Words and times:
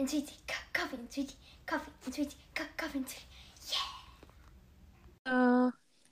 and 0.00 0.08
sweetie, 0.08 0.32
coffee 0.72 0.96
and 0.96 1.12
sweetie, 1.12 1.34
coffee 1.66 1.90
and 2.06 2.14
sweetie, 2.14 2.36
co- 2.54 2.64
coffee 2.78 2.98
and 3.00 3.06
sweetie. 3.06 3.26
Yeah. 5.26 5.32
Uh, 5.32 5.70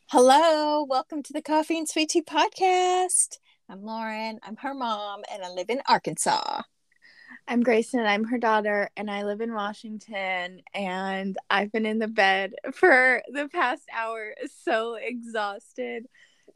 Hello, 0.08 0.84
welcome 0.84 1.22
to 1.22 1.32
the 1.32 1.40
Coffee 1.40 1.78
and 1.78 1.88
Sweet 1.88 2.10
Tea 2.10 2.20
podcast. 2.20 3.38
I'm 3.66 3.82
Lauren, 3.82 4.40
I'm 4.42 4.56
her 4.56 4.74
mom, 4.74 5.22
and 5.32 5.42
I 5.42 5.48
live 5.48 5.70
in 5.70 5.80
Arkansas. 5.88 6.60
I'm 7.46 7.62
Grayson. 7.62 8.00
I'm 8.00 8.24
her 8.24 8.36
daughter, 8.36 8.90
and 8.94 9.10
I 9.10 9.24
live 9.24 9.40
in 9.40 9.54
Washington. 9.54 10.60
And 10.74 11.38
I've 11.48 11.72
been 11.72 11.86
in 11.86 11.98
the 11.98 12.08
bed 12.08 12.52
for 12.74 13.22
the 13.32 13.48
past 13.48 13.84
hour, 13.90 14.34
so 14.64 14.96
exhausted 14.96 16.04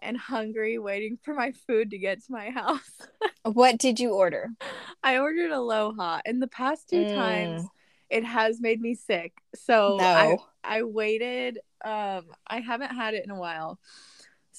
and 0.03 0.17
hungry, 0.17 0.79
waiting 0.79 1.19
for 1.23 1.35
my 1.35 1.53
food 1.67 1.91
to 1.91 1.99
get 1.99 2.25
to 2.25 2.33
my 2.33 2.51
house. 2.51 2.91
What 3.45 3.79
did 3.79 3.99
you 3.99 4.15
order? 4.15 4.51
I 5.03 5.19
ordered 5.19 5.51
Aloha, 5.51 6.21
and 6.25 6.41
the 6.41 6.47
past 6.47 6.89
two 6.89 7.05
Mm. 7.05 7.13
times 7.15 7.69
it 8.09 8.25
has 8.25 8.61
made 8.61 8.81
me 8.81 8.95
sick. 8.95 9.33
So 9.55 9.97
No. 9.99 10.05
I 10.65 10.79
I 10.79 10.83
waited. 10.85 11.59
Um, 11.85 12.27
I 12.47 12.61
haven't 12.61 12.95
had 12.95 13.15
it 13.15 13.25
in 13.25 13.31
a 13.31 13.39
while, 13.39 13.81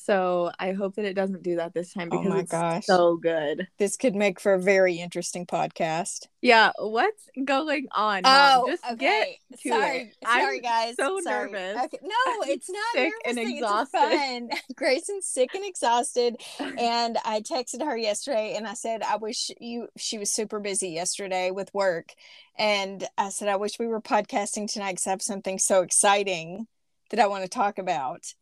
so 0.05 0.51
I 0.59 0.73
hope 0.73 0.95
that 0.95 1.05
it 1.05 1.13
doesn't 1.13 1.43
do 1.43 1.55
that 1.55 1.73
this 1.73 1.93
time 1.93 2.09
Oh 2.11 2.17
because 2.19 2.29
my 2.33 2.39
it's 2.39 2.51
gosh. 2.51 2.85
so 2.85 3.15
good. 3.15 3.67
This 3.79 3.95
could 3.95 4.15
make 4.15 4.39
for 4.39 4.53
a 4.53 4.59
very 4.59 4.95
interesting 4.99 5.45
podcast. 5.45 6.27
Yeah, 6.41 6.71
what's 6.77 7.29
going 7.45 7.87
on? 7.93 8.23
Mom? 8.23 8.63
Oh, 8.65 8.67
just 8.67 8.83
get 8.99 9.27
to 9.61 9.69
Oh, 9.69 9.79
sorry, 9.79 9.97
it. 10.21 10.27
sorry, 10.27 10.57
I'm 10.57 10.61
guys. 10.61 10.95
so 10.99 11.19
Sorry. 11.21 11.51
nervous. 11.51 11.83
Okay. 11.85 11.99
No, 12.03 12.43
it's 12.47 12.69
not 12.69 12.83
sick 12.93 13.03
nervous 13.03 13.21
and 13.25 13.35
thing. 13.35 13.57
exhausted. 13.57 13.97
It's 14.01 14.61
fun. 14.61 14.75
Grayson's 14.75 15.25
sick 15.25 15.55
and 15.55 15.65
exhausted, 15.65 16.35
and 16.59 17.17
I 17.23 17.39
texted 17.41 17.81
her 17.83 17.95
yesterday, 17.97 18.55
and 18.57 18.67
I 18.67 18.73
said 18.73 19.03
I 19.03 19.15
wish 19.17 19.51
you. 19.59 19.87
She 19.97 20.17
was 20.17 20.31
super 20.31 20.59
busy 20.59 20.89
yesterday 20.89 21.51
with 21.51 21.73
work, 21.73 22.09
and 22.57 23.07
I 23.17 23.29
said 23.29 23.47
I 23.47 23.55
wish 23.55 23.79
we 23.79 23.87
were 23.87 24.01
podcasting 24.01 24.71
tonight 24.71 24.91
because 24.93 25.07
I 25.07 25.11
have 25.11 25.21
something 25.21 25.59
so 25.59 25.81
exciting 25.81 26.67
that 27.09 27.19
I 27.19 27.27
want 27.27 27.43
to 27.43 27.49
talk 27.49 27.77
about. 27.77 28.33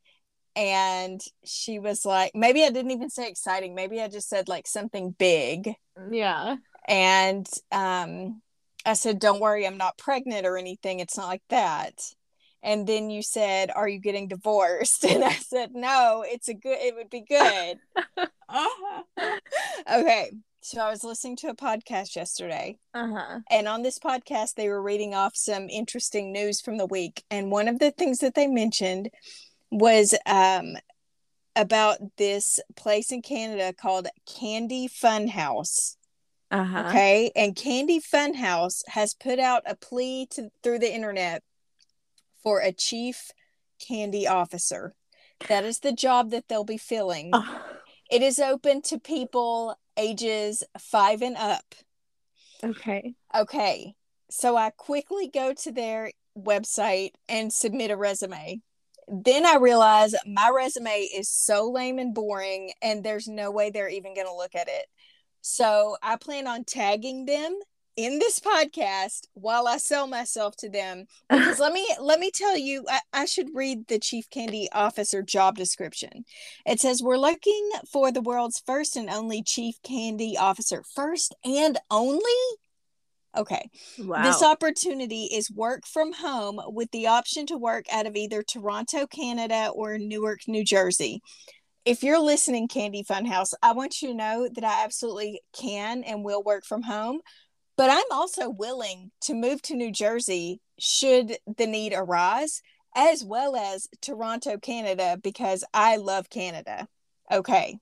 And 0.55 1.21
she 1.45 1.79
was 1.79 2.05
like, 2.05 2.31
maybe 2.35 2.63
I 2.63 2.69
didn't 2.71 2.91
even 2.91 3.09
say 3.09 3.27
exciting. 3.29 3.73
Maybe 3.75 4.01
I 4.01 4.07
just 4.09 4.27
said 4.29 4.47
like 4.49 4.67
something 4.67 5.11
big 5.17 5.73
Yeah. 6.11 6.57
and 6.87 7.47
um 7.71 8.41
i 8.85 8.93
said 8.93 9.19
don't 9.19 9.39
worry 9.39 9.67
i'm 9.67 9.77
not 9.77 9.95
pregnant 9.99 10.43
or 10.47 10.57
anything 10.57 10.99
it's 10.99 11.15
not 11.15 11.27
like 11.27 11.43
that 11.49 11.93
and 12.63 12.87
then 12.87 13.11
you 13.11 13.21
said 13.21 13.69
are 13.75 13.87
you 13.87 13.99
getting 13.99 14.27
divorced 14.27 15.03
and 15.11 15.23
i 15.23 15.33
said 15.33 15.69
no 15.75 16.25
it's 16.27 16.47
a 16.47 16.55
good 16.55 16.79
it 16.81 16.95
would 16.95 17.09
be 17.11 17.21
good 17.21 17.77
okay 19.91 20.31
so 20.61 20.81
i 20.81 20.89
was 20.89 21.03
listening 21.03 21.35
to 21.35 21.47
a 21.49 21.55
podcast 21.55 22.15
yesterday 22.15 22.77
Uh 22.95 23.07
huh. 23.13 23.39
and 23.51 23.67
on 23.67 23.83
this 23.83 23.99
podcast 23.99 24.55
they 24.55 24.67
were 24.69 24.81
reading 24.81 25.13
off 25.13 25.33
some 25.35 25.69
interesting 25.69 26.31
news 26.31 26.59
from 26.61 26.77
the 26.77 26.85
week 26.87 27.23
and 27.29 27.51
one 27.51 27.67
of 27.67 27.77
the 27.79 27.91
things 27.91 28.17
that 28.19 28.33
they 28.35 28.47
mentioned 28.47 29.09
was 29.71 30.13
um 30.25 30.75
about 31.55 31.97
this 32.17 32.59
place 32.75 33.11
in 33.11 33.21
canada 33.21 33.73
called 33.73 34.07
candy 34.25 34.87
funhouse 34.87 35.95
Uh 36.51 36.63
huh. 36.65 36.83
Okay. 36.87 37.31
And 37.35 37.55
Candy 37.55 38.01
Funhouse 38.01 38.83
has 38.87 39.13
put 39.13 39.39
out 39.39 39.63
a 39.65 39.75
plea 39.75 40.27
to 40.31 40.49
through 40.61 40.79
the 40.79 40.93
internet 40.93 41.43
for 42.43 42.59
a 42.59 42.73
chief 42.73 43.31
candy 43.79 44.27
officer. 44.27 44.93
That 45.47 45.63
is 45.63 45.79
the 45.79 45.93
job 45.93 46.31
that 46.31 46.47
they'll 46.47 46.65
be 46.65 46.77
filling. 46.77 47.31
It 48.11 48.21
is 48.21 48.39
open 48.39 48.81
to 48.83 48.99
people 48.99 49.75
ages 49.95 50.63
five 50.77 51.21
and 51.21 51.37
up. 51.37 51.73
okay. 52.63 53.15
Okay. 53.33 53.95
So 54.29 54.57
I 54.57 54.71
quickly 54.71 55.29
go 55.33 55.53
to 55.53 55.71
their 55.71 56.11
website 56.37 57.11
and 57.29 57.51
submit 57.51 57.91
a 57.91 57.95
resume. 57.97 58.61
Then 59.11 59.45
I 59.45 59.57
realize 59.57 60.15
my 60.25 60.49
resume 60.55 61.01
is 61.13 61.27
so 61.27 61.69
lame 61.69 61.99
and 61.99 62.13
boring, 62.13 62.71
and 62.81 63.03
there's 63.03 63.27
no 63.27 63.51
way 63.51 63.69
they're 63.69 63.89
even 63.89 64.15
going 64.15 64.27
to 64.27 64.33
look 64.33 64.55
at 64.55 64.69
it. 64.69 64.85
So 65.41 65.97
I 66.01 66.15
plan 66.15 66.47
on 66.47 66.63
tagging 66.63 67.25
them 67.25 67.59
in 67.97 68.19
this 68.19 68.39
podcast 68.39 69.27
while 69.33 69.67
I 69.67 69.77
sell 69.77 70.07
myself 70.07 70.55
to 70.57 70.69
them. 70.69 71.07
Because 71.29 71.59
let 71.59 71.73
me 71.73 71.85
let 71.99 72.21
me 72.21 72.31
tell 72.31 72.57
you, 72.57 72.85
I, 72.89 73.01
I 73.11 73.25
should 73.25 73.49
read 73.53 73.87
the 73.87 73.99
chief 73.99 74.29
candy 74.29 74.69
officer 74.71 75.21
job 75.21 75.57
description. 75.57 76.23
It 76.65 76.79
says 76.79 77.03
we're 77.03 77.17
looking 77.17 77.69
for 77.91 78.13
the 78.13 78.21
world's 78.21 78.61
first 78.65 78.95
and 78.95 79.09
only 79.09 79.43
chief 79.43 79.75
candy 79.83 80.37
officer. 80.37 80.83
First 80.95 81.35
and 81.43 81.77
only? 81.89 82.21
Okay. 83.37 83.69
Wow. 83.97 84.23
This 84.23 84.43
opportunity 84.43 85.23
is 85.25 85.49
work 85.49 85.85
from 85.85 86.11
home 86.11 86.59
with 86.67 86.91
the 86.91 87.07
option 87.07 87.45
to 87.47 87.57
work 87.57 87.85
out 87.91 88.05
of 88.05 88.15
either 88.15 88.43
Toronto, 88.43 89.07
Canada 89.07 89.71
or 89.73 89.97
Newark, 89.97 90.39
New 90.47 90.65
Jersey. 90.65 91.21
If 91.85 92.03
you're 92.03 92.19
listening, 92.19 92.67
Candy 92.67 93.03
Funhouse, 93.03 93.53
I 93.63 93.71
want 93.71 94.01
you 94.01 94.09
to 94.09 94.13
know 94.13 94.49
that 94.53 94.63
I 94.63 94.83
absolutely 94.83 95.41
can 95.57 96.03
and 96.03 96.23
will 96.23 96.43
work 96.43 96.65
from 96.65 96.83
home, 96.83 97.21
but 97.77 97.89
I'm 97.89 98.11
also 98.11 98.49
willing 98.49 99.11
to 99.21 99.33
move 99.33 99.61
to 99.63 99.75
New 99.75 99.91
Jersey 99.91 100.59
should 100.77 101.37
the 101.57 101.65
need 101.65 101.93
arise, 101.95 102.61
as 102.95 103.23
well 103.23 103.55
as 103.55 103.87
Toronto, 104.01 104.57
Canada, 104.57 105.17
because 105.23 105.63
I 105.73 105.95
love 105.95 106.29
Canada. 106.29 106.87
Okay, 107.31 107.77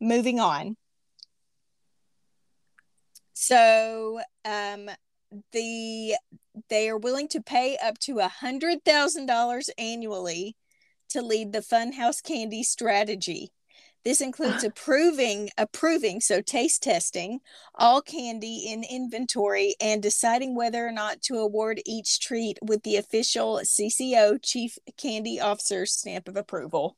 moving 0.00 0.40
on. 0.40 0.76
So, 3.34 4.20
um, 4.44 4.88
the 5.52 6.14
they 6.68 6.88
are 6.88 6.96
willing 6.96 7.28
to 7.28 7.42
pay 7.42 7.76
up 7.82 7.98
to 7.98 8.20
a 8.20 8.28
hundred 8.28 8.84
thousand 8.84 9.26
dollars 9.26 9.68
annually 9.76 10.56
to 11.10 11.22
lead 11.22 11.52
the 11.52 11.60
Funhouse 11.60 12.22
Candy 12.22 12.62
strategy. 12.62 13.52
This 14.04 14.20
includes 14.20 14.62
approving, 14.64 15.50
approving, 15.58 16.20
so 16.20 16.40
taste 16.40 16.82
testing 16.82 17.40
all 17.74 18.00
candy 18.02 18.66
in 18.68 18.84
inventory 18.84 19.74
and 19.80 20.02
deciding 20.02 20.54
whether 20.54 20.86
or 20.86 20.92
not 20.92 21.22
to 21.22 21.38
award 21.38 21.80
each 21.84 22.20
treat 22.20 22.58
with 22.62 22.82
the 22.82 22.96
official 22.96 23.60
CCO 23.64 24.38
Chief 24.42 24.78
Candy 24.96 25.40
Officer 25.40 25.86
stamp 25.86 26.28
of 26.28 26.36
approval. 26.36 26.96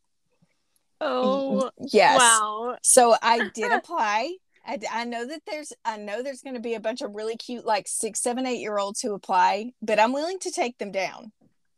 oh. 1.00 1.70
Yes. 1.78 2.18
Wow. 2.18 2.76
So 2.82 3.16
I 3.22 3.48
did 3.54 3.72
apply. 3.72 4.36
I, 4.66 4.78
I 4.92 5.04
know 5.04 5.26
that 5.26 5.42
there's 5.46 5.72
I 5.84 5.96
know 5.96 6.22
there's 6.22 6.42
going 6.42 6.54
to 6.54 6.60
be 6.60 6.74
a 6.74 6.80
bunch 6.80 7.00
of 7.00 7.14
really 7.14 7.36
cute 7.36 7.64
like 7.64 7.86
six, 7.86 8.20
seven, 8.20 8.46
eight 8.46 8.60
year 8.60 8.78
olds 8.78 9.00
who 9.00 9.14
apply, 9.14 9.72
but 9.80 10.00
I'm 10.00 10.12
willing 10.12 10.38
to 10.40 10.50
take 10.50 10.78
them 10.78 10.90
down. 10.90 11.32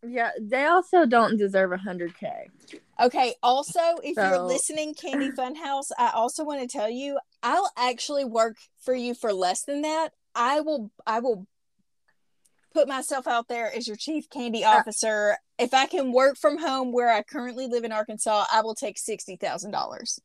Yeah. 0.06 0.30
They 0.40 0.64
also 0.64 1.06
don't 1.06 1.36
deserve 1.36 1.72
a 1.72 1.76
hundred 1.76 2.16
k. 2.18 2.48
Okay. 3.00 3.34
Also, 3.42 3.80
if 4.02 4.16
you're 4.16 4.40
listening, 4.40 4.94
Candy 4.94 5.30
Funhouse, 5.38 5.90
I 5.98 6.10
also 6.14 6.44
want 6.44 6.60
to 6.62 6.66
tell 6.66 6.88
you 6.88 7.18
I'll 7.42 7.70
actually 7.76 8.24
work 8.24 8.56
for 8.82 8.94
you 8.94 9.14
for 9.14 9.32
less 9.32 9.62
than 9.62 9.82
that. 9.82 10.10
I 10.34 10.60
will. 10.60 10.90
I 11.06 11.20
will 11.20 11.46
put 12.72 12.88
myself 12.88 13.26
out 13.26 13.48
there 13.48 13.74
as 13.74 13.88
your 13.88 13.96
chief 13.96 14.28
candy 14.30 14.62
uh, 14.62 14.78
officer. 14.78 15.36
if 15.58 15.74
I 15.74 15.86
can 15.86 16.12
work 16.12 16.36
from 16.36 16.58
home 16.58 16.92
where 16.92 17.10
I 17.10 17.22
currently 17.22 17.66
live 17.66 17.82
in 17.84 17.92
Arkansas, 17.92 18.44
I 18.52 18.60
will 18.62 18.74
take 18.74 18.98
sixty 18.98 19.36
thousand 19.36 19.72
dollars. 19.72 20.20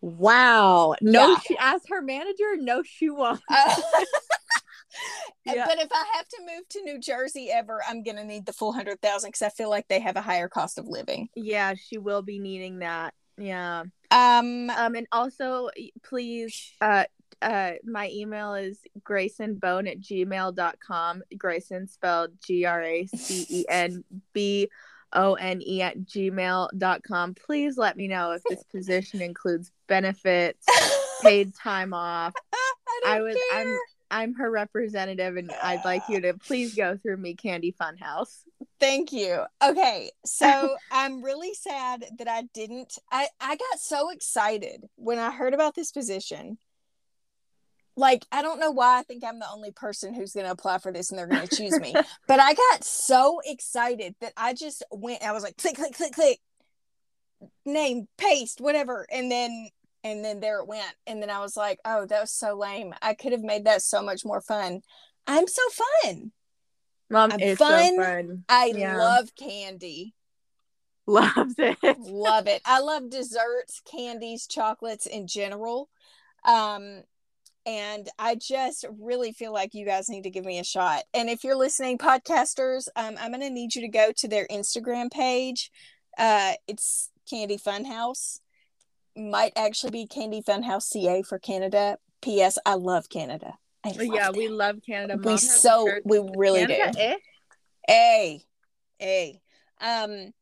Wow. 0.00 0.94
No, 1.00 1.30
Yeah. 1.32 1.36
she 1.46 1.56
as 1.60 1.82
her 1.88 2.00
manager. 2.02 2.56
No, 2.56 2.82
she 2.84 3.10
won't. 3.10 3.40
Uh, 3.50 3.74
Yeah. 5.44 5.66
But 5.66 5.78
if 5.78 5.88
I 5.92 6.04
have 6.14 6.28
to 6.28 6.36
move 6.40 6.68
to 6.70 6.82
New 6.82 6.98
Jersey 6.98 7.50
ever, 7.52 7.80
I'm 7.88 8.02
gonna 8.02 8.24
need 8.24 8.46
the 8.46 8.52
full 8.52 8.72
hundred 8.72 9.00
thousand 9.00 9.28
because 9.28 9.42
I 9.42 9.48
feel 9.50 9.70
like 9.70 9.86
they 9.88 10.00
have 10.00 10.16
a 10.16 10.20
higher 10.20 10.48
cost 10.48 10.78
of 10.78 10.86
living. 10.86 11.28
Yeah, 11.36 11.74
she 11.74 11.98
will 11.98 12.22
be 12.22 12.38
needing 12.38 12.80
that. 12.80 13.14
Yeah. 13.38 13.84
Um, 14.10 14.70
Um, 14.70 14.94
and 14.96 15.06
also, 15.12 15.70
please, 16.02 16.72
uh, 16.80 17.04
uh, 17.40 17.72
my 17.84 18.10
email 18.12 18.54
is 18.54 18.78
gracenbone 19.02 19.88
at 19.90 20.00
gmail.com. 20.00 21.22
Grayson 21.36 21.86
spelled 21.86 22.30
G 22.44 22.64
R 22.64 22.82
A 22.82 23.06
C 23.06 23.46
E 23.48 23.64
N 23.68 24.02
B 24.32 24.68
O 25.12 25.34
N 25.34 25.62
E 25.64 25.82
at 25.82 25.98
gmail.com. 26.00 27.34
Please 27.34 27.78
let 27.78 27.96
me 27.96 28.08
know 28.08 28.32
if 28.32 28.42
this 28.48 28.62
position 28.64 29.20
includes 29.20 29.70
benefits, 29.86 30.66
paid 31.22 31.54
time 31.54 31.92
off. 31.94 32.34
I, 32.52 33.16
I 33.16 33.20
was, 33.22 33.36
I'm. 33.52 33.78
I'm 34.10 34.34
her 34.34 34.50
representative, 34.50 35.36
and 35.36 35.52
I'd 35.62 35.84
like 35.84 36.02
you 36.08 36.20
to 36.22 36.34
please 36.34 36.74
go 36.74 36.96
through 36.96 37.18
me, 37.18 37.34
Candy 37.34 37.74
Funhouse. 37.78 38.42
Thank 38.80 39.12
you. 39.12 39.42
Okay, 39.62 40.10
so 40.24 40.76
I'm 40.90 41.22
really 41.22 41.52
sad 41.54 42.04
that 42.18 42.28
I 42.28 42.42
didn't. 42.54 42.98
I 43.10 43.28
I 43.40 43.56
got 43.56 43.78
so 43.78 44.10
excited 44.10 44.84
when 44.96 45.18
I 45.18 45.30
heard 45.30 45.54
about 45.54 45.74
this 45.74 45.92
position. 45.92 46.58
Like 47.98 48.24
I 48.30 48.42
don't 48.42 48.60
know 48.60 48.70
why 48.70 49.00
I 49.00 49.02
think 49.02 49.24
I'm 49.24 49.40
the 49.40 49.50
only 49.52 49.72
person 49.72 50.14
who's 50.14 50.32
going 50.32 50.46
to 50.46 50.52
apply 50.52 50.78
for 50.78 50.92
this 50.92 51.10
and 51.10 51.18
they're 51.18 51.26
going 51.26 51.46
to 51.46 51.54
choose 51.54 51.80
me. 51.80 51.96
but 52.28 52.38
I 52.38 52.54
got 52.54 52.84
so 52.84 53.40
excited 53.44 54.14
that 54.20 54.32
I 54.36 54.54
just 54.54 54.84
went. 54.92 55.22
I 55.24 55.32
was 55.32 55.42
like 55.42 55.56
click 55.56 55.74
click 55.74 55.94
click 55.94 56.12
click, 56.12 56.38
name 57.66 58.06
paste 58.16 58.60
whatever, 58.60 59.04
and 59.10 59.30
then 59.30 59.68
and 60.04 60.24
then 60.24 60.38
there 60.38 60.60
it 60.60 60.68
went. 60.68 60.94
And 61.08 61.20
then 61.20 61.28
I 61.28 61.40
was 61.40 61.56
like, 61.56 61.80
oh, 61.84 62.06
that 62.06 62.20
was 62.20 62.30
so 62.32 62.56
lame. 62.56 62.94
I 63.02 63.14
could 63.14 63.32
have 63.32 63.42
made 63.42 63.66
that 63.66 63.82
so 63.82 64.00
much 64.00 64.24
more 64.24 64.40
fun. 64.40 64.82
I'm 65.26 65.48
so 65.48 65.62
fun. 66.04 66.32
Mom 67.10 67.32
I'm 67.32 67.40
is 67.40 67.58
fun. 67.58 67.96
so 67.96 68.02
fun. 68.02 68.44
I 68.48 68.72
Yeah. 68.76 68.96
love 68.96 69.30
candy. 69.36 70.14
Loves 71.08 71.54
it. 71.58 71.78
love 71.82 72.46
it. 72.46 72.60
I 72.66 72.80
love 72.80 73.10
desserts, 73.10 73.80
candies, 73.90 74.46
chocolates 74.46 75.06
in 75.06 75.26
general. 75.26 75.88
Um, 76.44 77.02
and 77.68 78.08
I 78.18 78.34
just 78.34 78.86
really 78.98 79.32
feel 79.32 79.52
like 79.52 79.74
you 79.74 79.84
guys 79.84 80.08
need 80.08 80.22
to 80.22 80.30
give 80.30 80.46
me 80.46 80.58
a 80.58 80.64
shot. 80.64 81.02
And 81.12 81.28
if 81.28 81.44
you're 81.44 81.54
listening, 81.54 81.98
podcasters, 81.98 82.88
um, 82.96 83.16
I'm 83.20 83.30
going 83.30 83.42
to 83.42 83.50
need 83.50 83.74
you 83.74 83.82
to 83.82 83.88
go 83.88 84.10
to 84.16 84.26
their 84.26 84.46
Instagram 84.50 85.10
page. 85.10 85.70
Uh, 86.16 86.54
it's 86.66 87.10
Candy 87.28 87.58
Funhouse. 87.58 88.40
Might 89.14 89.52
actually 89.54 89.90
be 89.90 90.06
Candy 90.06 90.40
Funhouse 90.40 90.84
CA 90.84 91.22
for 91.22 91.38
Canada. 91.38 91.98
P.S. 92.22 92.56
I 92.64 92.72
love 92.74 93.10
Canada. 93.10 93.58
I 93.84 93.90
love 93.90 94.00
yeah, 94.00 94.26
them. 94.30 94.36
we 94.38 94.48
love 94.48 94.76
Canada. 94.84 95.16
we 95.18 95.24
Mom 95.24 95.34
a 95.34 95.38
so 95.38 95.90
we 96.06 96.26
really 96.36 96.66
Canada, 96.66 96.92
do. 96.92 96.98
eh? 97.00 97.16
A, 97.90 98.40
A. 99.02 99.40
Um, 99.78 100.32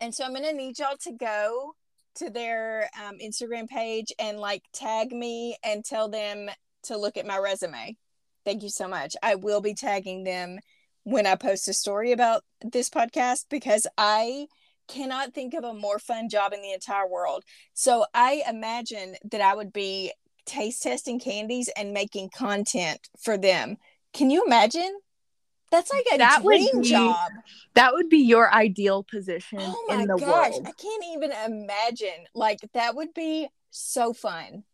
and 0.00 0.14
so 0.14 0.24
I'm 0.24 0.32
gonna 0.32 0.52
need 0.52 0.78
y'all 0.78 0.96
to 1.00 1.12
go 1.12 1.74
to 2.16 2.30
their 2.30 2.90
um, 3.02 3.18
Instagram 3.22 3.68
page 3.68 4.12
and 4.18 4.38
like 4.38 4.62
tag 4.72 5.12
me 5.12 5.56
and 5.64 5.84
tell 5.84 6.08
them 6.08 6.48
to 6.84 6.96
look 6.96 7.16
at 7.16 7.26
my 7.26 7.38
resume. 7.38 7.96
Thank 8.44 8.62
you 8.62 8.68
so 8.68 8.88
much. 8.88 9.16
I 9.22 9.34
will 9.34 9.60
be 9.60 9.74
tagging 9.74 10.24
them 10.24 10.58
when 11.04 11.26
I 11.26 11.34
post 11.36 11.68
a 11.68 11.72
story 11.72 12.12
about 12.12 12.42
this 12.62 12.90
podcast 12.90 13.46
because 13.50 13.86
I 13.98 14.46
cannot 14.88 15.34
think 15.34 15.54
of 15.54 15.64
a 15.64 15.74
more 15.74 15.98
fun 15.98 16.28
job 16.28 16.52
in 16.52 16.62
the 16.62 16.72
entire 16.72 17.08
world. 17.08 17.44
So 17.74 18.06
I 18.14 18.42
imagine 18.48 19.16
that 19.30 19.40
I 19.40 19.54
would 19.54 19.72
be 19.72 20.12
taste 20.46 20.82
testing 20.82 21.18
candies 21.18 21.68
and 21.76 21.92
making 21.92 22.30
content 22.30 23.08
for 23.20 23.36
them. 23.36 23.76
Can 24.12 24.30
you 24.30 24.44
imagine? 24.44 24.96
That's 25.76 25.92
like 25.92 26.06
a 26.14 26.18
That 26.18 26.42
would 26.42 26.58
dream 26.58 26.80
be 26.80 26.88
job. 26.88 27.32
That 27.74 27.92
would 27.92 28.08
be 28.08 28.18
your 28.18 28.50
ideal 28.52 29.02
position 29.02 29.60
Oh 29.60 29.84
my 29.88 29.94
in 29.94 30.08
the 30.08 30.16
gosh, 30.16 30.52
world. 30.52 30.66
I 30.66 30.72
can't 30.72 31.04
even 31.12 31.32
imagine. 31.32 32.24
Like 32.34 32.60
that 32.72 32.96
would 32.96 33.12
be 33.12 33.48
so 33.70 34.14
fun. 34.14 34.64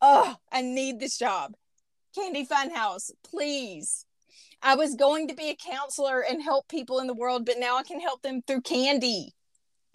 Oh, 0.00 0.34
I 0.50 0.62
need 0.62 0.98
this 0.98 1.16
job. 1.16 1.54
Candy 2.16 2.44
Funhouse, 2.44 3.12
please. 3.22 4.06
I 4.60 4.74
was 4.74 4.96
going 4.96 5.28
to 5.28 5.34
be 5.34 5.50
a 5.50 5.56
counselor 5.56 6.20
and 6.20 6.42
help 6.42 6.66
people 6.68 6.98
in 6.98 7.06
the 7.06 7.14
world, 7.14 7.46
but 7.46 7.58
now 7.58 7.76
I 7.76 7.84
can 7.84 8.00
help 8.00 8.22
them 8.22 8.42
through 8.44 8.62
candy. 8.62 9.34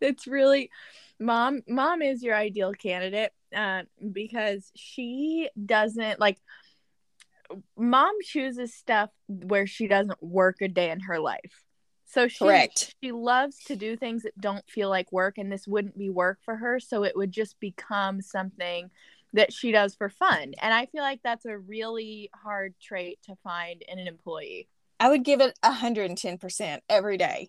it's 0.00 0.28
really 0.28 0.70
mom 1.18 1.62
mom 1.66 2.02
is 2.02 2.22
your 2.22 2.36
ideal 2.36 2.72
candidate 2.72 3.32
uh, 3.54 3.82
because 4.12 4.70
she 4.76 5.50
doesn't 5.66 6.20
like 6.20 6.38
mom 7.76 8.14
chooses 8.22 8.74
stuff 8.74 9.10
where 9.28 9.66
she 9.66 9.86
doesn't 9.86 10.22
work 10.22 10.56
a 10.60 10.68
day 10.68 10.90
in 10.90 11.00
her 11.00 11.18
life 11.18 11.64
so 12.04 12.28
she 12.28 12.44
Correct. 12.44 12.94
she 13.02 13.12
loves 13.12 13.58
to 13.64 13.76
do 13.76 13.96
things 13.96 14.22
that 14.22 14.38
don't 14.40 14.68
feel 14.68 14.88
like 14.88 15.10
work 15.12 15.38
and 15.38 15.50
this 15.50 15.66
wouldn't 15.66 15.98
be 15.98 16.10
work 16.10 16.38
for 16.44 16.56
her 16.56 16.78
so 16.80 17.04
it 17.04 17.16
would 17.16 17.32
just 17.32 17.58
become 17.60 18.20
something 18.20 18.90
that 19.32 19.52
she 19.52 19.72
does 19.72 19.94
for 19.94 20.08
fun 20.08 20.52
and 20.60 20.74
i 20.74 20.86
feel 20.86 21.02
like 21.02 21.20
that's 21.22 21.46
a 21.46 21.56
really 21.56 22.30
hard 22.34 22.74
trait 22.80 23.18
to 23.24 23.34
find 23.42 23.82
in 23.88 23.98
an 23.98 24.06
employee 24.06 24.68
I 25.02 25.08
would 25.08 25.24
give 25.24 25.40
it 25.40 25.58
110% 25.64 26.78
every 26.88 27.16
day. 27.16 27.48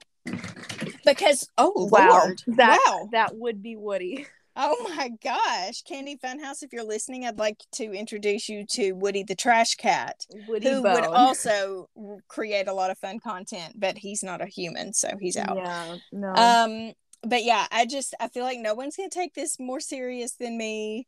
Because 1.05 1.47
oh 1.55 1.87
wow 1.91 2.21
Lord. 2.23 2.41
that 2.47 2.79
wow. 2.87 3.09
that 3.11 3.35
would 3.35 3.61
be 3.61 3.75
woody 3.75 4.25
Oh 4.55 4.93
my 4.95 5.09
gosh. 5.23 5.81
Candy 5.81 6.17
Funhouse, 6.23 6.61
if 6.61 6.71
you're 6.71 6.83
listening, 6.83 7.25
I'd 7.25 7.39
like 7.39 7.57
to 7.73 7.91
introduce 7.91 8.47
you 8.47 8.65
to 8.71 8.91
Woody 8.93 9.23
the 9.23 9.35
Trash 9.35 9.75
Cat. 9.75 10.25
woody 10.47 10.69
who 10.69 10.83
would 10.83 11.05
also 11.05 11.89
create 12.27 12.67
a 12.67 12.73
lot 12.73 12.91
of 12.91 12.97
fun 12.97 13.19
content, 13.19 13.73
but 13.75 13.97
he's 13.97 14.23
not 14.23 14.41
a 14.41 14.45
human, 14.45 14.93
so 14.93 15.09
he's 15.19 15.37
out. 15.37 15.55
Yeah, 15.55 15.95
no. 16.11 16.33
Um, 16.33 16.93
but 17.23 17.43
yeah, 17.43 17.65
I 17.71 17.85
just 17.85 18.13
I 18.19 18.27
feel 18.27 18.43
like 18.43 18.59
no 18.59 18.75
one's 18.75 18.95
gonna 18.95 19.09
take 19.09 19.33
this 19.33 19.59
more 19.59 19.79
serious 19.79 20.33
than 20.33 20.57
me. 20.57 21.07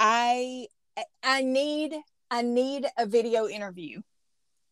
I 0.00 0.66
I 1.22 1.42
need 1.42 1.94
I 2.30 2.42
need 2.42 2.86
a 2.98 3.06
video 3.06 3.46
interview. 3.46 4.00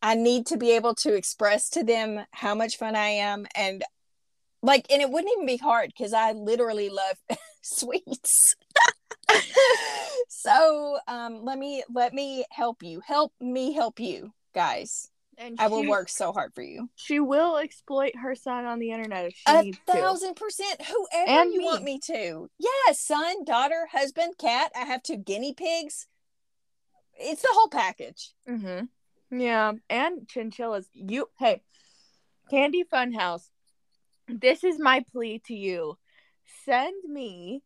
I 0.01 0.15
need 0.15 0.45
to 0.47 0.57
be 0.57 0.71
able 0.71 0.93
to 0.95 1.15
express 1.15 1.69
to 1.71 1.83
them 1.83 2.25
how 2.31 2.53
much 2.53 2.77
fun 2.77 2.95
I 2.95 3.07
am 3.07 3.47
and 3.55 3.83
like 4.65 4.85
and 4.91 5.01
it 5.01 5.09
wouldn't 5.09 5.31
even 5.33 5.45
be 5.45 5.57
hard 5.57 5.91
because 5.95 6.13
I 6.13 6.31
literally 6.33 6.89
love 6.89 7.17
sweets. 7.61 8.55
so 10.29 10.97
um 11.07 11.43
let 11.43 11.57
me 11.57 11.83
let 11.93 12.13
me 12.13 12.45
help 12.51 12.83
you. 12.83 13.01
Help 13.05 13.33
me 13.39 13.73
help 13.73 13.99
you, 13.99 14.31
guys. 14.53 15.09
and 15.37 15.59
I 15.59 15.67
will 15.67 15.83
she- 15.83 15.89
work 15.89 16.09
so 16.09 16.31
hard 16.31 16.53
for 16.53 16.61
you. 16.61 16.89
She 16.95 17.19
will 17.19 17.57
exploit 17.57 18.15
her 18.17 18.35
son 18.35 18.65
on 18.65 18.79
the 18.79 18.91
internet 18.91 19.25
if 19.25 19.33
she 19.35 19.43
A 19.47 19.61
needs 19.63 19.77
to. 19.87 19.93
thousand 19.93 20.35
percent. 20.35 20.81
Whoever 20.81 21.29
And 21.41 21.53
you 21.53 21.59
me. 21.59 21.65
want 21.65 21.83
me 21.83 21.99
to. 22.05 22.49
Yes, 22.59 22.99
son, 22.99 23.43
daughter, 23.45 23.87
husband, 23.91 24.37
cat. 24.37 24.71
I 24.75 24.85
have 24.85 25.03
two 25.03 25.17
guinea 25.17 25.53
pigs. 25.53 26.07
It's 27.17 27.41
the 27.41 27.49
whole 27.51 27.69
package. 27.69 28.31
Mm-hmm. 28.49 29.39
Yeah, 29.39 29.73
and 29.89 30.27
chinchillas. 30.27 30.87
You 30.93 31.27
hey, 31.39 31.61
Candy 32.49 32.83
Funhouse. 32.83 33.49
This 34.27 34.63
is 34.63 34.79
my 34.79 35.03
plea 35.11 35.41
to 35.47 35.55
you. 35.55 35.97
Send 36.65 36.95
me 37.07 37.61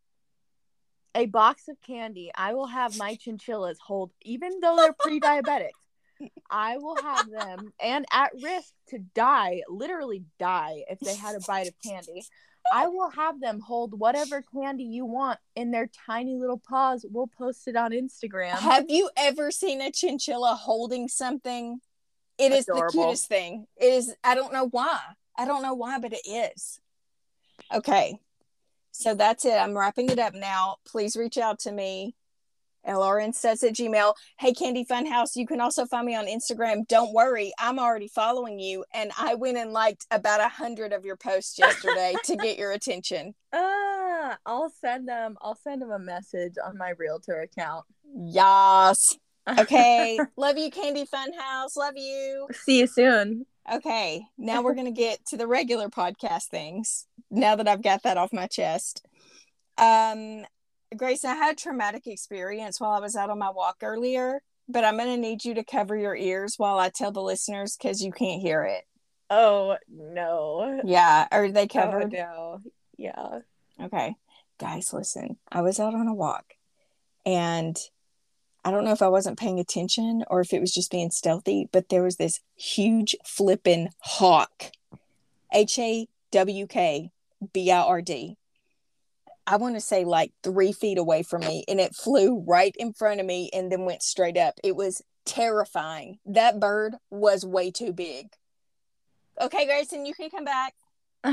a 1.16 1.26
box 1.26 1.68
of 1.68 1.78
candy. 1.82 2.32
I 2.36 2.54
will 2.54 2.68
have 2.68 2.98
my 2.98 3.16
chinchillas 3.16 3.80
hold, 3.80 4.12
even 4.22 4.60
though 4.62 4.76
they're 4.76 4.94
pre-diabetic. 4.94 5.72
I 6.50 6.78
will 6.78 6.98
have 7.02 7.30
them 7.30 7.72
and 7.82 8.06
at 8.12 8.32
risk 8.42 8.74
to 8.90 9.00
die, 9.16 9.62
literally 9.70 10.24
die 10.38 10.84
if 10.90 11.00
they 11.00 11.16
had 11.16 11.36
a 11.36 11.40
bite 11.48 11.68
of 11.68 11.76
candy. 11.82 12.26
I 12.74 12.88
will 12.88 13.10
have 13.10 13.40
them 13.40 13.62
hold 13.62 13.98
whatever 13.98 14.44
candy 14.54 14.84
you 14.84 15.06
want 15.06 15.40
in 15.56 15.72
their 15.72 15.90
tiny 16.06 16.36
little 16.36 16.62
paws. 16.70 17.06
We'll 17.10 17.28
post 17.38 17.68
it 17.68 17.76
on 17.76 17.92
Instagram. 17.92 18.52
Have 18.52 18.90
you 18.90 19.10
ever 19.16 19.50
seen 19.50 19.82
a 19.82 19.92
chinchilla 19.92 20.56
holding 20.56 21.08
something? 21.08 21.80
It 22.38 22.52
is 22.52 22.66
the 22.66 22.90
cutest 22.92 23.28
thing. 23.28 23.66
It 23.78 23.94
is, 23.94 24.14
I 24.24 24.36
don't 24.36 24.54
know 24.54 24.68
why. 24.68 25.00
I 25.39 25.45
don't 25.45 25.63
know 25.63 25.74
why, 25.74 26.00
but 26.00 26.12
it 26.12 26.27
is. 26.27 26.81
Okay. 27.74 28.19
So 28.91 29.15
that's 29.15 29.45
it. 29.45 29.53
I'm 29.53 29.77
wrapping 29.77 30.09
it 30.09 30.19
up 30.19 30.33
now. 30.33 30.75
Please 30.86 31.15
reach 31.15 31.38
out 31.38 31.59
to 31.59 31.71
me. 31.71 32.13
LRN 32.86 33.33
says 33.33 33.63
at 33.63 33.74
Gmail. 33.74 34.15
Hey, 34.38 34.51
Candy 34.51 34.83
Funhouse. 34.83 35.36
You 35.36 35.47
can 35.47 35.62
also 35.62 35.86
find 35.86 36.05
me 36.05 36.15
on 36.15 36.27
Instagram. 36.27 36.86
Don't 36.88 37.13
worry, 37.13 37.53
I'm 37.58 37.79
already 37.79 38.10
following 38.10 38.60
you, 38.60 38.84
and 38.93 39.12
I 39.17 39.36
went 39.36 39.58
and 39.58 39.72
liked 39.72 40.05
about 40.12 40.41
a 40.41 40.50
hundred 40.50 40.91
of 40.91 41.05
your 41.05 41.15
posts 41.15 41.58
yesterday 41.58 42.15
to 42.25 42.36
get 42.36 42.58
your 42.58 42.72
attention. 42.72 43.34
Ah, 44.22 44.38
I'll 44.46 44.69
send 44.81 45.08
them. 45.08 45.38
I'll 45.41 45.55
send 45.55 45.81
them 45.81 45.91
a 45.91 45.98
message 45.98 46.55
on 46.63 46.77
my 46.77 46.89
realtor 46.98 47.39
account. 47.39 47.86
Yes. 48.13 49.17
Okay. 49.58 50.19
Love 50.38 50.60
you, 50.60 50.69
Candy 50.69 51.05
Funhouse. 51.05 51.75
Love 51.75 51.96
you. 51.96 52.48
See 52.51 52.79
you 52.79 52.86
soon. 52.86 53.48
Okay, 53.72 54.24
now 54.38 54.62
we're 54.62 54.74
gonna 54.76 54.92
get 54.92 55.26
to 55.28 55.38
the 55.38 55.48
regular 55.48 55.90
podcast 55.90 56.46
things. 56.46 57.08
Now 57.32 57.56
that 57.56 57.68
I've 57.68 57.84
got 57.84 58.04
that 58.04 58.18
off 58.18 58.34
my 58.34 58.48
chest, 58.48 59.06
um, 59.78 60.46
Grace, 60.98 61.24
I 61.24 61.36
had 61.36 61.54
a 61.54 61.56
traumatic 61.56 62.08
experience 62.08 62.80
while 62.82 62.92
I 62.92 63.00
was 63.00 63.16
out 63.16 63.30
on 63.30 63.38
my 63.38 63.52
walk 63.52 63.78
earlier, 63.84 64.42
but 64.68 64.84
I'm 64.84 64.98
gonna 64.98 65.18
need 65.18 65.46
you 65.46 65.54
to 65.56 65.64
cover 65.64 65.96
your 65.96 66.16
ears 66.16 66.56
while 66.58 66.80
I 66.80 66.90
tell 66.90 67.12
the 67.12 67.22
listeners 67.22 67.78
because 67.78 68.04
you 68.04 68.12
can't 68.12 68.42
hear 68.42 68.64
it. 68.64 68.86
Oh 69.30 69.78
no. 69.88 70.82
Yeah, 70.84 71.28
are 71.32 71.52
they 71.52 71.64
Oh 71.64 71.68
covered? 71.68 72.12
no. 72.12 72.60
Yeah. 72.98 73.40
Okay, 73.80 74.16
guys, 74.60 74.92
listen. 74.92 75.38
I 75.52 75.62
was 75.62 75.80
out 75.80 75.94
on 75.94 76.08
a 76.08 76.14
walk, 76.14 76.56
and 77.26 77.78
I 78.63 78.72
don't 78.72 78.84
know 78.84 78.92
if 78.92 79.01
I 79.01 79.08
wasn't 79.08 79.39
paying 79.39 79.60
attention 79.60 80.24
or 80.28 80.42
if 80.42 80.54
it 80.54 80.60
was 80.60 80.74
just 80.74 80.92
being 80.92 81.12
stealthy, 81.12 81.70
but 81.72 81.89
there 81.89 82.04
was 82.04 82.18
this 82.18 82.42
huge 82.56 83.16
flippin' 83.25 83.89
hawk. 84.00 84.72
H 85.54 85.80
A 85.80 86.08
W 86.32 86.68
K 86.68 87.12
B 87.54 87.72
I 87.72 87.80
R 87.80 88.01
D. 88.01 88.38
I 89.48 89.56
want 89.56 89.75
to 89.75 89.82
say 89.82 90.06
like 90.06 90.32
three 90.44 90.72
feet 90.72 90.98
away 90.98 91.24
from 91.24 91.42
me, 91.42 91.63
and 91.68 91.80
it 91.80 91.96
flew 91.96 92.44
right 92.48 92.75
in 92.78 92.94
front 92.94 93.20
of 93.20 93.25
me 93.25 93.50
and 93.51 93.72
then 93.72 93.86
went 93.86 94.04
straight 94.04 94.38
up. 94.38 94.60
It 94.63 94.75
was 94.75 95.01
terrifying. 95.25 96.20
That 96.25 96.60
bird 96.60 96.96
was 97.10 97.46
way 97.46 97.72
too 97.72 97.94
big. 97.94 98.28
Okay, 99.42 99.66
Grayson, 99.66 100.06
you 100.06 100.13
can 100.13 100.30
come 100.30 100.46
back. 100.46 100.74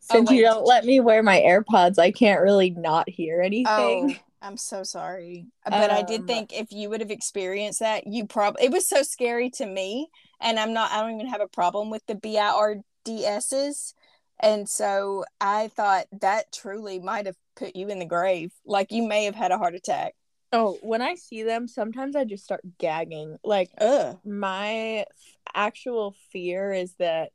Since 0.00 0.30
oh, 0.30 0.32
wait, 0.32 0.38
you 0.38 0.44
don't 0.44 0.64
let 0.64 0.84
me 0.84 1.00
wear 1.00 1.22
my 1.22 1.40
AirPods, 1.40 1.98
I 1.98 2.12
can't 2.12 2.40
really 2.40 2.70
not 2.70 3.08
hear 3.08 3.42
Oh, 3.42 3.44
anything. 3.44 4.20
I'm 4.40 4.56
so 4.56 4.82
sorry. 4.82 5.46
But 5.64 5.90
I 5.90 6.02
did 6.02 6.20
Um, 6.20 6.26
think 6.26 6.52
if 6.52 6.70
you 6.70 6.88
would 6.90 7.00
have 7.00 7.10
experienced 7.10 7.80
that, 7.80 8.06
you 8.06 8.26
probably 8.26 8.64
it 8.64 8.72
was 8.72 8.88
so 8.88 9.02
scary 9.02 9.50
to 9.50 9.66
me. 9.66 10.08
And 10.40 10.58
I'm 10.58 10.72
not 10.72 10.92
I 10.92 11.00
don't 11.00 11.14
even 11.14 11.28
have 11.28 11.40
a 11.40 11.48
problem 11.48 11.90
with 11.90 12.04
the 12.06 12.14
B 12.14 12.38
I 12.38 12.48
R 12.50 12.76
D 13.04 13.24
S's. 13.24 13.94
And 14.40 14.68
so 14.68 15.24
I 15.40 15.68
thought 15.68 16.06
that 16.20 16.52
truly 16.52 17.00
might 17.00 17.26
have 17.26 17.36
put 17.56 17.74
you 17.74 17.88
in 17.88 17.98
the 17.98 18.04
grave. 18.06 18.52
Like 18.64 18.92
you 18.92 19.06
may 19.06 19.24
have 19.24 19.34
had 19.34 19.50
a 19.50 19.58
heart 19.58 19.74
attack. 19.74 20.14
Oh, 20.52 20.78
when 20.82 21.02
I 21.02 21.16
see 21.16 21.42
them, 21.42 21.68
sometimes 21.68 22.16
I 22.16 22.24
just 22.24 22.44
start 22.44 22.62
gagging. 22.78 23.36
Like 23.44 23.70
Ugh. 23.78 24.18
my 24.24 25.00
f- 25.00 25.06
actual 25.54 26.14
fear 26.32 26.72
is 26.72 26.94
that 26.98 27.30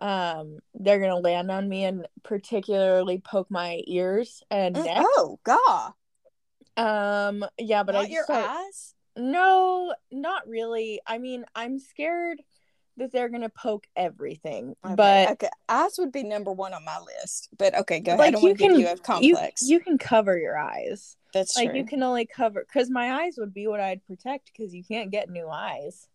um 0.00 0.60
they're 0.74 1.00
gonna 1.00 1.16
land 1.18 1.50
on 1.50 1.68
me 1.68 1.84
and 1.84 2.06
particularly 2.22 3.18
poke 3.18 3.50
my 3.50 3.82
ears 3.86 4.42
and 4.50 4.76
Mm, 4.76 4.84
neck. 4.84 5.02
Oh, 5.16 5.38
God. 5.44 5.92
Um 6.76 7.44
yeah, 7.58 7.82
but 7.82 7.94
I 7.94 7.98
Not 7.98 8.02
just 8.04 8.12
your 8.14 8.24
start- 8.24 8.48
eyes? 8.48 8.94
No, 9.16 9.94
not 10.10 10.46
really. 10.48 11.00
I 11.06 11.18
mean, 11.18 11.44
I'm 11.54 11.78
scared 11.78 12.40
that 12.96 13.12
they're 13.12 13.28
gonna 13.28 13.48
poke 13.48 13.86
everything, 13.96 14.76
Okay, 14.84 14.94
but 14.94 15.30
okay. 15.32 15.48
Eyes 15.68 15.96
would 15.98 16.12
be 16.12 16.22
number 16.22 16.52
one 16.52 16.72
on 16.74 16.84
my 16.84 16.98
list. 17.00 17.48
But 17.56 17.74
okay, 17.74 18.00
go 18.00 18.12
ahead. 18.12 18.18
like 18.18 18.28
I 18.28 18.30
don't 18.32 18.42
you 18.42 18.48
want 18.48 18.58
to 18.58 18.62
give 18.64 18.72
can 18.72 18.80
you 18.80 18.86
a 18.86 18.90
you, 18.90 18.96
complex. 18.96 19.62
you 19.68 19.80
can 19.80 19.98
cover 19.98 20.38
your 20.38 20.56
eyes. 20.58 21.16
That's 21.32 21.56
like 21.56 21.70
true. 21.70 21.78
you 21.78 21.84
can 21.84 22.02
only 22.02 22.26
cover 22.26 22.64
because 22.66 22.90
my 22.90 23.22
eyes 23.24 23.36
would 23.38 23.54
be 23.54 23.66
what 23.66 23.80
I'd 23.80 24.04
protect 24.06 24.52
because 24.52 24.74
you 24.74 24.84
can't 24.84 25.10
get 25.10 25.30
new 25.30 25.48
eyes. 25.48 26.06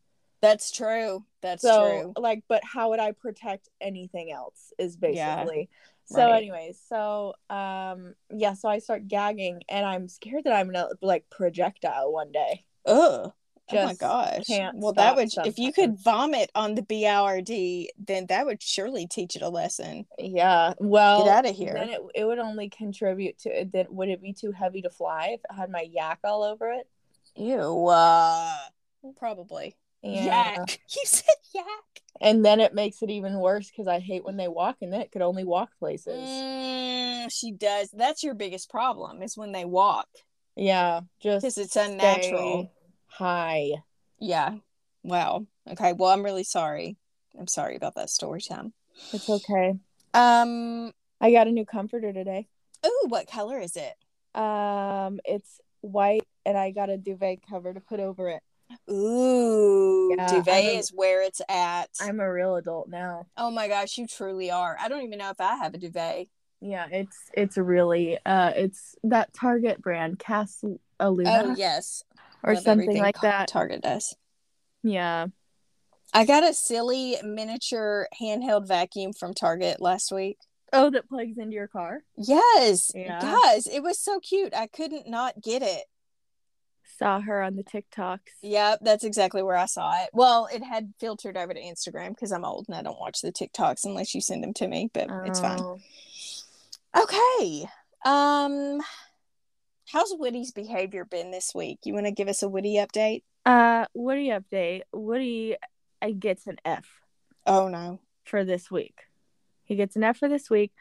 That's 0.42 0.70
true. 0.72 1.26
That's 1.42 1.64
so 1.64 2.12
true. 2.14 2.14
like, 2.22 2.44
but 2.48 2.64
how 2.64 2.90
would 2.90 3.00
I 3.00 3.14
protect 3.14 3.70
anything 3.82 4.32
else? 4.32 4.74
Is 4.78 4.98
Yeah, 5.02 5.38
basically. 5.38 5.70
So, 6.06 6.20
right. 6.20 6.38
anyways, 6.38 6.80
so 6.88 7.34
um, 7.50 8.14
yeah, 8.30 8.54
so 8.54 8.70
I 8.70 8.80
start 8.80 9.08
gagging, 9.08 9.64
and 9.70 9.86
I'm 9.86 10.08
scared 10.08 10.44
that 10.44 10.54
I'm 10.54 10.68
gonna 10.68 10.90
like 11.02 11.30
projectile 11.32 12.14
one 12.14 12.32
day. 12.32 12.64
Ugh. 12.86 13.32
oh 13.72 13.86
my 13.86 13.96
gosh. 13.96 14.44
Well, 14.76 14.94
that 14.94 15.16
would, 15.16 15.30
if 15.46 15.58
you 15.58 15.74
could 15.74 15.98
vomit 15.98 16.52
on 16.54 16.76
the 16.76 16.84
BIRD, 16.84 17.88
then 17.98 18.28
that 18.28 18.46
would 18.46 18.62
surely 18.62 19.08
teach 19.08 19.36
it 19.36 19.42
a 19.42 19.50
lesson. 19.50 20.06
Yeah. 20.20 20.74
Well, 20.78 21.26
Get 21.26 21.34
out 21.34 21.50
of 21.50 21.56
here. 21.56 21.74
Then 21.74 21.90
it, 21.90 22.02
it 22.14 22.26
would 22.26 22.38
only 22.38 22.70
contribute 22.70 23.40
to 23.40 23.62
it. 23.62 23.72
Then 23.72 23.88
would 23.90 24.10
it 24.10 24.22
be 24.22 24.34
too 24.34 24.52
heavy 24.52 24.84
to 24.84 24.92
fly 24.92 25.30
if 25.34 25.42
it 25.50 25.56
had 25.56 25.72
my 25.72 25.82
yak 25.82 26.20
all 26.24 26.44
over 26.44 26.72
it? 26.72 26.88
Ew. 27.36 27.88
Uh, 27.88 28.54
probably. 29.18 29.76
Yeah. 30.06 30.56
Yak. 30.56 30.80
You 30.96 31.02
said 31.06 31.36
yak. 31.54 31.66
And 32.22 32.46
then 32.46 32.60
it 32.60 32.74
makes 32.74 33.02
it 33.02 33.10
even 33.10 33.40
worse 33.40 33.70
because 33.70 33.88
I 33.88 34.00
hate 34.00 34.24
when 34.24 34.38
they 34.38 34.48
walk 34.48 34.78
and 34.82 34.94
then 34.94 35.02
it 35.02 35.12
could 35.12 35.22
only 35.22 35.44
walk 35.44 35.70
places. 35.80 36.30
Mm, 36.30 37.28
she 37.32 37.52
does. 37.52 37.90
That's 37.92 38.24
your 38.24 38.34
biggest 38.34 38.70
problem 38.70 39.22
is 39.22 39.38
when 39.38 39.52
they 39.52 39.66
walk 39.66 40.08
Yeah. 40.56 41.02
Just 41.20 41.44
because 41.44 41.58
it's 41.58 41.76
unnatural. 41.76 42.72
High. 43.08 43.72
Yeah. 44.20 44.56
Wow. 45.04 45.46
Okay. 45.70 45.94
Well, 45.94 46.12
I'm 46.12 46.24
really 46.24 46.44
sorry. 46.44 46.98
I'm 47.38 47.48
sorry 47.48 47.76
about 47.76 47.96
that 47.96 48.10
story 48.10 48.42
time. 48.42 48.74
It's 49.12 49.30
okay. 49.30 49.74
Um. 50.14 50.92
I 51.22 51.32
got 51.32 51.48
a 51.48 51.52
new 51.52 51.66
comforter 51.66 52.12
today. 52.12 52.48
Oh, 52.84 53.06
what 53.08 53.28
color 53.28 53.60
is 53.60 53.78
it? 53.78 53.96
Um, 54.40 55.20
it's 55.24 55.60
white 55.82 56.28
and 56.46 56.58
I 56.58 56.72
got 56.72 56.90
a 56.90 56.98
duvet 56.98 57.40
cover 57.50 57.74
to 57.74 57.80
put 57.80 58.00
over 58.00 58.30
it. 58.30 58.44
Ooh, 58.92 59.55
Yeah, 60.18 60.28
duvet 60.28 60.64
a- 60.66 60.78
is 60.78 60.90
where 60.94 61.22
it's 61.22 61.42
at. 61.50 61.90
I'm 62.02 62.20
a 62.20 62.32
real 62.32 62.56
adult 62.56 62.90
now. 62.90 63.28
oh 63.38 63.52
my 63.52 63.68
gosh, 63.68 63.98
you 63.98 64.08
truly 64.08 64.52
are. 64.52 64.78
I 64.80 64.88
don't 64.88 65.04
even 65.04 65.20
know 65.20 65.30
if 65.30 65.40
I 65.42 65.56
have 65.56 65.74
a 65.74 65.78
duvet. 65.78 66.28
Yeah, 66.62 66.88
it's 66.92 67.18
it's 67.34 67.58
really 67.58 68.18
uh 68.26 68.52
it's 68.56 68.96
that 69.04 69.34
Target 69.34 69.82
brand, 69.82 70.18
Cas 70.20 70.64
Aluna 71.00 71.44
Oh 71.44 71.56
yes, 71.58 72.04
or 72.44 72.54
Love 72.54 72.64
something 72.64 72.98
like 72.98 73.20
that. 73.22 73.48
Target 73.50 73.82
does. 73.82 74.16
Yeah. 74.84 75.28
I 76.14 76.24
got 76.26 76.44
a 76.48 76.54
silly 76.54 77.18
miniature 77.24 78.08
handheld 78.22 78.68
vacuum 78.68 79.12
from 79.12 79.34
Target 79.34 79.82
last 79.82 80.12
week. 80.14 80.38
Oh, 80.72 80.90
that 80.92 81.10
plugs 81.10 81.38
into 81.38 81.54
your 81.54 81.68
car. 81.68 82.04
Yes, 82.18 82.92
Yeah. 82.96 83.20
guys, 83.22 83.68
it 83.68 83.82
was 83.84 84.00
so 84.00 84.20
cute. 84.20 84.54
I 84.56 84.68
couldn't 84.68 85.10
not 85.10 85.42
get 85.42 85.62
it. 85.62 85.84
Saw 86.98 87.20
her 87.20 87.42
on 87.42 87.56
the 87.58 87.64
TikToks. 87.64 88.20
Yep, 88.42 88.80
that's 88.82 89.04
exactly 89.04 89.44
where 89.44 89.58
I 89.58 89.66
saw 89.66 90.02
it. 90.04 90.10
Well, 90.14 90.48
it 90.54 90.64
had 90.64 90.94
filtered 91.00 91.36
over 91.36 91.54
to 91.54 91.62
Instagram 91.62 92.10
because 92.10 92.32
I'm 92.32 92.46
old 92.46 92.66
and 92.68 92.76
I 92.76 92.82
don't 92.82 93.00
watch 93.00 93.22
the 93.22 93.32
TikToks 93.34 93.84
unless 93.86 94.16
you 94.16 94.22
send 94.22 94.44
them 94.44 94.54
to 94.56 94.68
me, 94.68 94.90
but 94.94 95.08
it's 95.26 95.40
fine. 95.40 95.60
Oh. 95.60 95.80
Okay. 96.98 97.68
Um 98.06 98.82
how's 99.92 100.14
Woody's 100.18 100.52
behavior 100.52 101.06
been 101.06 101.32
this 101.32 101.54
week? 101.54 101.80
You 101.84 101.94
want 101.94 102.06
to 102.06 102.12
give 102.12 102.28
us 102.28 102.42
a 102.44 102.50
Woody 102.50 102.76
update? 102.76 103.24
Uh, 103.46 103.86
Woody 103.94 104.30
update. 104.30 104.82
Woody 104.94 105.56
uh, 106.02 106.10
gets 106.18 106.48
an 106.48 106.58
F 106.66 106.86
Oh 107.46 107.68
no. 107.68 108.00
for 108.24 108.44
this 108.46 108.72
week. 108.72 109.02
He 109.66 109.76
gets 109.76 109.96
an 109.96 110.04
F 110.04 110.18
for 110.18 110.30
this 110.30 110.50
week. 110.50 110.72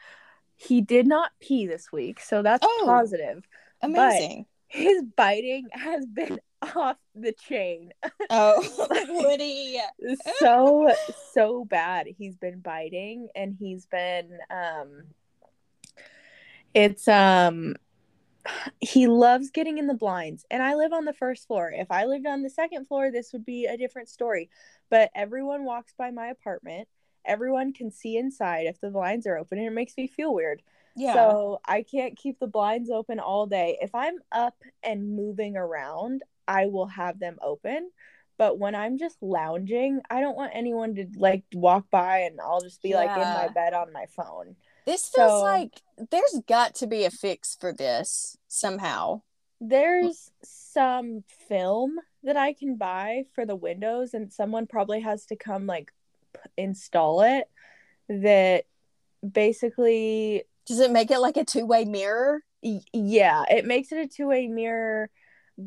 He 0.55 0.79
did 0.81 1.05
not 1.07 1.31
pee 1.41 1.67
this 1.67 1.91
week, 1.91 2.19
so 2.21 2.41
that's 2.41 2.65
Oh. 2.65 2.83
positive. 2.85 3.43
Amazing. 3.81 4.45
His 4.75 5.03
biting 5.15 5.69
has 5.71 6.05
been 6.05 6.37
off 6.75 6.97
the 7.15 7.31
chain. 7.31 7.93
Oh, 8.29 8.61
Woody. 9.09 9.79
so 10.39 10.93
so 11.33 11.63
bad. 11.63 12.07
He's 12.17 12.35
been 12.35 12.59
biting 12.59 13.29
and 13.35 13.55
he's 13.57 13.85
been 13.85 14.37
um 14.49 15.03
it's 16.73 17.07
um 17.07 17.75
he 18.81 19.07
loves 19.07 19.49
getting 19.49 19.77
in 19.77 19.87
the 19.87 19.93
blinds 19.93 20.45
and 20.51 20.61
I 20.61 20.75
live 20.75 20.91
on 20.91 21.05
the 21.05 21.13
first 21.13 21.47
floor. 21.47 21.71
If 21.73 21.89
I 21.89 22.03
lived 22.03 22.27
on 22.27 22.43
the 22.43 22.49
second 22.49 22.85
floor 22.85 23.11
this 23.11 23.31
would 23.31 23.45
be 23.45 23.67
a 23.67 23.77
different 23.77 24.09
story. 24.09 24.49
But 24.89 25.09
everyone 25.15 25.63
walks 25.63 25.93
by 25.97 26.11
my 26.11 26.27
apartment. 26.27 26.89
Everyone 27.23 27.71
can 27.71 27.91
see 27.91 28.17
inside 28.17 28.67
if 28.67 28.81
the 28.81 28.89
blinds 28.89 29.25
are 29.25 29.37
open 29.37 29.57
and 29.57 29.67
it 29.67 29.71
makes 29.71 29.95
me 29.95 30.05
feel 30.05 30.33
weird. 30.33 30.61
Yeah. 30.95 31.13
So 31.13 31.59
I 31.65 31.83
can't 31.83 32.17
keep 32.17 32.39
the 32.39 32.47
blinds 32.47 32.89
open 32.89 33.19
all 33.19 33.45
day. 33.47 33.77
If 33.81 33.93
I'm 33.93 34.15
up 34.31 34.55
and 34.81 35.15
moving 35.15 35.57
around, 35.57 36.23
I 36.47 36.67
will 36.67 36.87
have 36.87 37.19
them 37.19 37.37
open. 37.41 37.91
But 38.37 38.59
when 38.59 38.75
I'm 38.75 38.97
just 38.97 39.17
lounging, 39.21 40.01
I 40.09 40.19
don't 40.19 40.35
want 40.35 40.51
anyone 40.53 40.95
to 40.95 41.07
like 41.17 41.43
walk 41.53 41.85
by 41.89 42.19
and 42.19 42.39
I'll 42.41 42.61
just 42.61 42.81
be 42.81 42.93
like 42.93 43.09
in 43.09 43.33
my 43.33 43.47
bed 43.47 43.73
on 43.73 43.93
my 43.93 44.05
phone. 44.15 44.55
this 44.85 45.09
feels 45.09 45.31
so- 45.31 45.43
like 45.43 45.81
there's 46.11 46.41
got 46.47 46.75
to 46.75 46.87
be 46.87 47.05
a 47.05 47.09
fix 47.11 47.55
for 47.59 47.71
this 47.73 48.37
somehow. 48.47 49.21
There's 49.61 50.31
some 50.43 51.23
film 51.47 51.97
that 52.23 52.35
I 52.35 52.51
can 52.51 52.75
buy 52.75 53.23
for 53.33 53.45
the 53.45 53.55
windows, 53.55 54.13
and 54.13 54.31
someone 54.31 54.67
probably 54.67 54.99
has 54.99 55.25
to 55.27 55.37
come 55.37 55.65
like 55.65 55.93
p- 56.33 56.41
install 56.57 57.21
it. 57.21 57.49
That 58.09 58.65
basically 59.25 60.43
Does 60.65 60.79
it 60.79 60.91
make 60.91 61.11
it 61.11 61.19
like 61.19 61.37
a 61.37 61.45
two-way 61.45 61.85
mirror? 61.85 62.41
Yeah, 62.61 63.43
it 63.49 63.65
makes 63.65 63.91
it 63.91 63.99
a 63.99 64.07
two-way 64.07 64.47
mirror 64.47 65.09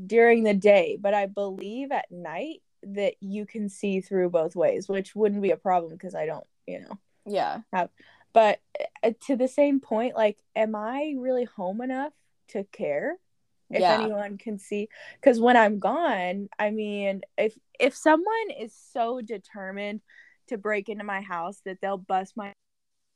during 0.07 0.43
the 0.43 0.55
day, 0.55 0.99
but 1.01 1.15
I 1.15 1.27
believe 1.27 1.93
at 1.93 2.11
night 2.11 2.63
that 2.83 3.15
you 3.21 3.47
can 3.47 3.69
see 3.69 4.01
through 4.01 4.31
both 4.31 4.57
ways, 4.57 4.89
which 4.89 5.15
wouldn't 5.15 5.43
be 5.43 5.51
a 5.51 5.57
problem 5.57 5.93
because 5.93 6.15
I 6.15 6.27
don't, 6.27 6.47
you 6.67 6.81
know. 6.81 6.99
Yeah. 7.27 7.61
have. 7.73 7.91
But 8.33 8.61
uh, 9.03 9.13
to 9.27 9.37
the 9.37 9.49
same 9.49 9.81
point, 9.81 10.15
like, 10.15 10.39
am 10.55 10.75
I 10.75 11.15
really 11.17 11.45
home 11.45 11.81
enough 11.81 12.13
to 12.49 12.65
care 12.65 13.17
if 13.71 13.81
Yeah. 13.81 13.95
anyone 13.95 14.39
can 14.39 14.59
see? 14.59 14.89
Because 15.21 15.41
when 15.41 15.57
I'm 15.57 15.79
gone, 15.79 16.49
I 16.59 16.71
mean, 16.71 17.23
if 17.37 17.57
if 17.79 17.97
someone 17.97 18.51
is 18.59 18.75
so 18.93 19.21
determined 19.21 20.01
to 20.49 20.59
break 20.59 20.89
into 20.89 21.05
my 21.05 21.21
house 21.21 21.61
that 21.65 21.81
they'll 21.81 21.99
bust 21.99 22.37
my 22.37 22.53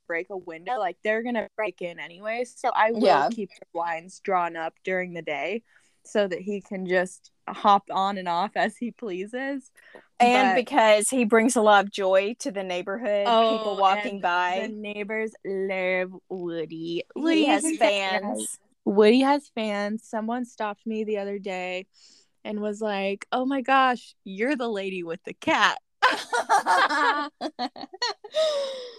break 0.07 0.29
a 0.29 0.37
window, 0.37 0.77
like 0.79 0.97
they're 1.03 1.23
gonna 1.23 1.47
break 1.55 1.81
in 1.81 1.99
anyway. 1.99 2.45
So 2.45 2.69
I 2.75 2.91
will 2.91 3.01
Yeah. 3.03 3.29
keep 3.31 3.49
the 3.49 3.65
blinds 3.73 4.19
drawn 4.19 4.55
up 4.55 4.73
during 4.83 5.13
the 5.13 5.21
day 5.21 5.63
so 6.05 6.27
that 6.27 6.39
he 6.41 6.61
can 6.61 6.85
just 6.85 7.31
hop 7.47 7.83
on 7.91 8.17
and 8.17 8.27
off 8.27 8.51
as 8.55 8.77
he 8.77 8.91
pleases. 8.91 9.71
And 10.19 10.49
But- 10.49 10.55
because 10.55 11.09
he 11.09 11.25
brings 11.25 11.55
a 11.55 11.61
lot 11.61 11.85
of 11.85 11.91
joy 11.91 12.35
to 12.39 12.51
the 12.51 12.63
neighborhood, 12.63 13.25
people 13.25 13.75
Oh, 13.75 13.77
walking 13.79 14.13
and 14.13 14.21
by. 14.21 14.59
The 14.63 14.67
neighbors 14.73 15.33
love 15.45 16.13
Woody. 16.29 17.03
He 17.15 17.45
has 17.45 17.65
fans. 17.77 18.59
Woody 18.85 19.21
has 19.21 19.49
fans. 19.55 20.03
Someone 20.03 20.45
stopped 20.45 20.85
me 20.85 21.03
the 21.03 21.17
other 21.17 21.39
day 21.39 21.87
and 22.43 22.59
was 22.61 22.81
like, 22.81 23.25
"Oh 23.31 23.45
my 23.45 23.61
gosh, 23.61 24.15
you're 24.25 24.57
the 24.57 24.67
lady 24.69 25.03
with 25.03 25.23
the 25.23 25.33
cat." 25.33 25.79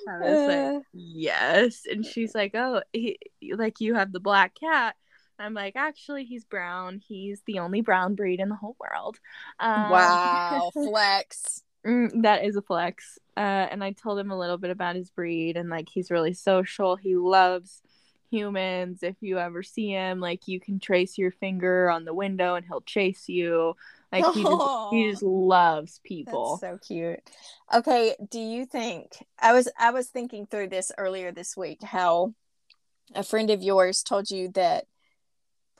I 0.07 0.21
was 0.21 0.49
like, 0.49 0.83
"Yes," 0.93 1.83
and 1.91 2.05
she's 2.05 2.35
like, 2.35 2.55
"Oh, 2.55 2.83
he 2.93 3.19
like 3.57 3.81
you 3.81 3.95
have 3.95 4.13
the 4.13 4.21
black 4.21 4.55
cat." 4.59 4.97
I'm 5.39 5.55
like, 5.55 5.75
"Actually, 5.77 6.25
he's 6.25 6.45
brown. 6.45 7.01
He's 7.07 7.43
the 7.47 7.59
only 7.59 7.81
brown 7.81 8.15
breed 8.15 8.41
in 8.41 8.49
the 8.49 8.57
whole 8.57 8.77
world." 8.79 9.19
Um, 9.59 9.89
wow, 9.89 10.71
flex. 10.73 11.63
Mm, 11.87 12.23
that 12.23 12.45
is 12.45 12.57
a 12.57 12.63
flex. 12.63 13.19
Uh, 13.37 13.41
and 13.71 13.85
I 13.85 13.93
told 13.93 14.19
him 14.19 14.31
a 14.31 14.39
little 14.39 14.59
bit 14.59 14.71
about 14.71 14.97
his 14.97 15.11
breed 15.11 15.57
and 15.57 15.69
like 15.69 15.89
he's 15.89 16.11
really 16.11 16.33
social. 16.33 16.97
He 16.97 17.15
loves 17.17 17.83
humans. 18.31 19.03
If 19.03 19.17
you 19.21 19.39
ever 19.39 19.63
see 19.63 19.91
him, 19.91 20.21
like 20.21 20.49
you 20.49 20.61
can 20.61 20.81
trace 20.81 21.19
your 21.19 21.31
finger 21.31 21.91
on 21.91 22.05
the 22.05 22.15
window 22.15 22.55
and 22.55 22.65
he'll 22.67 22.81
chase 22.81 23.29
you. 23.29 23.77
Like 24.21 24.35
he 24.35 24.43
just 24.43 24.93
he 24.93 25.11
just 25.11 25.23
loves 25.25 26.01
people. 26.05 26.59
That's 26.61 26.73
so 26.73 26.87
cute. 26.87 27.21
Okay, 27.75 28.15
do 28.31 28.39
you 28.39 28.67
think 28.67 29.13
I 29.39 29.53
was 29.53 29.69
I 29.79 29.91
was 29.91 30.09
thinking 30.09 30.47
through 30.47 30.69
this 30.69 30.93
earlier 30.97 31.33
this 31.33 31.57
week 31.57 31.83
how 31.83 32.35
a 33.15 33.23
friend 33.23 33.51
of 33.51 33.63
yours 33.63 34.03
told 34.03 34.31
you 34.31 34.49
that 34.53 34.85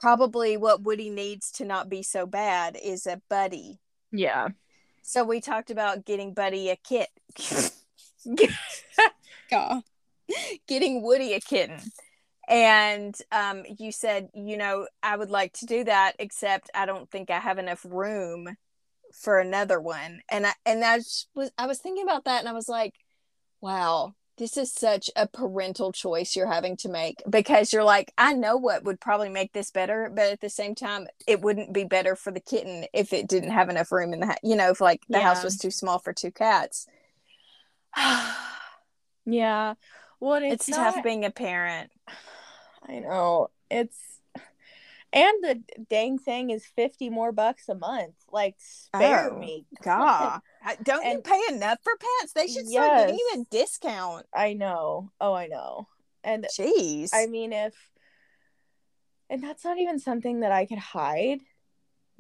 probably 0.01 0.57
what 0.57 0.83
Woody 0.83 1.11
needs 1.11 1.51
to 1.53 1.65
not 1.65 1.89
be 1.89 2.03
so 2.03 2.27
bad 2.27 2.77
is 2.83 3.07
a 3.07 3.23
buddy. 3.31 3.79
yeah. 4.13 4.49
So 5.07 5.23
we 5.23 5.41
talked 5.43 5.71
about 5.71 6.07
getting 6.07 6.33
Buddy 6.33 6.71
a 6.71 6.77
kit. 6.77 7.09
Getting 10.67 11.03
Woody 11.03 11.35
a 11.35 11.41
kitten. 11.41 11.79
And 12.49 13.17
um, 13.33 13.65
you 13.79 13.93
said, 13.93 14.29
you 14.35 14.57
know, 14.57 14.87
I 15.03 15.17
would 15.17 15.31
like 15.31 15.53
to 15.55 15.67
do 15.67 15.85
that, 15.85 16.15
except 16.19 16.71
I 16.75 16.87
don't 16.87 17.11
think 17.11 17.31
I 17.31 17.39
have 17.39 17.59
enough 17.59 17.85
room 17.89 18.57
for 19.13 19.39
another 19.39 19.81
one. 19.81 20.21
And 20.31 20.47
I 20.47 20.53
and 20.67 20.85
I 20.85 20.97
was 21.35 21.51
I 21.57 21.67
was 21.67 21.79
thinking 21.79 22.05
about 22.05 22.25
that 22.25 22.41
and 22.41 22.49
I 22.49 22.53
was 22.53 22.69
like, 22.69 22.95
wow, 23.61 24.15
this 24.37 24.57
is 24.57 24.73
such 24.73 25.09
a 25.17 25.27
parental 25.27 25.93
choice 25.93 26.37
you're 26.37 26.51
having 26.51 26.77
to 26.79 26.89
make 26.89 27.23
because 27.29 27.73
you're 27.73 27.85
like, 27.85 28.13
I 28.19 28.35
know 28.35 28.57
what 28.57 28.85
would 28.85 29.01
probably 29.01 29.31
make 29.31 29.53
this 29.53 29.71
better, 29.71 30.11
but 30.15 30.33
at 30.33 30.41
the 30.41 30.51
same 30.51 30.75
time, 30.75 31.07
it 31.27 31.41
wouldn't 31.41 31.73
be 31.73 31.85
better 31.85 32.17
for 32.17 32.31
the 32.31 32.41
kitten 32.41 32.85
if 32.93 33.13
it 33.13 33.29
didn't 33.29 33.53
have 33.53 33.71
enough 33.71 33.93
room 33.93 34.13
in 34.13 34.21
the 34.21 34.27
house. 34.27 34.39
You 34.43 34.57
know, 34.57 34.71
if 34.71 34.81
like 34.81 35.03
the 35.09 35.21
house 35.21 35.45
was 35.45 35.57
too 35.57 35.71
small 35.71 35.99
for 35.99 36.13
two 36.13 36.31
cats. 36.31 36.87
Yeah. 39.27 39.75
Well, 40.21 40.35
and 40.35 40.47
it's 40.47 40.69
it's, 40.69 40.77
tough 40.77 41.03
being 41.03 41.25
a 41.25 41.31
parent. 41.31 41.91
I 42.89 42.99
know. 42.99 43.49
It's 43.71 43.99
and 45.13 45.45
the 45.45 45.63
dang 45.89 46.19
thing 46.19 46.51
is 46.51 46.67
50 46.67 47.09
more 47.09 47.31
bucks 47.31 47.69
a 47.69 47.75
month. 47.75 48.15
Like 48.33 48.57
spare 48.59 49.31
Oh, 49.33 49.39
me. 49.39 49.65
God, 49.83 50.41
don't 50.83 51.07
you 51.07 51.21
pay 51.21 51.41
enough 51.51 51.79
for 51.83 51.93
pets? 51.97 52.33
They 52.33 52.49
should 52.49 52.69
start 52.69 52.99
giving 52.99 53.15
you 53.15 53.31
a 53.37 53.45
discount. 53.51 54.27
I 54.35 54.55
know. 54.55 55.13
Oh, 55.21 55.33
I 55.33 55.47
know. 55.47 55.87
And 56.25 56.47
Jeez. 56.57 57.11
I 57.15 57.27
mean 57.27 57.53
if 57.53 57.75
and 59.31 59.43
that's 59.43 59.65
not 59.65 59.79
even 59.79 59.99
something 59.99 60.41
that 60.41 60.53
I 60.53 60.67
could 60.67 60.79
hide 60.79 61.41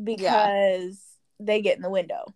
because 0.02 1.00
they 1.40 1.62
get 1.62 1.76
in 1.76 1.82
the 1.82 1.90
window. 1.90 2.34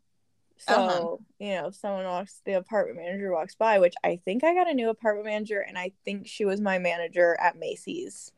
So, 0.59 0.75
Uh-huh. 0.75 1.17
you 1.39 1.55
know, 1.55 1.67
if 1.69 1.77
someone 1.77 2.05
walks 2.05 2.41
the 2.45 2.55
apartment 2.55 2.99
manager 2.99 3.33
walks 3.33 3.55
by, 3.55 3.79
which 3.79 3.95
I 4.05 4.21
think 4.25 4.43
I 4.45 4.55
got 4.55 4.69
a 4.69 4.75
new 4.75 4.89
apartment 4.91 5.27
manager 5.27 5.61
and 5.61 5.79
I 5.79 5.93
think 6.05 6.27
she 6.27 6.45
was 6.45 6.61
my 6.61 6.79
manager 6.79 7.37
at 7.41 7.57
Macy's. 7.57 8.33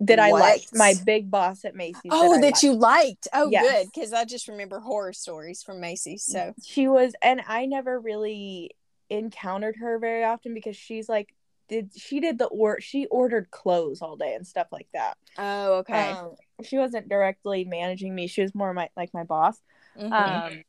That 0.00 0.18
I 0.18 0.30
What? 0.30 0.40
liked. 0.40 0.74
My 0.74 0.94
big 1.06 1.30
boss 1.30 1.64
at 1.64 1.74
Macy's. 1.74 2.12
oh, 2.12 2.38
that 2.38 2.42
liked. 2.46 2.62
you 2.62 2.72
liked. 2.74 3.28
Oh, 3.32 3.50
Yes. 3.50 3.64
good. 3.64 3.90
Because 3.94 4.12
I 4.12 4.24
just 4.26 4.48
remember 4.48 4.80
horror 4.80 5.12
stories 5.14 5.62
from 5.62 5.80
Macy's. 5.80 6.22
So, 6.22 6.54
she 6.62 6.86
was 6.88 7.14
and 7.22 7.42
I 7.46 7.64
never 7.66 7.98
really 7.98 8.72
encountered 9.08 9.76
her 9.76 9.98
very 9.98 10.24
often 10.24 10.52
because 10.52 10.76
she's 10.76 11.08
like 11.08 11.32
did 11.68 11.90
she 11.96 12.20
did 12.20 12.38
the 12.38 12.46
or 12.46 12.80
she 12.80 13.06
ordered 13.06 13.50
clothes 13.50 14.02
all 14.02 14.16
day 14.16 14.34
and 14.34 14.46
stuff 14.46 14.66
like 14.70 14.88
that. 14.92 15.16
oh, 15.38 15.74
okay. 15.78 16.10
Um, 16.12 16.34
she 16.64 16.76
wasn't 16.78 17.08
directly 17.08 17.64
managing 17.64 18.14
me. 18.14 18.26
She 18.26 18.42
was 18.42 18.54
more 18.54 18.72
my 18.74 18.88
like 18.96 19.12
my 19.14 19.24
boss. 19.24 19.58
Mhm. 19.98 20.12
Um, 20.12 20.62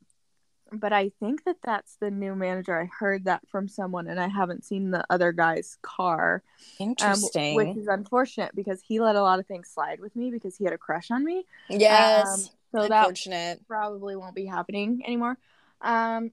but 0.72 0.92
I 0.92 1.10
think 1.20 1.44
that 1.44 1.56
that's 1.62 1.96
the 1.96 2.10
new 2.10 2.34
manager. 2.34 2.78
I 2.78 2.88
heard 2.98 3.24
that 3.24 3.46
from 3.48 3.68
someone, 3.68 4.06
and 4.06 4.20
I 4.20 4.28
haven't 4.28 4.64
seen 4.64 4.90
the 4.90 5.04
other 5.10 5.32
guy's 5.32 5.78
car, 5.82 6.42
um, 6.80 6.88
Interesting. 6.88 7.54
which 7.54 7.76
is 7.76 7.86
unfortunate 7.86 8.54
because 8.54 8.80
he 8.80 9.00
let 9.00 9.16
a 9.16 9.22
lot 9.22 9.38
of 9.38 9.46
things 9.46 9.68
slide 9.68 10.00
with 10.00 10.14
me 10.14 10.30
because 10.30 10.56
he 10.56 10.64
had 10.64 10.72
a 10.72 10.78
crush 10.78 11.10
on 11.10 11.24
me. 11.24 11.44
yes. 11.68 12.26
Um, 12.26 12.40
so 12.70 12.88
that 12.88 12.92
Unfortunate. 12.92 13.66
probably 13.66 14.14
won't 14.14 14.34
be 14.34 14.44
happening 14.44 15.02
anymore. 15.06 15.38
Um, 15.80 16.32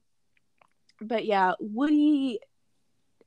but 1.00 1.24
yeah, 1.24 1.52
Woody 1.60 2.40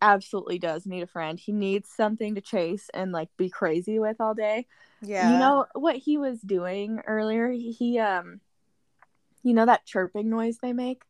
absolutely 0.01 0.60
does 0.60 0.86
need 0.86 1.01
a 1.01 1.08
friend. 1.08 1.39
He 1.39 1.51
needs 1.51 1.89
something 1.89 2.36
to 2.36 2.42
chase 2.42 2.89
and 2.94 3.12
like 3.12 3.30
be 3.38 3.50
crazy 3.50 4.00
with 4.00 4.22
all 4.22 4.34
day. 4.34 4.68
Yeah. 5.01 5.32
You 5.32 5.39
know 5.39 5.66
what 5.74 5.96
he 5.96 6.18
was 6.18 6.39
doing 6.42 7.01
earlier? 7.08 7.50
He, 7.50 7.72
he 7.72 8.00
um 8.00 8.42
you 9.50 9.53
know 9.56 9.65
that 9.65 9.86
chirping 9.86 10.29
noise 10.29 10.58
they 10.62 10.72
make? 10.74 11.01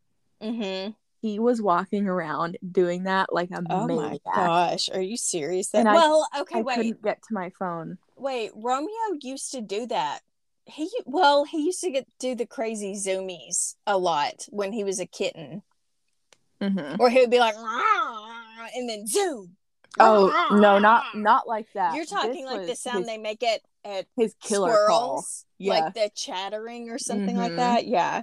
Mm-hmm. 0.41 0.91
He 1.22 1.38
was 1.38 1.62
walking 1.62 2.08
around 2.08 2.58
doing 2.71 3.04
that 3.04 3.34
like 3.34 3.52
a 3.52 3.62
Oh 3.69 3.88
my 3.88 4.19
gosh. 4.34 4.89
Are 4.93 5.02
you 5.02 5.17
serious? 5.17 5.67
That, 5.69 5.80
And 5.80 5.89
I- 5.89 5.93
well, 5.93 6.28
okay, 6.39 6.60
I 6.60 6.62
wait. 6.62 6.75
couldn't 6.78 7.04
get 7.04 7.21
to 7.28 7.34
my 7.34 7.49
phone. 7.60 7.97
Wait, 8.15 8.52
Romeo 8.56 8.89
used 9.21 9.52
to 9.52 9.62
do 9.62 9.86
that. 9.88 10.19
He 10.65 10.89
well, 11.06 11.43
he 11.45 11.65
used 11.65 11.82
to 11.82 11.91
get 11.91 12.08
do 12.19 12.36
the 12.36 12.45
crazy 12.45 12.93
zoomies 12.93 13.75
a 13.88 13.97
lot 13.97 14.45
when 14.49 14.71
he 14.71 14.84
was 14.84 14.99
a 14.99 15.06
kitten, 15.06 15.62
Mm-hmm. 16.62 17.02
or 17.02 17.10
he 17.10 17.19
would 17.21 17.32
be 17.32 17.39
like, 17.39 17.56
and 18.75 18.89
then 18.89 19.08
zoom. 19.08 19.56
Oh 19.97 20.49
no, 20.52 20.78
not 20.80 21.15
not 21.15 21.47
like 21.47 21.67
that. 21.73 21.95
You're 21.95 22.06
talking 22.06 22.45
This 22.45 22.54
like 22.54 22.67
the 22.67 22.75
sound 22.75 22.97
his, 22.99 23.08
they 23.08 23.17
make 23.17 23.41
it 23.43 23.62
at 23.84 24.06
his 24.15 24.36
killer 24.41 24.75
call. 24.88 25.21
squirrels, 25.23 25.45
Yeah. 25.58 25.73
like 25.80 25.93
the 25.93 26.12
chattering 26.15 26.89
or 26.89 26.99
something 26.99 27.36
like 27.36 27.54
Mhm. 27.54 27.58
that. 27.58 27.88
Yeah, 27.88 28.21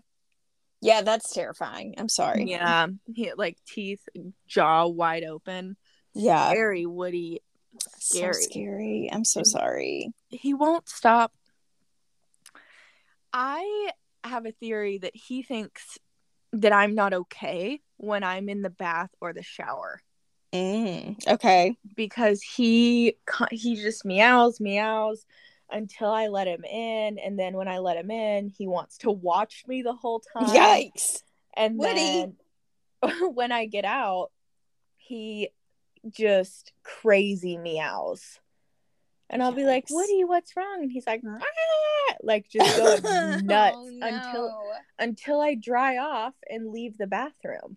yeah, 0.80 1.02
that's 1.02 1.32
terrifying. 1.32 1.94
I'm 1.98 2.08
sorry. 2.08 2.44
Yeah, 2.44 2.86
he 3.12 3.24
had 3.24 3.38
like 3.38 3.58
teeth, 3.66 4.06
jaw 4.46 4.86
wide 4.86 5.24
open, 5.24 5.76
yeah, 6.14 6.50
very 6.50 6.86
woody. 6.86 7.42
so 7.98 8.18
scary. 8.18 8.42
scary. 8.42 9.10
I'm 9.12 9.24
so 9.24 9.42
sorry. 9.42 10.12
He 10.28 10.54
won't 10.54 10.88
stop. 10.88 11.32
I 13.32 13.90
have 14.24 14.46
a 14.46 14.52
theory 14.52 14.98
that 14.98 15.14
he 15.14 15.42
thinks 15.42 15.98
that 16.52 16.72
I'm 16.72 16.94
not 16.94 17.12
okay 17.12 17.80
when 17.98 18.24
I'm 18.24 18.48
in 18.48 18.62
the 18.62 18.70
bath 18.70 19.10
or 19.20 19.32
the 19.32 19.42
shower 19.42 20.00
Mm, 20.52 21.26
okay. 21.28 21.76
because 21.94 22.40
he 22.42 23.16
he 23.50 23.76
just 23.76 24.04
meows 24.04 24.60
meows 24.60 25.26
until 25.70 26.10
I 26.10 26.28
let 26.28 26.46
him 26.46 26.64
in, 26.64 27.18
and 27.18 27.38
then 27.38 27.56
when 27.56 27.68
I 27.68 27.78
let 27.78 27.96
him 27.96 28.10
in, 28.10 28.48
he 28.48 28.66
wants 28.66 28.98
to 28.98 29.10
watch 29.10 29.64
me 29.66 29.82
the 29.82 29.92
whole 29.92 30.20
time. 30.20 30.46
Yikes. 30.48 31.22
And 31.56 31.78
Woody. 31.78 32.32
then 33.02 33.30
when 33.34 33.50
I 33.52 33.66
get 33.66 33.84
out, 33.84 34.30
he 34.96 35.50
just 36.10 36.72
crazy 36.82 37.58
meows. 37.58 38.38
And 39.28 39.42
I'll 39.42 39.52
be 39.52 39.64
like, 39.64 39.86
Woody, 39.90 40.22
what's 40.24 40.56
wrong? 40.56 40.82
And 40.82 40.92
he's 40.92 41.06
like, 41.06 41.22
like 42.22 42.48
just 42.50 42.76
going 42.76 43.46
nuts 43.46 43.76
Oh, 43.76 43.98
until 44.00 44.72
until 44.98 45.40
I 45.40 45.54
dry 45.54 45.98
off 45.98 46.34
and 46.48 46.70
leave 46.70 46.96
the 46.96 47.08
bathroom. 47.08 47.76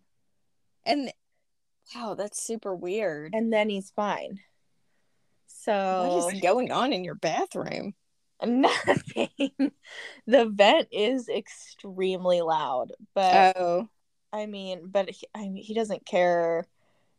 and 0.85 1.11
wow, 1.95 2.15
that's 2.15 2.41
super 2.41 2.75
weird. 2.75 3.33
And 3.33 3.51
then 3.51 3.69
he's 3.69 3.91
fine. 3.91 4.39
So 5.47 6.23
What 6.23 6.33
is 6.33 6.41
going 6.41 6.71
on 6.71 6.93
in 6.93 7.03
your 7.03 7.15
bathroom? 7.15 7.93
nothing. 8.45 9.71
the 10.27 10.45
vent 10.45 10.87
is 10.91 11.27
extremely 11.27 12.41
loud, 12.41 12.93
but 13.13 13.57
Oh, 13.57 13.89
I 14.31 14.45
mean, 14.45 14.83
but 14.85 15.09
he, 15.09 15.27
I 15.35 15.49
mean, 15.49 15.63
he 15.63 15.73
doesn't 15.73 16.05
care. 16.05 16.65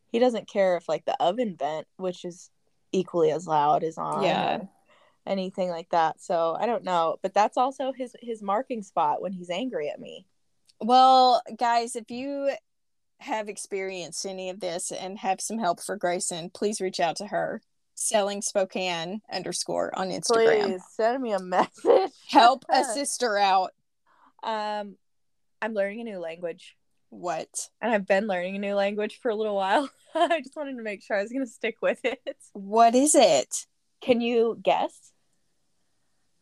He 0.08 0.18
doesn't 0.18 0.48
care 0.48 0.76
if 0.76 0.88
like 0.88 1.04
the 1.04 1.20
oven 1.22 1.56
vent, 1.58 1.86
which 1.96 2.24
is 2.24 2.50
equally 2.92 3.30
as 3.30 3.46
loud, 3.46 3.82
is 3.82 3.98
on. 3.98 4.22
Yeah. 4.22 4.62
anything 5.26 5.68
like 5.68 5.90
that. 5.90 6.22
So 6.22 6.56
I 6.58 6.66
don't 6.66 6.84
know, 6.84 7.16
but 7.22 7.34
that's 7.34 7.58
also 7.58 7.92
his 7.92 8.16
his 8.20 8.42
marking 8.42 8.82
spot 8.82 9.20
when 9.20 9.32
he's 9.32 9.50
angry 9.50 9.90
at 9.90 10.00
me. 10.00 10.26
well, 10.80 11.42
guys, 11.58 11.96
if 11.96 12.10
you 12.10 12.50
have 13.20 13.48
experienced 13.48 14.24
any 14.26 14.50
of 14.50 14.60
this 14.60 14.90
and 14.90 15.18
have 15.18 15.40
some 15.40 15.58
help 15.58 15.80
for 15.82 15.96
Grayson, 15.96 16.50
please 16.50 16.80
reach 16.80 17.00
out 17.00 17.16
to 17.16 17.26
her. 17.26 17.60
Selling 17.94 18.40
Spokane 18.40 19.20
underscore 19.30 19.96
on 19.98 20.08
Instagram. 20.08 20.62
Please 20.64 20.82
send 20.92 21.22
me 21.22 21.32
a 21.32 21.38
message. 21.38 22.10
Help 22.30 22.64
a 22.70 22.82
sister 22.82 23.36
out. 23.36 23.72
Um, 24.42 24.96
I'm 25.60 25.74
learning 25.74 26.00
a 26.00 26.04
new 26.04 26.18
language, 26.18 26.76
What? 27.10 27.68
and 27.82 27.92
I've 27.92 28.06
been 28.06 28.26
learning 28.26 28.56
a 28.56 28.58
new 28.58 28.74
language 28.74 29.18
for 29.20 29.30
a 29.30 29.34
little 29.34 29.54
while. 29.54 29.90
I 30.14 30.40
just 30.40 30.56
wanted 30.56 30.76
to 30.78 30.82
make 30.82 31.02
sure 31.02 31.18
I 31.18 31.22
was 31.22 31.30
going 31.30 31.44
to 31.44 31.50
stick 31.50 31.76
with 31.82 32.02
it. 32.04 32.20
What 32.54 32.94
is 32.94 33.14
it? 33.14 33.66
Can 34.00 34.22
you 34.22 34.58
guess? 34.62 35.12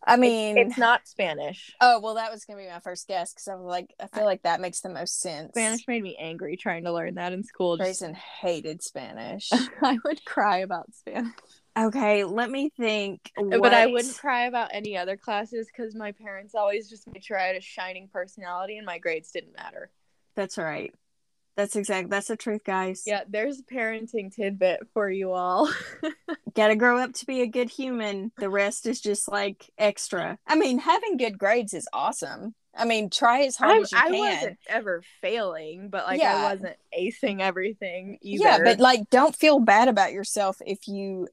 I 0.06 0.14
It's- 0.14 0.20
mean, 0.20 0.58
it's, 0.58 0.78
not 0.78 1.06
Spanish. 1.08 1.74
oh 1.80 2.00
well, 2.00 2.14
that 2.14 2.30
was 2.30 2.44
gonna 2.44 2.60
be 2.62 2.68
my 2.68 2.80
first 2.80 3.08
guess 3.08 3.32
because 3.32 3.48
I 3.48 3.56
was 3.56 3.66
like, 3.66 3.92
I 4.00 4.06
feel 4.06 4.24
like 4.24 4.42
that 4.42 4.60
makes 4.60 4.80
the 4.80 4.88
most 4.88 5.20
sense. 5.20 5.50
Spanish 5.50 5.86
made 5.88 6.02
me 6.02 6.16
angry 6.18 6.56
trying 6.56 6.84
to 6.84 6.92
learn 6.92 7.14
that 7.16 7.32
in 7.32 7.42
school. 7.42 7.76
Just- 7.76 8.02
hated 8.40 8.82
Spanish. 8.82 9.50
I 9.82 9.98
would 10.04 10.24
cry 10.24 10.58
about 10.58 10.86
Spanish. 10.94 11.32
okay, 11.78 12.24
let 12.24 12.50
me 12.50 12.70
think. 12.78 13.30
Uh, 13.36 13.58
but 13.58 13.74
I 13.74 13.86
wouldn't 13.86 14.16
cry 14.18 14.46
about 14.46 14.70
any 14.72 14.96
other 14.96 15.16
classes 15.16 15.66
because 15.66 15.94
my 15.94 16.12
parents 16.12 16.54
always 16.54 16.88
just 16.88 17.06
made 17.12 17.24
sure 17.24 17.38
I 17.38 17.46
had 17.48 17.56
a 17.56 17.60
shining 17.60 18.08
personality 18.12 18.76
and 18.76 18.86
my 18.86 18.98
grades 18.98 19.30
didn't 19.32 19.56
matter. 19.56 19.90
That's 20.36 20.58
right. 20.58 20.94
That's 21.58 21.74
exact. 21.74 22.08
That's 22.08 22.28
the 22.28 22.36
truth, 22.36 22.62
guys. 22.62 23.02
Yeah, 23.04 23.22
there's 23.28 23.58
a 23.58 23.64
parenting 23.64 24.32
tidbit 24.32 24.78
for 24.94 25.10
you 25.10 25.32
all. 25.32 25.68
Gotta 26.54 26.76
grow 26.76 26.98
up 26.98 27.14
to 27.14 27.26
be 27.26 27.40
a 27.42 27.48
good 27.48 27.68
human. 27.68 28.30
The 28.38 28.48
rest 28.48 28.86
is 28.86 29.00
just 29.00 29.28
like 29.28 29.68
extra. 29.76 30.38
I 30.46 30.54
mean, 30.54 30.78
having 30.78 31.16
good 31.16 31.36
grades 31.36 31.74
is 31.74 31.88
awesome. 31.92 32.54
I 32.76 32.84
mean, 32.84 33.10
try 33.10 33.42
as 33.42 33.56
hard 33.56 33.78
I, 33.78 33.80
as 33.80 33.90
you 33.90 33.98
I 33.98 34.08
can. 34.08 34.18
wasn't 34.36 34.58
ever 34.68 35.02
failing, 35.20 35.88
but 35.90 36.06
like 36.06 36.20
Yeah. 36.20 36.36
I 36.36 36.52
wasn't 36.54 36.76
acing 36.96 37.40
everything 37.40 38.18
either. 38.22 38.44
Yeah, 38.44 38.58
but 38.62 38.78
like, 38.78 39.10
don't 39.10 39.34
feel 39.34 39.58
bad 39.58 39.88
about 39.88 40.12
yourself 40.12 40.58
if 40.64 40.86
you 40.86 41.26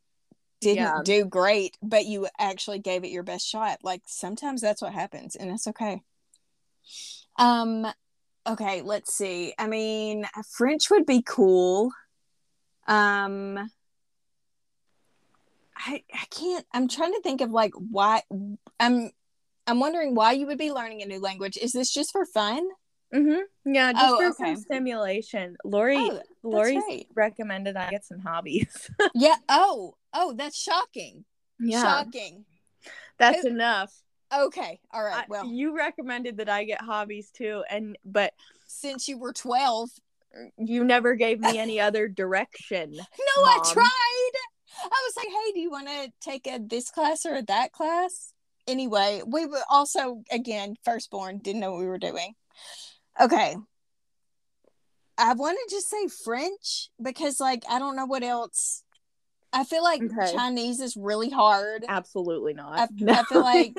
didn't 0.60 0.78
Yeah. 0.78 1.02
do 1.06 1.26
great, 1.26 1.78
but 1.84 2.06
you 2.08 2.28
actually 2.40 2.80
gave 2.80 3.04
it 3.04 3.12
your 3.12 3.22
best 3.22 3.48
shot. 3.48 3.82
Like 3.84 4.02
sometimes 4.08 4.60
that's 4.60 4.82
what 4.82 4.92
happens, 4.92 5.36
and 5.36 5.52
that's 5.52 5.68
okay. 5.68 6.02
Um, 7.38 7.86
okay, 8.48 8.82
let's 8.82 9.14
see. 9.14 9.54
I 9.58 9.68
mean, 9.68 10.26
French 10.52 10.90
would 10.90 11.06
be 11.06 11.22
cool. 11.22 11.92
Um, 12.88 13.70
I 15.78 16.04
I 16.14 16.26
can't. 16.30 16.66
I'm 16.74 16.88
trying 16.88 17.14
to 17.14 17.22
think 17.22 17.42
of 17.42 17.52
like 17.52 17.74
why. 17.76 18.22
I'm 18.80 19.12
I'm 19.68 19.80
wondering 19.80 20.16
why 20.16 20.34
you 20.34 20.48
would 20.48 20.58
be 20.58 20.72
learning 20.72 21.02
a 21.02 21.06
new 21.06 21.20
language. 21.20 21.58
Is 21.58 21.72
this 21.72 21.94
just 21.94 22.12
for 22.12 22.26
fun? 22.26 22.66
Mm-hmm. 23.14 23.74
Yeah, 23.74 23.94
just 23.94 24.06
Oh, 24.06 24.18
for 24.18 24.26
okay. 24.44 24.54
some 24.54 24.62
stimulation. 24.62 25.56
Lori, 25.64 25.98
Oh, 25.98 26.20
Lori 26.44 26.78
right. 26.78 27.08
recommended 27.16 27.76
I 27.78 27.90
get 27.90 28.06
some 28.06 28.20
hobbies. 28.20 28.90
Yeah. 29.16 29.36
Oh. 29.50 29.96
Oh, 30.14 30.34
that's 30.38 30.58
shocking. 30.58 31.26
Yeah. 31.60 31.82
Shocking. 31.82 32.46
that's 33.18 33.46
enough. 33.46 33.92
Okay. 34.44 34.80
All 34.92 35.04
right. 35.04 35.24
I- 35.24 35.26
Well, 35.28 35.46
you 35.46 35.76
recommended 35.76 36.38
that 36.38 36.50
I 36.50 36.64
get 36.64 36.82
hobbies 36.82 37.32
too, 37.32 37.64
and 37.70 37.98
but 38.06 38.34
since 38.68 39.08
you 39.08 39.18
were 39.18 39.34
12, 39.34 39.90
er, 40.36 40.50
you 40.58 40.84
never 40.84 41.16
gave 41.16 41.40
me 41.40 41.58
any 41.58 41.80
other 41.80 42.08
direction. 42.08 42.92
no, 42.94 43.44
I 43.44 43.60
tried. 43.72 44.32
I 44.84 44.88
was 45.08 45.16
like, 45.16 45.28
hey, 45.28 45.52
do 45.54 45.60
you 45.60 45.72
want 45.72 45.88
to 45.88 46.12
take 46.22 46.48
a 46.48 46.60
this 46.60 46.90
class 46.92 47.26
or 47.26 47.36
a 47.36 47.44
that 47.44 47.72
class? 47.72 48.34
Anyway, 48.68 49.22
we 49.26 49.46
were 49.46 49.62
also, 49.70 50.24
again, 50.32 50.76
firstborn, 50.84 51.38
didn't 51.38 51.62
know 51.62 51.72
what 51.72 51.80
we 51.80 51.86
were 51.86 52.00
doing. 52.00 52.34
Okay. 53.22 53.56
I 55.18 55.34
want 55.34 55.58
to 55.58 55.74
just 55.74 55.90
say 55.90 56.08
French 56.08 56.90
because, 57.02 57.40
like, 57.40 57.64
I 57.70 57.80
don't 57.80 57.96
know 57.96 58.06
what 58.06 58.24
else. 58.24 58.84
I 59.54 59.64
feel 59.64 59.84
like 59.84 60.02
Okay. 60.02 60.34
Chinese 60.34 60.82
is 60.82 60.98
really 60.98 61.30
hard. 61.30 61.86
Absolutely 61.88 62.54
not. 62.54 62.78
I, 62.78 63.12
I 63.12 63.24
feel 63.24 63.42
like 63.42 63.78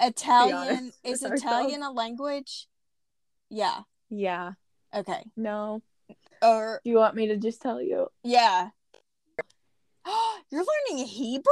Italian 0.00 0.92
is 1.04 1.22
Italian 1.22 1.82
a 1.82 1.90
language? 1.90 2.66
Yeah. 3.50 3.80
yeah. 4.10 4.52
Okay. 4.94 5.24
No. 5.36 5.82
Or 6.42 6.80
Do 6.84 6.90
you 6.90 6.96
want 6.96 7.14
me 7.14 7.28
to 7.28 7.36
just 7.36 7.60
tell 7.62 7.80
you? 7.80 8.08
yeah. 8.22 8.70
You're 10.50 10.64
learning 10.90 11.06
Hebrew? 11.06 11.44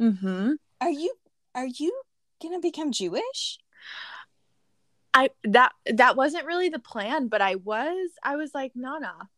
Mm-hmm. 0.00 0.52
Are 0.80 0.90
you 0.90 1.14
are 1.54 1.66
you 1.66 2.02
gonna 2.42 2.60
become 2.60 2.92
Jewish? 2.92 3.58
I 5.14 5.30
that 5.44 5.72
that 5.86 6.16
wasn't 6.16 6.44
really 6.44 6.68
the 6.68 6.78
plan, 6.78 7.28
but 7.28 7.40
I 7.40 7.54
was 7.54 8.10
I 8.22 8.36
was 8.36 8.54
like, 8.54 8.72
Nana, 8.74 9.30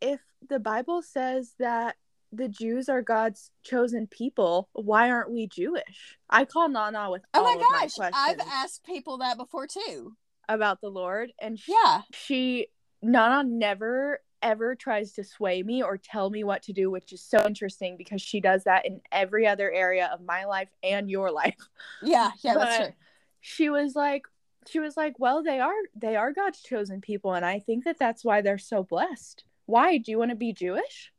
if 0.00 0.20
the 0.48 0.60
Bible 0.60 1.02
says 1.02 1.54
that 1.58 1.96
the 2.32 2.48
Jews 2.48 2.88
are 2.88 3.02
God's 3.02 3.50
chosen 3.64 4.06
people, 4.06 4.68
why 4.72 5.10
aren't 5.10 5.30
we 5.32 5.46
Jewish? 5.46 6.16
I 6.28 6.44
call 6.44 6.68
Nana 6.68 7.10
with 7.10 7.22
Oh 7.34 7.44
all 7.44 7.56
my 7.58 7.64
gosh, 7.80 7.98
my 7.98 8.10
I've 8.14 8.40
asked 8.40 8.84
people 8.84 9.18
that 9.18 9.36
before 9.36 9.66
too. 9.66 10.16
about 10.48 10.80
the 10.80 10.88
Lord, 10.90 11.32
and 11.40 11.58
she, 11.58 11.72
Yeah. 11.72 12.02
she 12.12 12.66
Nana 13.02 13.42
never 13.48 14.20
ever 14.42 14.74
tries 14.74 15.12
to 15.12 15.22
sway 15.22 15.62
me 15.62 15.82
or 15.82 15.98
tell 15.98 16.30
me 16.30 16.42
what 16.44 16.62
to 16.62 16.72
do, 16.72 16.90
which 16.90 17.12
is 17.12 17.20
so 17.22 17.44
interesting 17.46 17.96
because 17.98 18.22
she 18.22 18.40
does 18.40 18.64
that 18.64 18.86
in 18.86 19.00
every 19.12 19.46
other 19.46 19.70
area 19.70 20.08
of 20.12 20.22
my 20.24 20.44
life 20.46 20.70
and 20.82 21.10
your 21.10 21.30
life. 21.42 21.56
Yeah, 22.02 22.30
yeah, 22.42 22.54
that's 22.54 22.76
true. 22.78 22.94
she 23.40 23.68
was 23.70 23.94
like 23.94 24.22
she 24.66 24.78
was 24.78 24.96
like 24.96 25.14
well 25.18 25.42
they 25.42 25.58
are 25.58 25.72
they 25.94 26.16
are 26.16 26.32
god's 26.32 26.60
chosen 26.60 27.00
people 27.00 27.32
and 27.32 27.46
i 27.46 27.58
think 27.58 27.84
that 27.84 27.98
that's 27.98 28.22
why 28.22 28.42
they're 28.42 28.58
so 28.58 28.82
blessed 28.82 29.42
why 29.64 29.96
do 29.96 30.10
you 30.10 30.18
want 30.18 30.28
to 30.30 30.36
be 30.36 30.52
jewish 30.52 31.12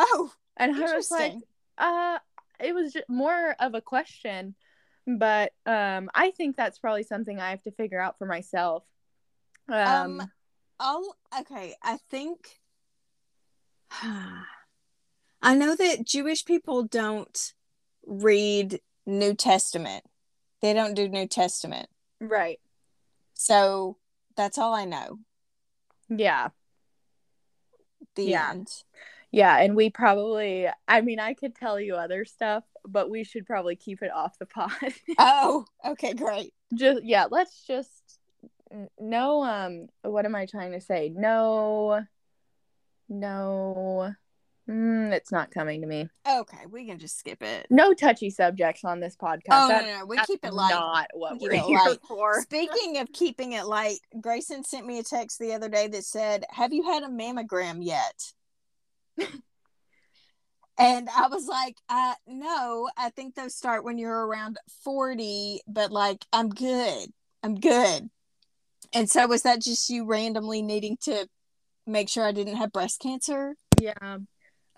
Oh, 0.00 0.32
and 0.56 0.74
i 0.76 0.96
was 0.96 1.10
like 1.10 1.34
uh 1.76 2.18
it 2.60 2.72
was 2.74 2.92
just 2.92 3.08
more 3.08 3.54
of 3.58 3.74
a 3.74 3.80
question 3.80 4.54
but 5.06 5.52
um 5.66 6.08
i 6.14 6.30
think 6.30 6.56
that's 6.56 6.78
probably 6.78 7.02
something 7.02 7.40
i 7.40 7.50
have 7.50 7.62
to 7.62 7.72
figure 7.72 8.00
out 8.00 8.16
for 8.18 8.26
myself 8.26 8.84
um, 9.68 10.20
Um, 10.20 10.32
I'll 10.80 11.16
okay, 11.40 11.74
I 11.82 11.98
think 12.10 12.60
I 14.02 15.54
know 15.54 15.74
that 15.74 16.04
Jewish 16.04 16.44
people 16.44 16.84
don't 16.84 17.52
read 18.06 18.80
New 19.06 19.34
Testament. 19.34 20.04
They 20.62 20.72
don't 20.72 20.94
do 20.94 21.08
New 21.08 21.26
Testament. 21.26 21.88
right 22.20 22.60
So 23.34 23.98
that's 24.36 24.58
all 24.58 24.74
I 24.74 24.84
know. 24.84 25.18
yeah 26.08 26.48
The 28.14 28.30
Yeah. 28.30 28.50
end. 28.52 28.68
Yeah 29.30 29.58
and 29.58 29.74
we 29.76 29.90
probably 29.90 30.66
i 30.86 31.00
mean 31.00 31.18
i 31.20 31.34
could 31.34 31.54
tell 31.54 31.78
you 31.78 31.94
other 31.94 32.24
stuff 32.24 32.64
but 32.86 33.10
we 33.10 33.24
should 33.24 33.44
probably 33.46 33.76
keep 33.76 34.02
it 34.02 34.10
off 34.12 34.38
the 34.38 34.46
pod 34.46 34.70
Oh, 35.18 35.64
okay, 35.84 36.14
great. 36.14 36.52
just 36.74 37.02
yeah 37.04 37.26
let's 37.30 37.64
just 37.66 38.18
no 39.00 39.42
um 39.44 39.86
what 40.02 40.24
am 40.24 40.34
i 40.34 40.46
trying 40.46 40.72
to 40.72 40.80
say 40.80 41.12
no 41.14 42.02
no 43.08 44.12
mm, 44.68 45.12
it's 45.12 45.32
not 45.32 45.50
coming 45.50 45.80
to 45.80 45.86
me 45.86 46.08
Okay, 46.28 46.58
we 46.70 46.86
can 46.86 46.98
just 46.98 47.18
skip 47.18 47.42
it. 47.42 47.66
no 47.70 47.94
touchy 47.94 48.28
subjects 48.30 48.84
on 48.84 49.00
this 49.00 49.16
podcast 49.16 49.48
Oh 49.50 49.68
That- 49.68 49.84
no, 49.86 49.98
no, 50.00 50.04
we 50.06 50.18
keep 50.26 50.44
it 50.44 50.52
light. 50.52 50.70
not 50.70 51.06
what 51.14 51.40
We 51.40 51.48
we're 51.48 51.62
here 51.62 51.78
light. 51.86 51.98
for 52.06 52.42
Speaking 52.42 52.98
of 52.98 53.10
keeping 53.12 53.52
it 53.52 53.64
light, 53.64 53.98
Grayson 54.20 54.62
sent 54.64 54.86
me 54.86 54.98
a 54.98 55.02
text 55.02 55.38
the 55.38 55.54
other 55.54 55.68
day 55.70 55.88
that 55.88 56.04
said, 56.04 56.44
Have 56.50 56.72
you 56.72 56.82
had 56.84 57.02
a 57.02 57.08
mammogram 57.08 57.78
yet? 57.80 58.34
and 60.78 61.08
I 61.08 61.28
was 61.28 61.46
like, 61.46 61.76
uh, 61.88 62.14
No, 62.26 62.88
I 62.96 63.10
think 63.10 63.34
those 63.34 63.54
start 63.54 63.84
when 63.84 63.98
you're 63.98 64.26
around 64.26 64.58
40, 64.84 65.60
but 65.66 65.90
like, 65.90 66.24
I'm 66.32 66.48
good. 66.50 67.12
I'm 67.42 67.54
good. 67.56 68.10
And 68.92 69.10
so, 69.10 69.26
was 69.26 69.42
that 69.42 69.60
just 69.60 69.90
you 69.90 70.04
randomly 70.06 70.62
needing 70.62 70.96
to 71.02 71.28
make 71.86 72.08
sure 72.08 72.24
I 72.24 72.32
didn't 72.32 72.56
have 72.56 72.72
breast 72.72 73.00
cancer? 73.00 73.54
yeah 73.80 74.18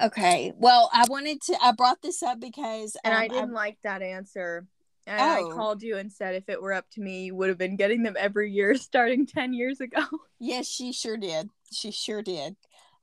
Okay. 0.02 0.52
Well, 0.56 0.88
I 0.94 1.04
wanted 1.10 1.42
to, 1.42 1.56
I 1.62 1.72
brought 1.72 2.00
this 2.00 2.22
up 2.22 2.40
because 2.40 2.96
and 3.04 3.12
i 3.12 3.26
um, 3.26 3.28
didn't 3.28 3.52
like 3.52 3.76
that 3.82 4.00
answer 4.02 4.66
and 5.06 5.20
Oh. 5.20 5.50
i 5.50 5.54
called 5.54 5.82
you 5.82 5.96
and 5.98 6.10
said 6.12 6.34
if 6.34 6.48
it 6.48 6.60
were 6.62 6.72
up 6.72 6.86
to 6.92 7.00
me 7.00 7.24
you 7.24 7.34
would 7.34 7.48
have 7.50 7.58
been 7.58 7.76
getting 7.76 8.02
them 8.02 8.16
every 8.18 8.50
year 8.50 8.74
starting 8.76 9.26
10 9.26 9.52
years 9.52 9.80
ago 9.80 10.02
Yes, 10.38 10.66
she 10.66 10.92
sure 10.92 11.18
did. 11.18 11.50
She 11.70 11.90
sure 11.90 12.22
did. 12.22 12.56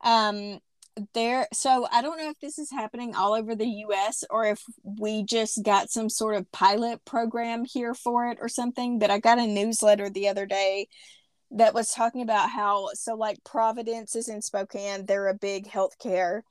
Um 0.04 0.60
there 1.14 1.48
so 1.54 1.88
I 1.92 2.02
don't 2.02 2.18
know 2.18 2.30
if 2.30 2.40
this 2.40 2.60
is 2.60 2.72
happening 2.72 3.16
all 3.16 3.34
over 3.34 3.56
the 3.56 3.86
US 3.88 4.24
or 4.30 4.46
if 4.46 4.62
we 4.84 5.24
just 5.24 5.64
got 5.64 5.90
some 5.90 6.10
sort 6.10 6.36
of 6.36 6.52
pilot 6.52 7.04
program 7.06 7.66
here 7.66 7.94
for 7.94 8.28
it 8.28 8.38
or 8.42 8.50
something, 8.50 9.00
but 9.00 9.12
I 9.12 9.20
got 9.20 9.40
a 9.40 9.48
newsletter 9.48 10.10
the 10.10 10.28
other 10.28 10.46
day 10.46 10.88
that 11.52 11.74
was 11.74 11.92
talking 11.92 12.22
about 12.22 12.50
how 12.50 12.90
so 12.94 13.16
like 13.16 13.44
Providence 13.44 14.16
is 14.16 14.30
in 14.30 14.42
Spokane, 14.42 15.06
they're 15.06 15.28
a 15.28 15.34
big 15.34 15.68
healthcare. 15.68 16.42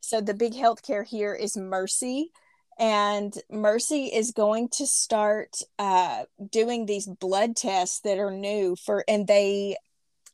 So 0.00 0.20
the 0.20 0.34
big 0.34 0.52
healthcare 0.52 1.06
here 1.06 1.34
is 1.34 1.56
Mercy 1.56 2.30
and 2.78 3.32
Mercy 3.50 4.06
is 4.06 4.32
going 4.32 4.68
to 4.70 4.86
start 4.86 5.58
uh 5.78 6.24
doing 6.50 6.86
these 6.86 7.06
blood 7.06 7.56
tests 7.56 8.00
that 8.00 8.18
are 8.18 8.30
new 8.30 8.76
for 8.76 9.04
and 9.08 9.26
they 9.26 9.76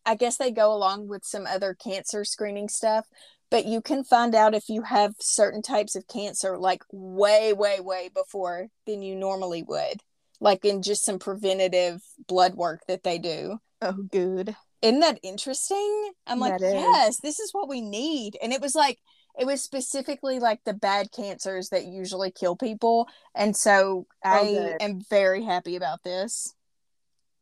I 0.07 0.15
guess 0.15 0.39
they 0.39 0.51
go 0.51 0.73
along 0.73 1.09
with 1.09 1.25
some 1.25 1.47
other 1.47 1.75
cancer 1.75 2.25
screening 2.25 2.69
stuff, 2.69 3.07
but 3.51 3.67
you 3.67 3.81
can 3.81 4.05
find 4.05 4.35
out 4.35 4.55
if 4.55 4.69
you 4.69 4.83
have 4.83 5.15
certain 5.21 5.63
types 5.63 5.97
of 5.97 6.07
cancer 6.09 6.57
like 6.59 6.83
way, 6.93 7.53
way, 7.53 7.81
way 7.81 8.09
before 8.15 8.69
than 8.87 9.03
you 9.03 9.15
normally 9.17 9.63
would, 9.63 10.03
like 10.41 10.65
in 10.65 10.83
just 10.83 11.05
some 11.05 11.19
preventative 11.19 12.03
blood 12.29 12.55
work 12.55 12.83
that 12.89 13.03
they 13.03 13.19
do. 13.19 13.59
oh 13.83 13.93
good 14.11 14.57
Isn't 14.83 15.01
that 15.01 15.21
interesting? 15.23 16.13
I'm 16.27 16.39
like, 16.41 16.57
yes, 16.73 17.21
this 17.21 17.39
is 17.39 17.53
what 17.53 17.69
we 17.69 17.81
need. 17.81 18.37
And 18.43 18.53
it 18.53 18.61
was 18.63 18.75
like, 18.75 18.99
it 19.39 19.47
was 19.47 19.63
specifically 19.63 20.39
like 20.39 20.61
the 20.65 20.75
bad 20.75 21.13
cancers 21.13 21.69
that 21.71 21.87
usually 21.87 22.31
kill 22.31 22.57
people. 22.57 23.09
And 23.35 23.57
so 23.57 24.07
oh, 24.25 24.31
I 24.31 24.45
good. 24.55 24.77
am 24.81 25.01
very 25.11 25.45
happy 25.45 25.77
about 25.77 26.03
this. 26.03 26.55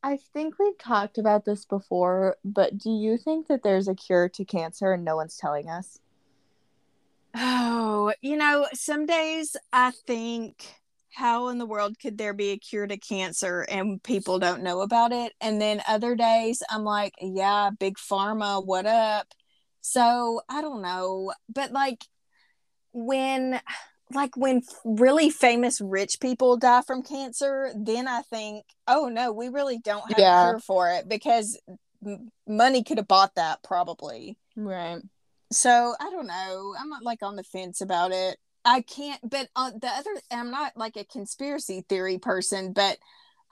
I 0.03 0.17
think 0.33 0.59
we've 0.59 0.79
talked 0.79 1.19
about 1.19 1.45
this 1.45 1.65
before, 1.65 2.37
but 2.45 2.79
do 2.79 2.91
you 2.91 3.19
think 3.19 3.49
that 3.49 3.63
there's 3.63 3.89
a 3.89 3.95
cure 3.95 4.29
to 4.31 4.45
cancer 4.45 4.93
and 4.93 5.05
no 5.05 5.17
one's 5.17 5.37
telling 5.37 5.69
us? 5.69 5.99
Oh, 7.35 8.13
you 8.23 8.37
know, 8.37 8.67
some 8.75 9.07
days 9.07 9.57
I 9.73 9.91
think, 9.91 10.75
how 11.13 11.49
in 11.49 11.59
the 11.59 11.67
world 11.67 11.99
could 11.99 12.17
there 12.17 12.33
be 12.33 12.51
a 12.51 12.59
cure 12.59 12.87
to 12.87 12.97
cancer 12.97 13.63
and 13.69 14.01
people 14.03 14.39
don't 14.39 14.63
know 14.63 14.83
about 14.83 15.13
it? 15.13 15.33
And 15.41 15.61
then 15.61 15.83
other 15.89 16.15
days 16.15 16.63
I'm 16.71 16.85
like, 16.85 17.15
yeah, 17.21 17.71
big 17.77 17.97
pharma, 17.97 18.65
what 18.65 18.87
up? 18.87 19.27
So 19.81 20.43
I 20.49 20.61
don't 20.61 20.81
know. 20.81 21.33
But 21.53 21.73
like 21.73 22.05
when 22.93 23.61
like 24.13 24.37
when 24.37 24.63
really 24.85 25.31
famous 25.31 25.81
rich 25.81 26.19
people 26.21 26.57
die 26.57 26.83
from 26.83 27.03
cancer, 27.03 27.71
then 27.77 28.09
I 28.09 28.23
think, 28.23 28.65
oh 28.87 29.09
no, 29.09 29.33
we 29.33 29.49
really 29.49 29.79
don't 29.79 30.09
have 30.11 30.19
Yeah. 30.19 30.43
a 30.43 30.51
cure 30.51 30.61
for 30.61 30.91
it 30.93 31.09
because 31.09 31.59
m- 32.05 32.31
money 32.47 32.83
could 32.83 32.99
have 32.99 33.09
bought 33.09 33.35
that 33.37 33.63
probably. 33.63 34.39
Right. 34.57 35.01
So 35.53 35.95
I 36.01 36.11
don't 36.11 36.27
know. 36.27 36.75
I'm 36.79 36.89
not 36.89 37.03
like 37.03 37.23
on 37.23 37.37
the 37.37 37.45
fence 37.45 37.81
about 37.81 38.13
it. 38.13 38.39
I 38.65 38.83
can't, 38.83 39.21
but 39.23 39.49
on 39.57 39.79
the 39.81 39.89
other, 39.89 40.11
I'm 40.31 40.51
not 40.51 40.77
like 40.77 40.97
a 40.97 41.05
conspiracy 41.05 41.85
theory 41.89 42.19
person, 42.19 42.73
but 42.73 42.99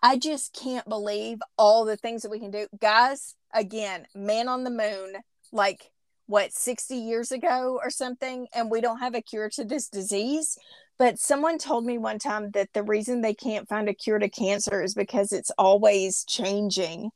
I 0.02 0.18
just 0.18 0.52
can't 0.52 0.86
believe 0.88 1.38
all 1.56 1.84
the 1.86 1.96
things 1.96 2.22
that 2.22 2.30
we 2.30 2.38
can 2.38 2.50
do. 2.50 2.66
Guys, 2.78 3.34
again, 3.54 4.06
man 4.14 4.48
on 4.48 4.64
the 4.64 4.70
moon, 4.70 5.14
like 5.52 5.90
what, 6.26 6.52
60 6.52 6.96
years 6.96 7.32
ago 7.32 7.78
or 7.82 7.90
something, 7.90 8.46
and 8.54 8.70
we 8.70 8.80
don't 8.80 8.98
have 8.98 9.14
a 9.14 9.22
cure 9.22 9.48
to 9.50 9.64
this 9.64 9.88
disease. 9.88 10.58
But 10.98 11.18
someone 11.18 11.58
told 11.58 11.84
me 11.84 11.98
one 11.98 12.18
time 12.18 12.50
that 12.52 12.72
the 12.72 12.82
reason 12.82 13.20
they 13.20 13.34
can't 13.34 13.68
find 13.68 13.88
a 13.88 13.94
cure 13.94 14.18
to 14.18 14.28
cancer 14.30 14.82
is 14.82 14.94
because 14.94 15.30
it's 15.32 15.50
always 15.58 16.24
changing. 16.24 17.10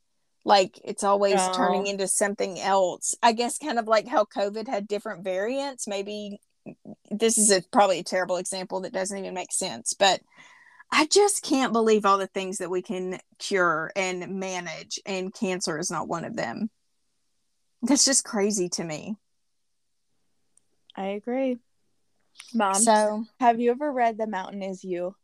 Like 0.45 0.79
it's 0.83 1.03
always 1.03 1.39
Oh. 1.39 1.53
turning 1.53 1.87
into 1.87 2.07
something 2.07 2.59
else. 2.59 3.15
I 3.21 3.31
guess 3.33 3.57
kind 3.57 3.79
of 3.79 3.87
like 3.87 4.07
how 4.07 4.25
COVID 4.25 4.67
had 4.67 4.87
different 4.87 5.23
variants. 5.23 5.87
Maybe 5.87 6.39
this 7.09 7.37
is 7.37 7.51
a 7.51 7.63
probably 7.71 7.99
a 7.99 8.03
terrible 8.03 8.37
example 8.37 8.81
that 8.81 8.93
doesn't 8.93 9.17
even 9.17 9.33
make 9.33 9.51
sense, 9.51 9.93
but 9.93 10.21
I 10.91 11.05
just 11.07 11.41
can't 11.41 11.73
believe 11.73 12.05
all 12.05 12.17
the 12.17 12.27
things 12.27 12.57
that 12.57 12.69
we 12.69 12.81
can 12.81 13.19
cure 13.39 13.91
and 13.95 14.39
manage, 14.39 14.99
and 15.05 15.33
cancer 15.33 15.79
is 15.79 15.89
not 15.89 16.07
one 16.07 16.25
of 16.25 16.35
them. 16.35 16.69
That's 17.81 18.05
just 18.05 18.23
crazy 18.23 18.69
to 18.69 18.83
me. 18.83 19.15
I 20.95 21.05
agree. 21.07 21.57
Mom, 22.53 22.75
so 22.75 23.25
have 23.39 23.59
you 23.59 23.71
ever 23.71 23.91
read 23.91 24.17
The 24.17 24.27
Mountain 24.27 24.61
Is 24.61 24.83
You? 24.83 25.15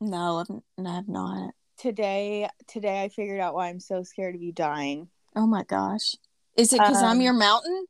no, 0.00 0.44
I've, 0.78 1.08
not. 1.08 1.54
Today, 1.76 2.48
today 2.66 3.02
I 3.02 3.08
figured 3.08 3.40
out 3.40 3.54
why 3.54 3.68
I'm 3.68 3.80
so 3.80 4.02
scared 4.02 4.34
of 4.34 4.42
you 4.42 4.52
dying. 4.52 5.08
Oh 5.34 5.46
my 5.46 5.64
gosh, 5.64 6.14
is 6.56 6.72
it 6.72 6.80
because 6.80 7.02
I'm 7.02 7.16
Um, 7.16 7.20
your 7.20 7.32
mountain? 7.32 7.86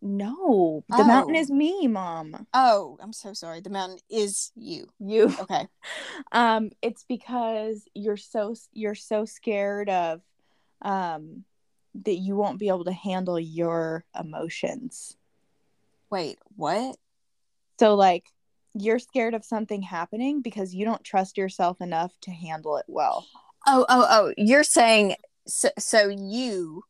No, 0.00 0.84
the 0.88 1.04
mountain 1.04 1.34
Oh. 1.36 1.38
is 1.38 1.50
me, 1.50 1.88
mom. 1.88 2.46
Oh, 2.54 2.98
I'm 3.00 3.12
so 3.12 3.32
sorry. 3.32 3.60
The 3.60 3.70
mountain 3.70 3.98
is 4.08 4.52
you. 4.54 4.88
You. 4.98 5.32
Okay. 5.40 5.66
Um, 6.32 6.70
it's 6.82 7.04
because 7.04 7.88
you're 7.94 8.16
so 8.18 8.54
you're 8.72 8.94
so 8.94 9.24
scared 9.24 9.88
of, 9.88 10.20
um, 10.82 11.44
that 11.94 12.16
you 12.16 12.36
won't 12.36 12.58
be 12.58 12.68
able 12.68 12.84
to 12.84 12.92
handle 12.92 13.38
your 13.38 14.04
emotions. 14.18 15.16
Wait, 16.10 16.38
what? 16.56 16.96
So 17.80 17.94
like, 17.94 18.24
you're 18.74 18.98
scared 18.98 19.34
of 19.34 19.44
something 19.44 19.82
happening 19.82 20.42
because 20.42 20.74
you 20.74 20.84
don't 20.84 21.02
trust 21.02 21.36
yourself 21.36 21.80
enough 21.80 22.12
to 22.22 22.30
handle 22.30 22.76
it 22.76 22.86
well. 22.88 23.26
Oh, 23.66 23.84
oh, 23.88 24.06
oh! 24.08 24.34
You're 24.36 24.64
saying 24.64 25.16
so? 25.46 25.70
So 25.78 26.08
you, 26.08 26.84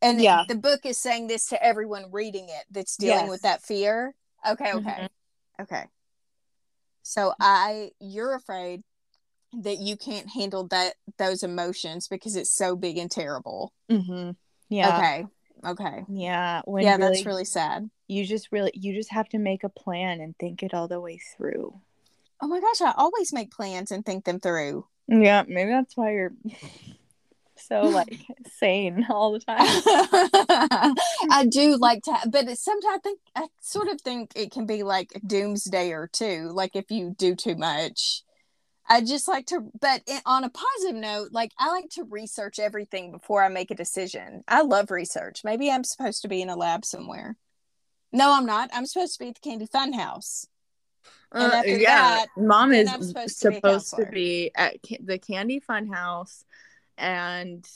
and 0.00 0.20
Yeah. 0.20 0.44
the 0.48 0.54
book 0.54 0.84
is 0.84 0.98
saying 0.98 1.26
this 1.26 1.48
to 1.48 1.62
everyone 1.62 2.12
reading 2.12 2.48
it 2.48 2.64
that's 2.70 2.96
dealing 2.96 3.28
with 3.28 3.42
that 3.42 3.62
fear. 3.62 4.14
Okay, 4.48 4.72
okay, 4.72 4.90
mm-hmm. 4.90 5.62
okay. 5.62 5.84
So 7.02 7.34
I, 7.40 7.90
you're 8.00 8.34
afraid 8.34 8.82
that 9.52 9.78
you 9.78 9.96
can't 9.96 10.30
handle 10.30 10.66
that 10.68 10.94
those 11.18 11.42
emotions 11.42 12.08
because 12.08 12.36
it's 12.36 12.50
so 12.54 12.76
big 12.76 12.98
and 12.98 13.10
terrible. 13.10 13.72
Mm-hmm. 13.90 14.30
Yeah. 14.68 14.96
Okay, 14.98 15.26
okay. 15.66 16.04
Yeah. 16.08 16.62
When 16.64 16.84
yeah, 16.84 16.96
really, 16.96 17.16
that's 17.16 17.26
really 17.26 17.44
sad. 17.44 17.90
you 18.08 18.24
just 18.24 18.50
really 18.50 18.70
you 18.74 18.94
just 18.94 19.12
have 19.12 19.28
to 19.30 19.38
make 19.38 19.64
a 19.64 19.68
plan 19.68 20.20
and 20.20 20.36
think 20.38 20.62
it 20.62 20.74
all 20.74 20.88
the 20.88 21.00
way 21.00 21.20
through. 21.36 21.80
Oh 22.40 22.48
my 22.48 22.60
gosh, 22.60 22.80
I 22.80 22.92
always 22.96 23.32
make 23.32 23.52
plans 23.52 23.90
and 23.90 24.04
think 24.04 24.24
them 24.24 24.40
through. 24.40 24.86
Yeah, 25.08 25.44
maybe 25.46 25.70
that's 25.70 25.96
why 25.96 26.12
you're 26.12 26.32
so 27.56 27.82
like 27.82 28.18
sane 28.58 29.06
all 29.10 29.32
the 29.32 29.40
time. 29.40 29.58
I 31.30 31.46
do 31.48 31.76
like 31.76 32.02
to, 32.04 32.16
but 32.30 32.46
sometimes 32.58 32.84
I 32.88 32.98
think 33.02 33.20
I 33.36 33.46
sort 33.60 33.88
of 33.88 34.00
think 34.00 34.32
it 34.34 34.50
can 34.50 34.66
be 34.66 34.82
like 34.82 35.10
doomsdayer 35.26 36.10
too. 36.10 36.50
Like 36.52 36.74
if 36.74 36.90
you 36.90 37.14
do 37.16 37.34
too 37.34 37.56
much, 37.56 38.22
I 38.88 39.00
just 39.00 39.28
like 39.28 39.46
to. 39.46 39.60
But 39.80 40.02
on 40.26 40.44
a 40.44 40.50
positive 40.50 41.00
note, 41.00 41.28
like 41.32 41.52
I 41.58 41.70
like 41.70 41.88
to 41.90 42.04
research 42.04 42.58
everything 42.58 43.12
before 43.12 43.42
I 43.42 43.48
make 43.48 43.70
a 43.70 43.76
decision. 43.76 44.42
I 44.48 44.62
love 44.62 44.90
research. 44.90 45.42
Maybe 45.44 45.70
I'm 45.70 45.84
supposed 45.84 46.22
to 46.22 46.28
be 46.28 46.42
in 46.42 46.48
a 46.48 46.56
lab 46.56 46.84
somewhere. 46.84 47.36
No, 48.12 48.32
I'm 48.32 48.46
not. 48.46 48.70
I'm 48.72 48.86
supposed 48.86 49.14
to 49.14 49.24
be 49.24 49.28
at 49.28 49.36
the 49.36 49.48
Candy 49.48 49.66
Funhouse. 49.66 50.46
And 51.34 51.52
after 51.52 51.78
that, 51.78 52.26
mom 52.36 52.72
is 52.72 52.90
supposed 52.90 53.38
supposed, 53.38 53.90
to 53.90 53.96
be 53.96 54.04
to 54.04 54.10
be 54.10 54.50
at 54.54 54.76
ca- 54.86 55.00
the 55.02 55.18
Candy 55.18 55.60
Funhouse, 55.60 56.44
and 56.98 57.66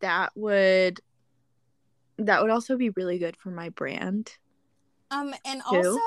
that 0.00 0.32
would 0.34 1.00
that 2.18 2.42
would 2.42 2.50
also 2.50 2.76
be 2.76 2.90
really 2.90 3.18
good 3.18 3.36
for 3.36 3.50
my 3.50 3.70
brand. 3.70 4.30
Um, 5.10 5.34
and 5.44 5.62
Too? 5.70 5.76
also, 5.76 6.00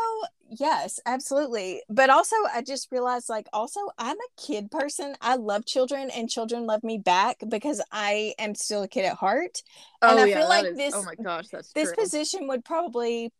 yes, 0.59 0.99
absolutely. 1.05 1.81
But 1.89 2.09
also, 2.09 2.35
I 2.53 2.61
just 2.61 2.91
realized, 2.91 3.29
like, 3.29 3.47
also, 3.53 3.79
I'm 3.97 4.17
a 4.17 4.41
kid 4.41 4.71
person. 4.71 5.15
I 5.21 5.35
love 5.35 5.65
children, 5.65 6.09
and 6.09 6.29
children 6.29 6.65
love 6.65 6.83
me 6.83 6.97
back 6.97 7.37
because 7.47 7.81
I 7.91 8.33
am 8.39 8.55
still 8.55 8.83
a 8.83 8.87
kid 8.87 9.05
at 9.05 9.15
heart. 9.17 9.61
And 10.01 10.19
oh, 10.19 10.23
I 10.23 10.33
feel 10.33 10.47
like 10.49 10.65
is- 10.65 10.73
oh 10.73 10.77
this- 10.77 10.95
Oh 10.95 11.03
my 11.03 11.15
gosh, 11.15 11.47
that's 11.49 11.71
This 11.73 11.91
true. 11.93 12.03
position 12.03 12.47
would 12.47 12.63
probably 12.65 13.31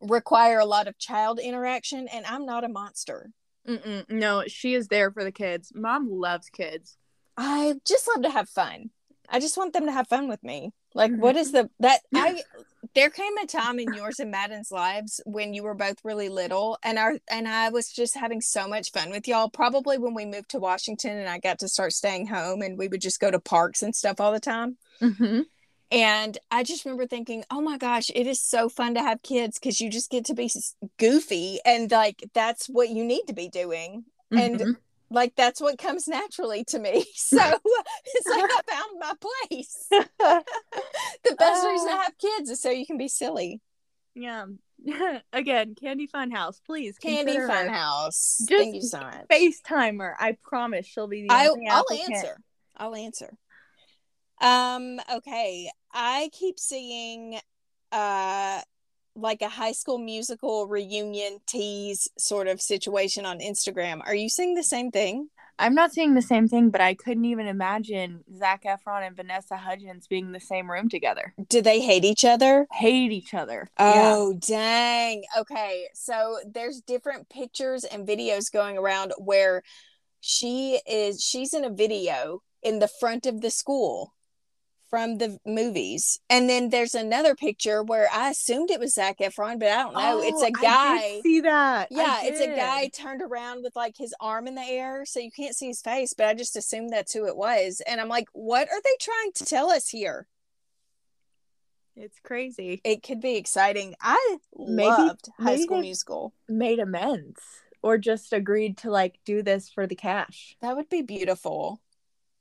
require 0.00 0.58
a 0.58 0.64
lot 0.64 0.88
of 0.88 0.98
child 0.98 1.38
interaction, 1.38 2.08
and 2.08 2.24
I'm 2.26 2.46
not 2.46 2.64
a 2.64 2.68
monster. 2.68 3.30
Mm-mm, 3.68 4.08
no, 4.08 4.44
she 4.46 4.74
is 4.74 4.88
there 4.88 5.10
for 5.10 5.22
the 5.22 5.32
kids. 5.32 5.72
Mom 5.74 6.10
loves 6.10 6.48
kids. 6.48 6.96
I 7.36 7.74
just 7.86 8.08
love 8.08 8.22
to 8.22 8.30
have 8.30 8.48
fun. 8.48 8.90
I 9.28 9.38
just 9.38 9.56
want 9.56 9.72
them 9.74 9.86
to 9.86 9.92
have 9.92 10.08
fun 10.08 10.28
with 10.28 10.42
me. 10.42 10.72
Like, 10.94 11.12
what 11.14 11.36
is 11.42 11.52
the 11.52 11.70
that 11.80 12.00
I? 12.14 12.42
There 12.94 13.10
came 13.10 13.36
a 13.38 13.46
time 13.46 13.78
in 13.78 13.94
yours 13.94 14.18
and 14.18 14.32
Madden's 14.32 14.72
lives 14.72 15.20
when 15.24 15.54
you 15.54 15.62
were 15.62 15.74
both 15.74 15.98
really 16.04 16.28
little, 16.28 16.76
and 16.82 16.98
our 16.98 17.18
and 17.30 17.46
I 17.46 17.68
was 17.68 17.92
just 17.92 18.16
having 18.16 18.40
so 18.40 18.66
much 18.66 18.90
fun 18.90 19.10
with 19.10 19.28
y'all. 19.28 19.48
Probably 19.48 19.96
when 19.96 20.12
we 20.14 20.26
moved 20.26 20.50
to 20.50 20.58
Washington 20.58 21.16
and 21.16 21.28
I 21.28 21.38
got 21.38 21.60
to 21.60 21.68
start 21.68 21.92
staying 21.92 22.26
home, 22.26 22.62
and 22.62 22.76
we 22.76 22.88
would 22.88 23.00
just 23.00 23.20
go 23.20 23.30
to 23.30 23.38
parks 23.38 23.82
and 23.82 23.94
stuff 23.94 24.20
all 24.20 24.32
the 24.32 24.40
time. 24.40 24.76
Mm-hmm. 25.00 25.42
And 25.92 26.38
I 26.50 26.62
just 26.62 26.84
remember 26.84 27.06
thinking, 27.06 27.44
oh 27.50 27.60
my 27.60 27.76
gosh, 27.78 28.10
it 28.14 28.26
is 28.26 28.40
so 28.40 28.68
fun 28.68 28.94
to 28.94 29.00
have 29.00 29.22
kids 29.22 29.58
because 29.58 29.80
you 29.80 29.90
just 29.90 30.10
get 30.10 30.24
to 30.26 30.34
be 30.34 30.50
goofy, 30.98 31.60
and 31.64 31.90
like 31.90 32.24
that's 32.34 32.66
what 32.66 32.88
you 32.88 33.04
need 33.04 33.26
to 33.28 33.32
be 33.34 33.48
doing 33.48 34.04
And- 34.32 34.60
Mm-hmm. 34.60 34.70
Like 35.10 35.34
that's 35.36 35.60
what 35.60 35.76
comes 35.78 36.06
naturally 36.06 36.64
to 36.64 36.78
me. 36.78 37.04
So 37.14 37.36
it's 38.04 38.28
like 38.28 38.44
I 38.50 38.60
found 38.72 38.98
my 39.00 39.12
place. 39.20 39.86
the 39.90 41.36
best 41.36 41.66
reason 41.66 41.88
to 41.88 41.94
Ah. 41.94 42.02
have 42.04 42.18
kids 42.18 42.50
is 42.50 42.60
so 42.60 42.70
you 42.70 42.86
can 42.86 42.96
be 42.98 43.08
silly. 43.08 43.60
yeah. 44.14 44.46
Again, 45.32 45.74
Candy 45.78 46.08
Funhouse, 46.08 46.56
please. 46.64 46.96
Candy 46.96 47.32
consider 47.32 47.48
Fun 47.48 47.66
her. 47.66 47.72
House. 47.72 48.38
Just 48.48 48.50
Thank 48.50 48.74
you 48.76 48.80
so 48.82 49.00
much. 49.00 49.26
FaceTime 49.30 50.00
her. 50.00 50.16
I 50.18 50.38
promise 50.42 50.86
she'll 50.86 51.06
be 51.06 51.22
the 51.26 51.32
I, 51.32 51.50
I'll 51.70 51.86
answer. 52.10 52.38
I'll 52.76 52.94
answer. 52.94 53.36
Um. 54.40 54.98
Okay. 55.16 55.70
I 55.92 56.30
keep 56.32 56.58
seeing, 56.58 57.38
uh, 57.92 58.60
like 59.20 59.42
a 59.42 59.48
high 59.48 59.72
school 59.72 59.98
musical 59.98 60.66
reunion 60.66 61.38
tease 61.46 62.08
sort 62.18 62.48
of 62.48 62.60
situation 62.60 63.26
on 63.26 63.38
Instagram. 63.38 64.00
Are 64.04 64.14
you 64.14 64.28
seeing 64.28 64.54
the 64.54 64.62
same 64.62 64.90
thing? 64.90 65.28
I'm 65.58 65.74
not 65.74 65.92
saying 65.92 66.14
the 66.14 66.22
same 66.22 66.48
thing, 66.48 66.70
but 66.70 66.80
I 66.80 66.94
couldn't 66.94 67.26
even 67.26 67.46
imagine 67.46 68.24
Zac 68.34 68.64
Efron 68.64 69.06
and 69.06 69.14
Vanessa 69.14 69.58
Hudgens 69.58 70.06
being 70.06 70.26
in 70.26 70.32
the 70.32 70.40
same 70.40 70.70
room 70.70 70.88
together. 70.88 71.34
Do 71.50 71.60
they 71.60 71.80
hate 71.80 72.04
each 72.04 72.24
other? 72.24 72.66
Hate 72.72 73.12
each 73.12 73.34
other. 73.34 73.68
Yeah. 73.78 74.14
Oh, 74.14 74.32
dang. 74.32 75.22
Okay. 75.36 75.88
So 75.92 76.38
there's 76.50 76.80
different 76.80 77.28
pictures 77.28 77.84
and 77.84 78.08
videos 78.08 78.50
going 78.50 78.78
around 78.78 79.12
where 79.18 79.62
she 80.22 80.80
is, 80.88 81.22
she's 81.22 81.52
in 81.52 81.64
a 81.64 81.70
video 81.70 82.42
in 82.62 82.78
the 82.78 82.88
front 82.88 83.26
of 83.26 83.42
the 83.42 83.50
school 83.50 84.14
from 84.90 85.18
the 85.18 85.38
movies. 85.46 86.20
And 86.28 86.48
then 86.50 86.68
there's 86.68 86.94
another 86.94 87.34
picture 87.34 87.82
where 87.82 88.08
I 88.12 88.30
assumed 88.30 88.70
it 88.70 88.80
was 88.80 88.94
Zac 88.94 89.18
Efron, 89.18 89.58
but 89.58 89.68
I 89.68 89.82
don't 89.82 89.94
know. 89.94 90.20
it's 90.22 90.42
oh, 90.42 90.46
a 90.46 90.50
guy. 90.50 91.20
see 91.22 91.40
that. 91.40 91.88
Yeah, 91.90 92.18
it's 92.22 92.40
a 92.40 92.54
guy 92.54 92.88
turned 92.88 93.22
around 93.22 93.62
with 93.62 93.76
like 93.76 93.96
his 93.96 94.14
arm 94.20 94.46
in 94.46 94.56
the 94.56 94.66
air, 94.66 95.04
so 95.06 95.20
you 95.20 95.30
can't 95.30 95.56
see 95.56 95.68
his 95.68 95.80
face, 95.80 96.12
but 96.12 96.26
I 96.26 96.34
just 96.34 96.56
assumed 96.56 96.90
that's 96.90 97.12
who 97.12 97.26
it 97.26 97.36
was. 97.36 97.80
And 97.86 98.00
I'm 98.00 98.08
like, 98.08 98.28
what 98.32 98.68
are 98.68 98.82
they 98.82 98.96
trying 99.00 99.32
to 99.36 99.44
tell 99.44 99.70
us 99.70 99.88
here? 99.88 100.26
It's 101.96 102.18
crazy. 102.20 102.80
It 102.84 103.02
could 103.02 103.20
be 103.20 103.36
exciting. 103.36 103.94
I 104.00 104.38
Maybe- 104.56 104.88
loved 104.88 105.28
High 105.38 105.52
maybe 105.52 105.62
School 105.62 105.80
Musical. 105.80 106.34
Made 106.48 106.78
amends 106.78 107.40
or 107.82 107.98
just 107.98 108.32
agreed 108.32 108.78
to 108.78 108.90
like 108.90 109.18
do 109.24 109.42
this 109.42 109.68
for 109.68 109.86
the 109.86 109.94
cash. 109.94 110.56
That 110.60 110.76
would 110.76 110.88
be 110.88 111.02
beautiful. 111.02 111.80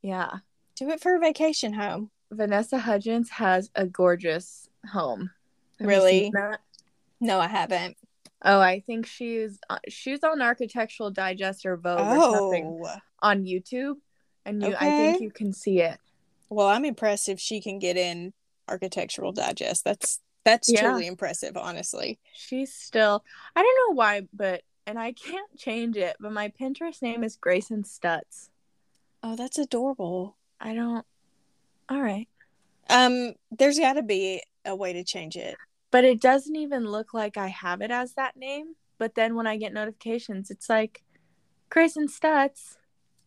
Yeah. 0.01 0.37
Do 0.75 0.89
it 0.89 1.01
for 1.01 1.15
a 1.15 1.19
vacation 1.19 1.73
home. 1.73 2.11
Vanessa 2.31 2.77
Hudgens 2.77 3.29
has 3.29 3.71
a 3.75 3.85
gorgeous 3.85 4.69
home. 4.91 5.31
Have 5.79 5.87
Really? 5.87 6.31
No, 7.19 7.39
I 7.39 7.47
haven't. 7.47 7.97
Oh, 8.43 8.59
I 8.59 8.79
think 8.79 9.05
she's 9.05 9.59
uh, 9.69 9.79
she's 9.89 10.23
on 10.23 10.41
Architectural 10.41 11.11
Digest 11.11 11.65
or 11.65 11.75
Vogue 11.75 11.99
or 11.99 12.21
something 12.21 12.79
Oh, 12.83 12.95
on 13.21 13.43
YouTube, 13.43 13.95
and 14.45 14.63
you 14.63 14.73
I 14.79 14.91
think 14.91 15.19
you 15.19 15.29
can 15.31 15.51
see 15.51 15.81
it. 15.81 15.99
well, 16.49 16.67
I'm 16.67 16.85
impressed 16.85 17.27
if 17.27 17.39
she 17.39 17.59
can 17.59 17.79
get 17.79 17.97
in 17.97 18.31
Architectural 18.69 19.33
Digest. 19.33 19.83
That's 19.83 20.21
that's 20.45 20.69
Yeah. 20.69 20.81
truly 20.91 21.07
impressive, 21.07 21.57
honestly. 21.57 22.19
She's 22.33 22.73
still 22.73 23.25
I 23.55 23.61
don't 23.61 23.89
know 23.89 23.95
why, 23.95 24.27
but 24.31 24.61
and 24.87 24.97
I 24.97 25.11
can't 25.11 25.57
change 25.57 25.97
it, 25.97 26.15
but 26.21 26.31
my 26.31 26.47
Pinterest 26.59 27.01
name 27.01 27.23
is 27.25 27.35
Grayson 27.35 27.83
Stutz. 27.83 28.49
Oh, 29.21 29.35
that's 29.35 29.57
adorable. 29.57 30.37
I 30.61 30.73
don't. 30.73 31.05
All 31.89 32.01
right, 32.01 32.27
Um, 32.89 33.33
there's 33.51 33.79
got 33.79 33.93
to 33.93 34.03
be 34.03 34.43
a 34.65 34.75
way 34.75 34.93
to 34.93 35.03
change 35.03 35.35
it. 35.35 35.55
but 35.91 36.03
it 36.03 36.21
doesn't 36.21 36.55
even 36.55 36.85
look 36.85 37.13
like 37.15 37.35
I 37.37 37.47
have 37.47 37.81
it 37.81 37.89
as 37.91 38.13
that 38.13 38.37
name. 38.37 38.75
But 38.99 39.15
then 39.15 39.33
when 39.35 39.47
I 39.47 39.57
get 39.57 39.73
notifications, 39.73 40.51
it's 40.51 40.69
like 40.69 41.01
Grayson 41.69 42.07
Stutz. 42.07 42.75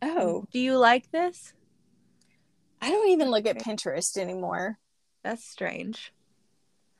Oh, 0.01 0.45
do 0.53 0.59
you 0.61 0.77
like 0.77 1.11
this? 1.11 1.55
I 2.81 2.91
don't 2.91 3.09
even 3.09 3.31
look 3.31 3.47
at 3.47 3.59
Pinterest 3.59 4.17
anymore. 4.17 4.79
That's 5.25 5.45
strange. 5.45 6.13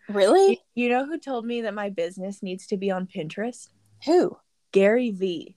You, 0.09 0.15
Really? 0.17 0.63
you 0.75 0.89
know 0.89 1.05
who 1.07 1.19
told 1.19 1.45
me 1.45 1.61
that 1.63 1.75
my 1.75 1.91
business 1.91 2.43
needs 2.43 2.67
to 2.69 2.77
be 2.77 2.91
on 2.91 3.07
Pinterest? 3.07 3.69
Who? 4.07 4.39
Gary 4.73 5.11
V. 5.11 5.57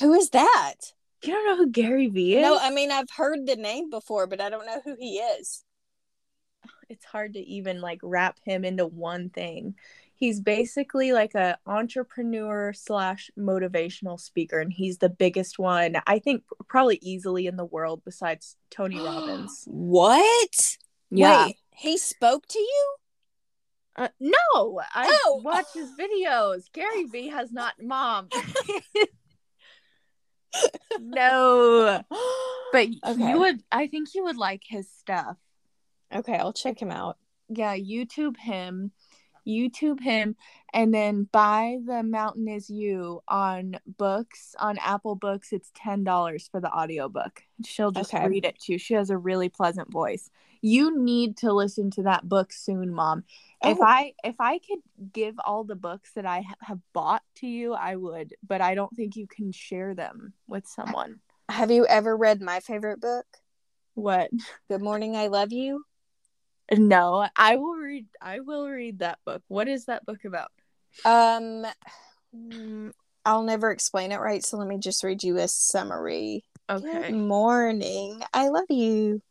Who 0.00 0.12
is 0.12 0.30
that? 0.30 0.92
You 1.22 1.32
don't 1.32 1.46
know 1.46 1.56
who 1.56 1.70
Gary 1.70 2.06
V 2.08 2.36
is? 2.36 2.42
No, 2.42 2.58
I 2.60 2.70
mean 2.70 2.90
I've 2.92 3.10
heard 3.16 3.46
the 3.46 3.56
name 3.56 3.90
before, 3.90 4.26
but 4.26 4.40
I 4.40 4.50
don't 4.50 4.66
know 4.66 4.80
who 4.84 4.96
he 4.98 5.18
is. 5.18 5.64
it's 6.88 7.04
hard 7.04 7.34
to 7.34 7.40
even 7.40 7.80
like 7.80 8.00
wrap 8.02 8.38
him 8.44 8.64
into 8.64 8.86
one 8.86 9.30
thing. 9.30 9.74
He's 10.14 10.40
basically 10.40 11.12
like 11.12 11.34
a 11.34 11.58
entrepreneur 11.66 12.72
slash 12.72 13.30
motivational 13.38 14.18
speaker, 14.18 14.58
and 14.58 14.72
he's 14.72 14.98
the 14.98 15.08
biggest 15.08 15.58
one 15.58 15.96
I 16.06 16.18
think 16.18 16.42
probably 16.68 16.98
easily 17.02 17.46
in 17.46 17.56
the 17.56 17.64
world 17.64 18.02
besides 18.04 18.56
Tony 18.70 18.96
Robbins. 19.04 19.64
What? 19.66 20.76
Wait, 21.10 21.56
he 21.72 21.98
spoke 21.98 22.46
to 22.48 22.58
you? 22.58 22.94
Uh, 23.96 24.08
no, 24.20 24.80
I 24.94 25.20
Oh. 25.24 25.40
watch 25.44 25.66
his 25.74 25.90
videos. 25.98 26.64
Gary 26.72 27.04
V 27.04 27.28
has 27.28 27.50
not 27.52 27.74
mom. 27.82 28.28
no, 31.00 32.02
but 32.72 32.88
Okay. 33.06 33.28
you 33.30 33.38
would. 33.38 33.62
I 33.72 33.86
think 33.86 34.14
you 34.14 34.24
would 34.24 34.36
like 34.36 34.62
his 34.66 34.90
stuff. 34.90 35.36
okay, 36.14 36.36
I'll 36.36 36.52
check 36.52 36.80
him 36.80 36.90
out. 36.90 37.18
yeah, 37.48 37.76
YouTube 37.76 38.36
him, 38.36 38.92
YouTube 39.48 40.00
him, 40.00 40.36
and 40.74 40.92
then 40.92 41.28
buy 41.32 41.78
The 41.86 42.02
Mountain 42.02 42.48
Is 42.48 42.68
You 42.68 43.22
on 43.26 43.76
books 43.96 44.54
on 44.58 44.76
Apple 44.78 45.14
Books. 45.14 45.52
It's 45.52 45.70
ten 45.74 46.04
dollars 46.04 46.48
for 46.52 46.60
the 46.60 46.70
audiobook. 46.70 47.42
She'll 47.64 47.90
just 47.90 48.12
Okay. 48.12 48.28
read 48.28 48.44
it 48.44 48.58
to 48.60 48.72
you. 48.72 48.78
She 48.78 48.94
has 48.94 49.10
a 49.10 49.16
really 49.16 49.48
pleasant 49.48 49.90
voice. 49.90 50.30
You 50.60 50.98
need 50.98 51.36
to 51.38 51.52
listen 51.52 51.90
to 51.92 52.02
that 52.02 52.28
book 52.28 52.52
soon, 52.52 52.92
Mom. 52.92 53.24
If 53.64 53.78
Oh. 53.80 53.84
I 53.84 54.14
if 54.22 54.36
I 54.40 54.58
could 54.58 54.80
give 55.12 55.36
all 55.44 55.64
the 55.64 55.76
books 55.76 56.12
that 56.14 56.26
I 56.26 56.42
ha- 56.42 56.54
have 56.60 56.80
bought 56.92 57.22
to 57.36 57.46
you, 57.46 57.74
I 57.74 57.96
would, 57.96 58.34
but 58.46 58.60
I 58.60 58.74
don't 58.74 58.94
think 58.94 59.16
you 59.16 59.26
can 59.26 59.50
share 59.52 59.94
them 59.94 60.34
with 60.46 60.66
someone. 60.66 61.20
Have 61.48 61.70
you 61.70 61.86
ever 61.86 62.16
read 62.16 62.42
my 62.42 62.60
favorite 62.60 63.00
book? 63.00 63.26
What? 63.94 64.30
Good 64.68 64.82
Morning, 64.82 65.16
I 65.16 65.28
Love 65.28 65.52
You. 65.52 65.84
No, 66.76 67.26
I 67.36 67.56
will 67.56 67.76
read. 67.76 68.06
I 68.20 68.40
will 68.40 68.68
read 68.68 68.98
that 68.98 69.18
book. 69.24 69.42
What 69.48 69.68
is 69.68 69.86
that 69.86 70.04
book 70.04 70.24
about? 70.24 70.50
Um, 71.04 71.66
mm, 72.34 72.92
I'll 73.24 73.42
never 73.42 73.70
explain 73.70 74.12
it 74.12 74.18
right, 74.18 74.44
so 74.44 74.56
let 74.56 74.68
me 74.68 74.78
just 74.78 75.04
read 75.04 75.22
you 75.22 75.38
a 75.38 75.48
summary. 75.48 76.44
Okay. 76.68 77.08
Good 77.08 77.14
morning, 77.14 78.22
I 78.34 78.48
love 78.48 78.66
you. 78.68 79.22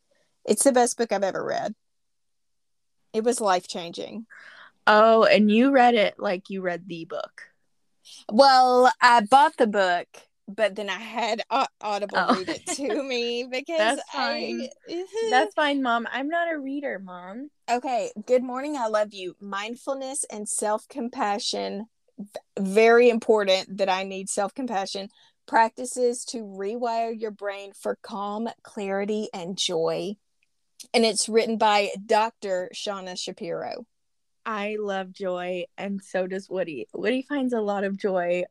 It's 0.45 0.63
the 0.63 0.71
best 0.71 0.97
book 0.97 1.11
I've 1.11 1.23
ever 1.23 1.43
read. 1.43 1.75
It 3.13 3.23
was 3.23 3.41
life 3.41 3.67
changing. 3.67 4.25
Oh, 4.85 5.23
and 5.23 5.51
you 5.51 5.71
read 5.71 5.95
it 5.95 6.15
like 6.17 6.49
you 6.49 6.61
read 6.61 6.87
the 6.87 7.05
book. 7.05 7.43
Well, 8.31 8.91
I 9.01 9.21
bought 9.21 9.57
the 9.57 9.67
book, 9.67 10.07
but 10.47 10.75
then 10.75 10.89
I 10.89 10.99
had 10.99 11.41
Au- 11.49 11.67
Audible 11.81 12.17
Oh. 12.17 12.35
read 12.35 12.49
it 12.49 12.65
to 12.77 13.03
me 13.03 13.43
because 13.51 13.97
That's 13.97 14.01
I. 14.13 14.69
That's 15.29 15.53
fine, 15.53 15.81
Mom. 15.81 16.07
I'm 16.11 16.29
not 16.29 16.51
a 16.51 16.57
reader, 16.57 16.99
Mom. 16.99 17.49
Okay, 17.69 18.11
good 18.25 18.43
morning. 18.43 18.77
I 18.77 18.87
love 18.87 19.13
you. 19.13 19.35
Mindfulness 19.41 20.23
and 20.31 20.47
self 20.47 20.87
compassion. 20.87 21.87
Very 22.59 23.09
important 23.09 23.77
that 23.77 23.89
I 23.89 24.03
need 24.03 24.29
self 24.29 24.53
compassion. 24.53 25.09
Practices 25.47 26.25
to 26.25 26.39
rewire 26.39 27.17
your 27.17 27.31
brain 27.31 27.71
for 27.73 27.97
calm, 28.01 28.49
clarity, 28.63 29.29
and 29.33 29.57
joy. 29.57 30.15
And 30.93 31.05
it's 31.05 31.27
written 31.29 31.57
by 31.57 31.89
Dr. 32.05 32.69
Shauna 32.73 33.17
Shapiro. 33.17 33.85
I 34.45 34.77
love 34.79 35.11
joy, 35.11 35.65
and 35.77 36.01
so 36.01 36.25
does 36.27 36.49
Woody. 36.49 36.87
Woody 36.93 37.21
finds 37.21 37.53
a 37.53 37.59
lot 37.61 37.83
of 37.83 37.97
joy 37.97 38.43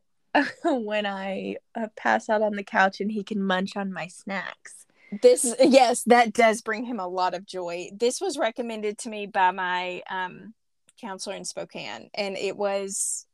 when 0.63 1.05
I 1.05 1.57
uh, 1.75 1.87
pass 1.95 2.29
out 2.29 2.41
on 2.41 2.53
the 2.53 2.63
couch 2.63 2.99
and 2.99 3.11
he 3.11 3.23
can 3.23 3.41
munch 3.41 3.75
on 3.75 3.91
my 3.91 4.07
snacks. 4.07 4.85
This, 5.21 5.55
yes, 5.59 6.03
that 6.03 6.33
does 6.33 6.61
bring 6.61 6.83
him 6.83 6.99
a 6.99 7.07
lot 7.07 7.33
of 7.33 7.45
joy. 7.45 7.89
This 7.93 8.19
was 8.19 8.37
recommended 8.37 8.97
to 8.99 9.09
me 9.09 9.25
by 9.25 9.51
my 9.51 10.01
um, 10.09 10.53
counselor 10.99 11.35
in 11.35 11.45
Spokane, 11.45 12.09
and 12.13 12.35
it 12.35 12.57
was, 12.57 13.25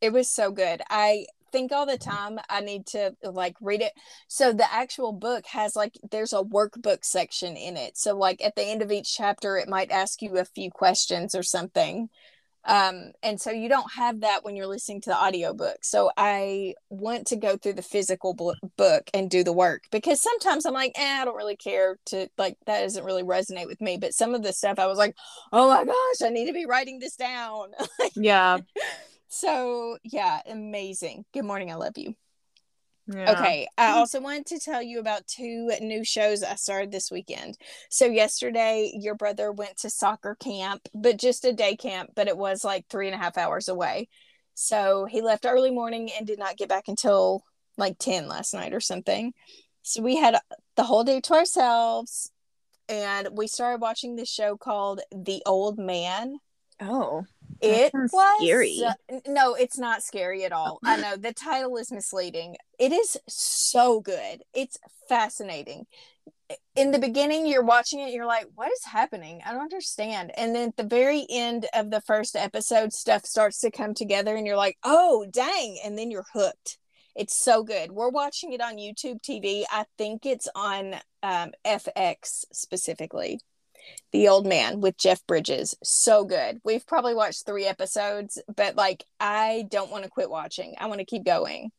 it 0.00 0.12
was 0.12 0.30
so 0.30 0.50
good. 0.50 0.80
I 0.88 1.26
think 1.52 1.72
all 1.72 1.86
the 1.86 1.98
time 1.98 2.38
I 2.48 2.60
need 2.60 2.86
to 2.88 3.14
like 3.22 3.56
read 3.60 3.82
it. 3.82 3.92
So 4.28 4.52
the 4.52 4.72
actual 4.72 5.12
book 5.12 5.46
has 5.46 5.76
like 5.76 5.98
there's 6.10 6.32
a 6.32 6.42
workbook 6.42 7.04
section 7.04 7.56
in 7.56 7.76
it. 7.76 7.98
So 7.98 8.16
like 8.16 8.42
at 8.42 8.56
the 8.56 8.64
end 8.64 8.82
of 8.82 8.92
each 8.92 9.14
chapter, 9.14 9.56
it 9.56 9.68
might 9.68 9.90
ask 9.90 10.22
you 10.22 10.38
a 10.38 10.44
few 10.44 10.70
questions 10.70 11.34
or 11.34 11.42
something. 11.42 12.08
Um, 12.64 13.12
and 13.22 13.40
so 13.40 13.50
you 13.50 13.68
don't 13.68 13.92
have 13.92 14.20
that 14.20 14.44
when 14.44 14.54
you're 14.54 14.66
listening 14.66 15.00
to 15.02 15.10
the 15.10 15.16
audiobook. 15.16 15.78
So 15.82 16.10
I 16.16 16.74
want 16.90 17.26
to 17.28 17.36
go 17.36 17.56
through 17.56 17.74
the 17.74 17.82
physical 17.82 18.34
book 18.76 19.10
and 19.14 19.30
do 19.30 19.42
the 19.42 19.52
work 19.52 19.84
because 19.90 20.22
sometimes 20.22 20.66
I'm 20.66 20.74
like, 20.74 20.92
eh, 20.96 21.20
I 21.20 21.24
don't 21.24 21.36
really 21.36 21.56
care 21.56 21.98
to 22.06 22.28
like 22.36 22.56
that 22.66 22.82
doesn't 22.82 23.04
really 23.04 23.22
resonate 23.22 23.66
with 23.66 23.80
me. 23.80 23.96
But 23.96 24.14
some 24.14 24.34
of 24.34 24.42
the 24.42 24.52
stuff 24.52 24.78
I 24.78 24.86
was 24.86 24.98
like, 24.98 25.16
oh 25.52 25.68
my 25.68 25.84
gosh, 25.84 26.26
I 26.26 26.30
need 26.30 26.46
to 26.46 26.52
be 26.52 26.66
writing 26.66 26.98
this 26.98 27.16
down. 27.16 27.70
Yeah. 28.16 28.58
so 29.28 29.98
yeah, 30.02 30.40
amazing. 30.46 31.24
Good 31.32 31.44
morning, 31.44 31.70
I 31.70 31.76
love 31.76 31.96
you. 31.96 32.14
Yeah. 33.12 33.32
Okay. 33.32 33.66
I 33.76 33.92
also 33.92 34.20
wanted 34.20 34.46
to 34.46 34.60
tell 34.60 34.82
you 34.82 35.00
about 35.00 35.26
two 35.26 35.70
new 35.80 36.04
shows 36.04 36.42
I 36.42 36.54
started 36.54 36.92
this 36.92 37.10
weekend. 37.10 37.56
So, 37.88 38.06
yesterday, 38.06 38.92
your 38.94 39.14
brother 39.14 39.50
went 39.52 39.78
to 39.78 39.90
soccer 39.90 40.36
camp, 40.36 40.88
but 40.94 41.18
just 41.18 41.44
a 41.44 41.52
day 41.52 41.76
camp, 41.76 42.10
but 42.14 42.28
it 42.28 42.36
was 42.36 42.64
like 42.64 42.86
three 42.88 43.06
and 43.06 43.14
a 43.14 43.18
half 43.18 43.36
hours 43.36 43.68
away. 43.68 44.08
So, 44.54 45.06
he 45.06 45.22
left 45.22 45.46
early 45.46 45.70
morning 45.70 46.10
and 46.16 46.26
did 46.26 46.38
not 46.38 46.56
get 46.56 46.68
back 46.68 46.88
until 46.88 47.42
like 47.76 47.98
10 47.98 48.28
last 48.28 48.54
night 48.54 48.74
or 48.74 48.80
something. 48.80 49.32
So, 49.82 50.02
we 50.02 50.16
had 50.16 50.38
the 50.76 50.84
whole 50.84 51.04
day 51.04 51.20
to 51.20 51.34
ourselves 51.34 52.30
and 52.88 53.28
we 53.32 53.46
started 53.46 53.80
watching 53.80 54.16
this 54.16 54.30
show 54.30 54.56
called 54.56 55.00
The 55.12 55.42
Old 55.46 55.78
Man. 55.78 56.38
Oh. 56.80 57.24
It 57.62 57.92
was 57.94 58.10
scary. 58.38 58.80
n- 59.08 59.20
No, 59.28 59.54
it's 59.54 59.78
not 59.78 60.02
scary 60.02 60.44
at 60.44 60.52
all. 60.52 60.78
I 60.84 60.96
know 60.96 61.16
the 61.16 61.32
title 61.32 61.76
is 61.76 61.90
misleading. 61.92 62.56
It 62.78 62.92
is 62.92 63.16
so 63.28 64.00
good. 64.00 64.42
It's 64.54 64.78
fascinating. 65.08 65.86
In 66.74 66.90
the 66.90 66.98
beginning, 66.98 67.46
you're 67.46 67.62
watching 67.64 68.00
it, 68.00 68.12
you're 68.12 68.26
like, 68.26 68.46
what 68.56 68.72
is 68.72 68.84
happening? 68.84 69.40
I 69.46 69.52
don't 69.52 69.60
understand. 69.60 70.32
And 70.36 70.54
then 70.54 70.68
at 70.70 70.76
the 70.76 70.82
very 70.84 71.24
end 71.30 71.66
of 71.74 71.90
the 71.90 72.00
first 72.00 72.34
episode, 72.34 72.92
stuff 72.92 73.24
starts 73.24 73.60
to 73.60 73.70
come 73.70 73.94
together, 73.94 74.34
and 74.34 74.46
you're 74.46 74.56
like, 74.56 74.76
oh, 74.82 75.26
dang. 75.30 75.78
And 75.84 75.96
then 75.96 76.10
you're 76.10 76.26
hooked. 76.32 76.78
It's 77.14 77.36
so 77.36 77.62
good. 77.62 77.92
We're 77.92 78.08
watching 78.08 78.52
it 78.52 78.60
on 78.60 78.78
YouTube 78.78 79.20
TV. 79.22 79.64
I 79.70 79.84
think 79.98 80.26
it's 80.26 80.48
on 80.56 80.94
um, 81.22 81.52
FX 81.64 82.44
specifically. 82.52 83.40
The 84.12 84.28
Old 84.28 84.46
Man 84.46 84.80
with 84.80 84.98
Jeff 84.98 85.26
Bridges. 85.26 85.74
So 85.82 86.24
good. 86.24 86.60
We've 86.64 86.86
probably 86.86 87.14
watched 87.14 87.46
three 87.46 87.66
episodes, 87.66 88.40
but 88.54 88.76
like 88.76 89.04
I 89.18 89.66
don't 89.70 89.90
want 89.90 90.04
to 90.04 90.10
quit 90.10 90.30
watching. 90.30 90.74
I 90.78 90.86
want 90.86 91.00
to 91.00 91.04
keep 91.04 91.24
going. 91.24 91.70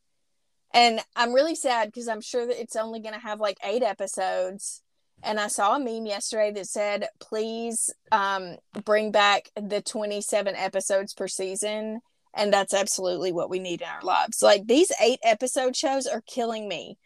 And 0.73 1.01
I'm 1.15 1.33
really 1.33 1.55
sad 1.55 1.89
because 1.89 2.07
I'm 2.07 2.21
sure 2.21 2.45
that 2.45 2.61
it's 2.61 2.75
only 2.75 2.99
going 3.01 3.13
to 3.13 3.19
have 3.19 3.39
like 3.39 3.57
eight 3.63 3.83
episodes. 3.83 4.81
And 5.23 5.39
I 5.39 5.47
saw 5.47 5.75
a 5.75 5.79
meme 5.79 6.05
yesterday 6.05 6.51
that 6.51 6.67
said, 6.67 7.07
please 7.19 7.93
um, 8.11 8.55
bring 8.85 9.11
back 9.11 9.49
the 9.55 9.81
27 9.81 10.55
episodes 10.55 11.13
per 11.13 11.27
season. 11.27 11.99
And 12.33 12.53
that's 12.53 12.73
absolutely 12.73 13.33
what 13.33 13.49
we 13.49 13.59
need 13.59 13.81
in 13.81 13.87
our 13.87 14.01
lives. 14.01 14.41
Like 14.41 14.65
these 14.65 14.91
eight 15.01 15.19
episode 15.23 15.75
shows 15.75 16.07
are 16.07 16.23
killing 16.25 16.67
me. 16.67 16.97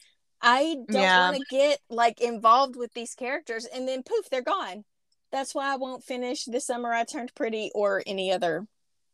I 0.46 0.76
don't 0.92 1.02
Yeah. 1.02 1.18
want 1.18 1.36
to 1.38 1.44
get 1.50 1.80
like 1.90 2.22
involved 2.22 2.76
with 2.76 2.94
these 2.94 3.16
characters 3.16 3.66
and 3.66 3.88
then 3.88 4.04
poof, 4.04 4.30
they're 4.30 4.44
gone. 4.44 4.86
That's 5.32 5.56
why 5.56 5.74
I 5.74 5.76
won't 5.76 6.04
finish 6.04 6.46
The 6.46 6.62
Summer 6.62 6.94
I 6.94 7.04
Turned 7.04 7.34
Pretty 7.34 7.72
or 7.74 8.04
any 8.06 8.32
other. 8.32 8.68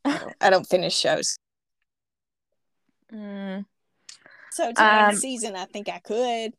I 0.06 0.18
don't, 0.20 0.36
I 0.42 0.50
don't 0.50 0.68
finish 0.68 0.96
shows. 0.96 1.38
Mm. 3.14 3.66
So 4.52 4.74
to 4.74 4.82
Um, 4.82 5.12
season, 5.12 5.56
I 5.56 5.66
think 5.66 5.88
I 5.88 6.00
could. 6.00 6.54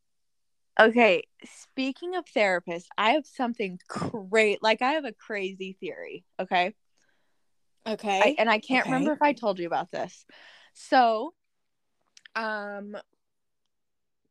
Okay, 0.81 1.25
speaking 1.45 2.17
of 2.17 2.25
therapists, 2.25 2.87
I 2.97 3.11
have 3.11 3.27
something 3.27 3.79
great. 3.89 4.63
Like 4.63 4.81
I 4.81 4.93
have 4.93 5.05
a 5.05 5.13
crazy 5.13 5.77
theory. 5.81 6.25
Okay, 6.41 6.75
Okay. 7.87 8.21
I, 8.23 8.35
and 8.39 8.49
I 8.51 8.59
can't 8.59 8.87
Okay. 8.87 8.93
remember 8.95 9.13
if 9.13 9.21
I 9.21 9.35
told 9.35 9.59
you 9.59 9.67
about 9.67 9.91
this. 9.91 10.25
So, 10.73 11.35
um, 12.35 12.97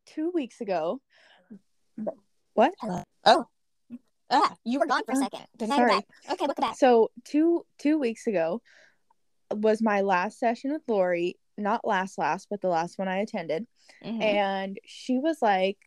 two 0.06 0.32
weeks 0.34 0.62
ago. 0.62 1.02
What? 2.54 2.74
oh. 3.26 3.46
Ah, 4.30 4.56
you 4.64 4.80
were 4.80 4.86
gone 4.86 5.04
for 5.06 5.12
a 5.12 5.18
Oh, 5.18 5.20
second. 5.22 5.46
Sorry. 5.68 5.98
Okay, 6.30 6.46
welcome 6.46 6.62
back. 6.62 6.78
So 6.78 7.12
two 7.26 7.66
two 7.78 7.98
weeks 8.00 8.28
ago 8.28 8.62
was 9.54 9.82
my 9.82 10.02
last 10.02 10.40
session 10.40 10.72
with 10.72 10.84
Lori. 10.88 11.38
Not 11.58 11.86
last 11.86 12.18
last, 12.18 12.48
but 12.50 12.62
the 12.62 12.70
last 12.70 12.98
one 12.98 13.08
I 13.08 13.18
attended. 13.18 13.68
Mhm. 14.04 14.22
and 14.22 14.80
she 14.86 15.18
was 15.20 15.42
like 15.42 15.78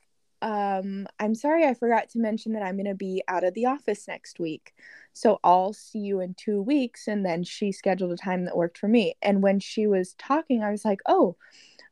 um 0.42 1.06
i'm 1.18 1.34
sorry 1.34 1.64
i 1.64 1.72
forgot 1.72 2.08
to 2.10 2.18
mention 2.18 2.52
that 2.52 2.62
i'm 2.62 2.76
going 2.76 2.84
to 2.84 2.94
be 2.94 3.22
out 3.28 3.44
of 3.44 3.54
the 3.54 3.64
office 3.66 4.06
next 4.06 4.38
week 4.38 4.74
so 5.14 5.38
i'll 5.42 5.72
see 5.72 6.00
you 6.00 6.20
in 6.20 6.34
two 6.34 6.60
weeks 6.60 7.06
and 7.08 7.24
then 7.24 7.42
she 7.42 7.72
scheduled 7.72 8.12
a 8.12 8.16
time 8.16 8.44
that 8.44 8.56
worked 8.56 8.76
for 8.76 8.88
me 8.88 9.14
and 9.22 9.42
when 9.42 9.58
she 9.58 9.86
was 9.86 10.14
talking 10.18 10.62
i 10.62 10.70
was 10.70 10.84
like 10.84 10.98
oh 11.06 11.34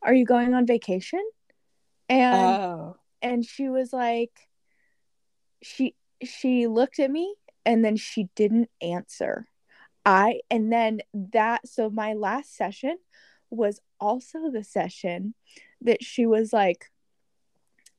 are 0.03 0.13
you 0.13 0.25
going 0.27 0.53
on 0.55 0.67
vacation 0.67 1.25
and 2.13 2.61
Oh. 2.61 2.97
and 3.23 3.45
she 3.45 3.69
was 3.69 3.93
like 3.93 4.49
she 5.63 5.95
she 6.23 6.67
looked 6.67 6.99
at 6.99 7.11
me 7.11 7.35
and 7.65 7.85
then 7.85 7.97
she 7.97 8.29
didn't 8.35 8.71
answer. 8.81 9.47
I 10.05 10.41
and 10.51 10.73
then 10.73 11.01
that 11.15 11.69
so 11.69 11.89
my 11.91 12.13
last 12.15 12.57
session 12.57 12.99
was 13.51 13.81
also 14.01 14.51
the 14.51 14.65
session 14.65 15.35
that 15.81 16.03
she 16.03 16.27
was 16.27 16.53
like 16.53 16.91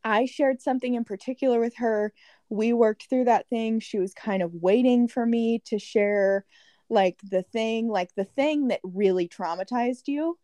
i 0.04 0.26
shared 0.26 0.62
something 0.62 0.96
in 0.96 1.04
particular 1.06 1.60
with 1.60 1.78
her. 1.78 2.14
We 2.50 2.74
worked 2.74 3.10
through 3.10 3.26
that 3.26 3.48
thing. 3.50 3.80
She 3.80 4.00
was 4.00 4.14
kind 4.14 4.44
of 4.44 4.54
waiting 4.54 5.08
for 5.08 5.26
me 5.26 5.62
to 5.66 5.80
share 5.80 6.46
like 6.90 7.18
the 7.24 7.42
thing 7.42 7.88
like 7.88 8.14
the 8.16 8.26
thing 8.26 8.68
that 8.68 8.82
really 8.84 9.28
traumatized 9.28 10.08
you 10.08 10.38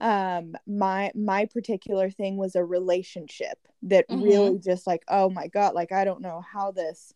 um 0.00 0.54
my 0.66 1.10
my 1.14 1.46
particular 1.46 2.10
thing 2.10 2.36
was 2.36 2.54
a 2.54 2.64
relationship 2.64 3.58
that 3.82 4.04
Mhm. 4.10 4.22
really 4.22 4.58
just 4.58 4.86
like 4.86 5.02
oh 5.08 5.30
my 5.30 5.46
god 5.48 5.74
like 5.74 5.92
i 5.92 6.04
don't 6.04 6.20
know 6.20 6.42
how 6.52 6.70
this 6.70 7.14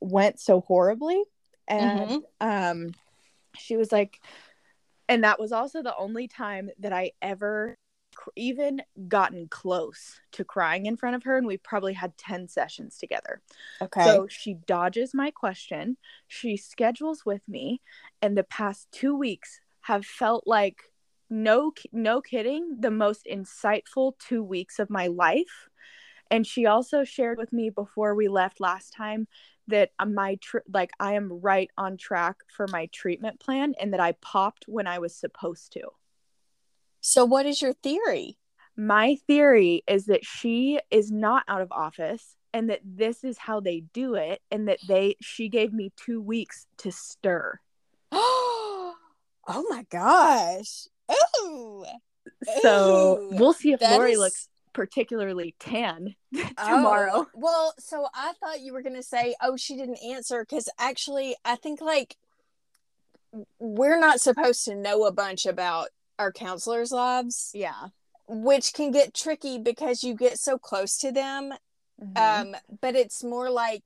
went 0.00 0.38
so 0.38 0.60
horribly 0.60 1.22
and 1.66 2.22
um 2.40 2.92
she 3.58 3.76
was 3.76 3.90
like 3.90 4.20
and 5.08 5.24
that 5.24 5.40
was 5.40 5.52
also 5.52 5.82
the 5.82 5.96
only 5.96 6.28
time 6.28 6.70
that 6.78 6.92
i 6.92 7.10
ever 7.22 7.74
cr- 8.14 8.30
even 8.36 8.80
gotten 9.08 9.48
close 9.48 10.20
to 10.30 10.44
crying 10.44 10.86
in 10.86 10.96
front 10.96 11.16
of 11.16 11.24
her 11.24 11.36
and 11.36 11.46
we 11.46 11.56
probably 11.56 11.92
had 11.94 12.16
10 12.16 12.46
sessions 12.48 12.98
together 12.98 13.40
Okay. 13.80 14.04
so 14.04 14.26
she 14.28 14.54
dodges 14.54 15.12
my 15.14 15.30
question. 15.30 15.96
She 16.28 16.56
schedules 16.56 17.24
with 17.26 17.42
me, 17.48 17.80
and 18.22 18.36
the 18.36 18.44
past 18.44 18.88
two 18.92 19.14
weeks 19.16 19.60
have 19.82 20.04
felt 20.04 20.44
like 20.46 20.82
no 21.30 21.72
no 21.92 22.20
kidding 22.20 22.76
the 22.80 22.90
most 22.90 23.26
insightful 23.30 24.12
two 24.18 24.42
weeks 24.42 24.78
of 24.78 24.90
my 24.90 25.06
life. 25.08 25.68
And 26.30 26.46
she 26.46 26.66
also 26.66 27.04
shared 27.04 27.38
with 27.38 27.52
me 27.52 27.70
before 27.70 28.14
we 28.14 28.28
left 28.28 28.60
last 28.60 28.92
time 28.92 29.28
that 29.68 29.90
uh, 29.98 30.06
my 30.06 30.36
tr- 30.40 30.58
like 30.72 30.90
I 30.98 31.14
am 31.14 31.40
right 31.40 31.70
on 31.76 31.96
track 31.96 32.36
for 32.48 32.66
my 32.68 32.86
treatment 32.92 33.40
plan 33.40 33.74
and 33.80 33.92
that 33.92 34.00
I 34.00 34.12
popped 34.12 34.64
when 34.66 34.86
I 34.86 34.98
was 34.98 35.14
supposed 35.14 35.72
to. 35.72 35.82
so 37.00 37.24
what 37.24 37.46
is 37.46 37.62
your 37.62 37.72
theory? 37.72 38.38
My 38.76 39.16
theory 39.26 39.82
is 39.86 40.06
that 40.06 40.24
she 40.24 40.80
is 40.90 41.10
not 41.10 41.44
out 41.48 41.62
of 41.62 41.72
office 41.72 42.36
and 42.52 42.70
that 42.70 42.80
this 42.84 43.24
is 43.24 43.38
how 43.38 43.60
they 43.60 43.80
do 43.92 44.14
it 44.14 44.40
and 44.50 44.68
that 44.68 44.80
they 44.86 45.16
she 45.20 45.48
gave 45.48 45.72
me 45.72 45.92
2 45.96 46.20
weeks 46.20 46.66
to 46.78 46.92
stir. 46.92 47.60
oh 48.12 48.94
my 49.46 49.84
gosh. 49.90 50.88
Ooh. 51.42 51.84
So, 52.62 53.18
Ooh, 53.18 53.36
we'll 53.36 53.52
see 53.52 53.72
if 53.72 53.80
That 53.80 53.92
Lori 53.92 54.12
is- 54.12 54.18
looks 54.18 54.48
particularly 54.72 55.54
tan 55.58 56.14
Oh, 56.58 56.76
tomorrow. 56.76 57.26
well, 57.34 57.72
so 57.78 58.06
I 58.14 58.32
thought 58.40 58.60
you 58.60 58.72
were 58.74 58.82
going 58.82 58.96
to 58.96 59.02
say, 59.02 59.34
oh, 59.40 59.56
she 59.56 59.74
didn't 59.76 59.98
answer. 60.04 60.40
Because 60.48 60.68
actually, 60.78 61.34
I 61.44 61.56
think 61.56 61.80
like 61.80 62.16
we're 63.58 63.98
not 63.98 64.20
supposed 64.20 64.64
to 64.66 64.74
know 64.74 65.04
a 65.04 65.12
bunch 65.12 65.46
about 65.46 65.88
our 66.18 66.32
counselors' 66.32 66.92
lives, 66.92 67.50
Yeah. 67.54 67.88
which 68.28 68.72
can 68.74 68.90
get 68.90 69.14
tricky 69.14 69.58
because 69.58 70.02
you 70.04 70.14
get 70.14 70.38
so 70.38 70.58
close 70.58 70.98
to 70.98 71.10
them. 71.12 71.54
Mhm. 72.02 72.18
Um, 72.54 72.56
but 72.82 72.94
it's 72.96 73.22
more 73.24 73.48
like 73.50 73.82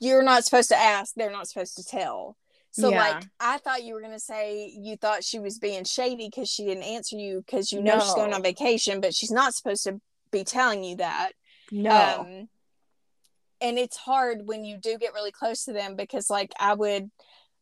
you're 0.00 0.22
not 0.22 0.44
supposed 0.44 0.68
to 0.70 0.76
ask, 0.76 1.14
they're 1.14 1.30
not 1.30 1.48
supposed 1.48 1.76
to 1.76 1.84
tell. 1.84 2.36
So 2.78 2.90
Yeah. 2.90 2.98
like 2.98 3.26
I 3.40 3.56
thought 3.58 3.84
you 3.84 3.94
were 3.94 4.02
gonna 4.02 4.20
say 4.20 4.66
you 4.76 4.96
thought 4.96 5.24
she 5.24 5.38
was 5.38 5.58
being 5.58 5.84
shady 5.84 6.28
because 6.28 6.50
she 6.50 6.64
didn't 6.66 6.82
answer 6.82 7.16
you 7.16 7.42
because 7.44 7.72
you 7.72 7.80
know 7.80 7.98
she's 7.98 8.12
going 8.14 8.34
on 8.34 8.42
vacation, 8.42 9.00
but 9.00 9.14
she's 9.14 9.30
not 9.30 9.54
supposed 9.54 9.84
to 9.84 9.98
be 10.30 10.44
telling 10.44 10.84
you 10.84 10.96
that. 10.96 11.32
no. 11.72 12.20
Um 12.20 12.48
and 13.62 13.78
it's 13.78 13.96
hard 13.96 14.42
when 14.44 14.66
you 14.66 14.76
do 14.76 14.98
get 14.98 15.14
really 15.14 15.32
close 15.32 15.64
to 15.64 15.72
them 15.72 15.96
because 15.96 16.28
like 16.28 16.52
I 16.60 16.74
would 16.74 17.10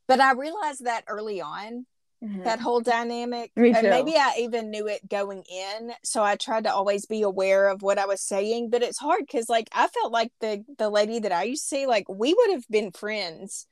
but 0.08 0.20
I 0.20 0.32
realized 0.32 0.84
that 0.84 1.04
early 1.06 1.40
on, 1.40 1.86
Mhm. 2.22 2.44
that 2.44 2.60
whole 2.60 2.80
dynamic. 2.80 3.52
And 3.56 3.88
maybe 3.88 4.16
I 4.16 4.34
even 4.40 4.70
knew 4.70 4.86
it 4.88 5.08
going 5.08 5.44
in. 5.44 5.92
So 6.02 6.22
I 6.22 6.34
tried 6.36 6.64
to 6.64 6.74
always 6.74 7.06
be 7.06 7.22
aware 7.22 7.68
of 7.68 7.82
what 7.82 7.98
I 7.98 8.06
was 8.06 8.20
saying. 8.20 8.68
But 8.70 8.82
it's 8.82 8.98
hard 8.98 9.20
because 9.20 9.48
like 9.48 9.68
I 9.72 9.86
felt 9.86 10.12
like 10.12 10.32
the 10.40 10.64
the 10.76 10.90
lady 10.90 11.20
that 11.20 11.32
I 11.32 11.44
used 11.44 11.62
to 11.62 11.68
see, 11.76 11.86
like 11.86 12.08
we 12.08 12.34
would 12.34 12.50
have 12.50 12.66
been 12.68 12.90
friends 12.90 13.66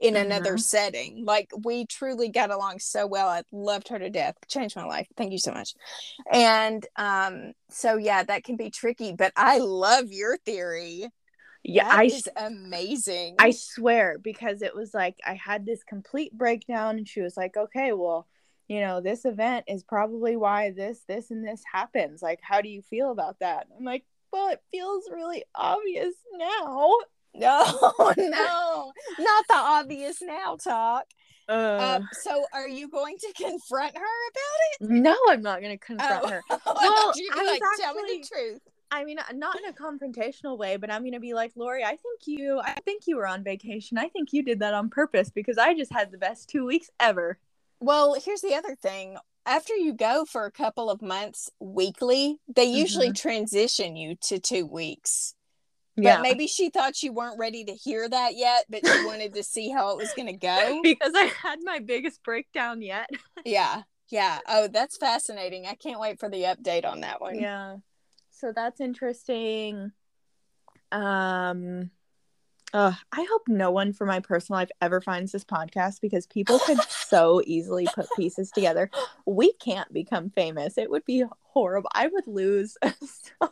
in 0.00 0.16
another 0.16 0.54
Mhm. 0.54 0.60
setting. 0.60 1.24
Like 1.24 1.50
we 1.64 1.86
truly 1.86 2.28
got 2.28 2.50
along 2.50 2.78
so 2.78 3.06
well. 3.06 3.28
I 3.28 3.42
loved 3.52 3.88
her 3.88 3.98
to 3.98 4.10
death. 4.10 4.36
Changed 4.48 4.76
my 4.76 4.84
life. 4.84 5.08
Thank 5.16 5.32
you 5.32 5.38
so 5.38 5.52
much. 5.52 5.74
And 6.30 6.86
um, 6.96 7.52
so 7.70 7.96
yeah, 7.96 8.22
that 8.22 8.44
can 8.44 8.56
be 8.56 8.70
tricky. 8.70 9.12
But 9.12 9.32
I 9.36 9.58
love 9.58 10.06
your 10.12 10.36
theory. 10.38 11.08
yeah, 11.64 11.88
That 11.88 11.98
I 11.98 12.04
is 12.04 12.28
amazing. 12.36 13.36
I 13.38 13.50
swear, 13.50 14.18
because 14.18 14.62
it 14.62 14.74
was 14.74 14.94
like 14.94 15.16
I 15.26 15.34
had 15.34 15.66
this 15.66 15.82
complete 15.84 16.32
breakdown, 16.32 16.98
and 16.98 17.08
she 17.08 17.20
was 17.20 17.36
like, 17.36 17.56
okay, 17.56 17.92
well, 17.92 18.26
you 18.68 18.80
know, 18.80 19.00
this 19.00 19.24
event 19.24 19.64
is 19.66 19.82
probably 19.82 20.36
why 20.36 20.70
this, 20.70 21.02
this, 21.08 21.30
and 21.30 21.46
this 21.46 21.62
happens. 21.72 22.22
Like, 22.22 22.40
how 22.42 22.60
do 22.60 22.68
you 22.68 22.82
feel 22.82 23.10
about 23.10 23.38
that? 23.40 23.66
I'm 23.76 23.84
like, 23.84 24.04
well, 24.32 24.48
it 24.50 24.60
feels 24.70 25.08
really 25.10 25.44
obvious 25.54 26.14
now. 26.34 26.90
No, 27.38 27.64
no, 28.16 28.92
not 29.18 29.44
the 29.48 29.54
obvious 29.54 30.20
now 30.22 30.56
talk. 30.56 31.04
Uh, 31.48 31.52
Uh, 31.52 32.00
so 32.20 32.44
are 32.52 32.68
you 32.68 32.88
going 32.88 33.16
to 33.18 33.32
confront 33.36 33.96
her 33.96 34.00
about 34.30 34.60
it? 34.80 34.90
no, 34.90 35.16
I'm 35.30 35.40
not 35.42 35.60
going 35.60 35.78
to 35.78 35.84
confront 35.84 36.24
Oh. 36.24 36.28
her. 36.28 36.42
Well, 36.50 36.74
well, 36.76 37.12
you'd 37.16 37.32
be 37.32 37.40
I 37.40 37.44
like, 37.44 37.62
tell 37.80 37.94
me 37.94 38.00
actually- 38.02 38.20
the 38.20 38.28
truth. 38.28 38.60
I 38.90 39.04
mean, 39.04 39.18
not 39.34 39.56
in 39.58 39.66
a 39.68 39.72
confrontational 39.74 40.56
way, 40.56 40.78
but 40.78 40.90
I'm 40.90 41.02
going 41.02 41.12
to 41.12 41.20
be 41.20 41.34
like, 41.34 41.52
Lori, 41.56 41.84
I 41.84 41.90
think 41.96 42.20
you, 42.26 42.58
I 42.58 42.72
think 42.86 43.02
you 43.06 43.16
were 43.16 43.26
on 43.26 43.44
vacation. 43.44 43.98
I 43.98 44.08
think 44.08 44.32
you 44.32 44.42
did 44.42 44.60
that 44.60 44.72
on 44.72 44.88
purpose 44.88 45.28
because 45.28 45.58
I 45.58 45.74
just 45.74 45.92
had 45.92 46.10
the 46.10 46.16
best 46.16 46.48
two 46.48 46.64
weeks 46.64 46.88
ever. 46.98 47.38
Well, 47.80 48.14
here's 48.14 48.40
the 48.40 48.54
other 48.54 48.74
thing. 48.74 49.18
After 49.44 49.74
you 49.76 49.92
go 49.92 50.24
for 50.24 50.46
a 50.46 50.50
couple 50.50 50.88
of 50.90 51.02
months 51.02 51.50
weekly, 51.60 52.38
they 52.48 52.64
usually 52.64 53.12
transition 53.12 53.94
you 53.94 54.14
to 54.22 54.38
two 54.38 54.64
weeks. 54.64 55.34
But 56.02 56.22
maybe 56.22 56.46
she 56.46 56.70
thought 56.70 57.02
you 57.02 57.12
weren't 57.12 57.38
ready 57.38 57.64
to 57.64 57.72
hear 57.72 58.08
that 58.08 58.36
yet, 58.36 58.64
but 58.68 58.86
she 58.86 59.04
wanted 59.04 59.34
to 59.34 59.42
see 59.42 59.70
how 59.70 59.90
it 59.90 59.96
was 59.96 60.12
going 60.14 60.28
to 60.28 60.36
go. 60.36 60.80
because 60.82 61.12
I 61.14 61.24
had 61.42 61.58
my 61.62 61.80
biggest 61.80 62.22
breakdown 62.22 62.82
yet. 62.82 63.08
Yeah. 63.44 63.82
Yeah. 64.10 64.40
Oh, 64.48 64.68
that's 64.68 64.96
fascinating. 64.96 65.66
I 65.66 65.74
can't 65.74 66.00
wait 66.00 66.18
for 66.18 66.28
the 66.28 66.42
update 66.42 66.84
on 66.84 67.00
that 67.00 67.20
one. 67.20 67.38
Yeah. 67.38 67.76
So 68.30 68.52
that's 68.54 68.80
interesting. 68.80 69.92
Um 70.92 71.90
uh, 72.74 72.92
I 73.12 73.26
hope 73.30 73.42
no 73.48 73.70
one 73.70 73.92
from 73.92 74.08
my 74.08 74.20
personal 74.20 74.58
life 74.58 74.70
ever 74.82 75.00
finds 75.00 75.32
this 75.32 75.44
podcast 75.44 76.00
because 76.02 76.26
people 76.26 76.58
could 76.58 76.78
so 76.88 77.40
easily 77.46 77.88
put 77.94 78.06
pieces 78.16 78.50
together. 78.50 78.90
We 79.24 79.54
can't 79.54 79.90
become 79.92 80.30
famous. 80.30 80.76
It 80.76 80.90
would 80.90 81.04
be 81.06 81.24
horrible. 81.40 81.88
I 81.94 82.08
would 82.08 82.26
lose. 82.26 82.76
so 82.82 83.50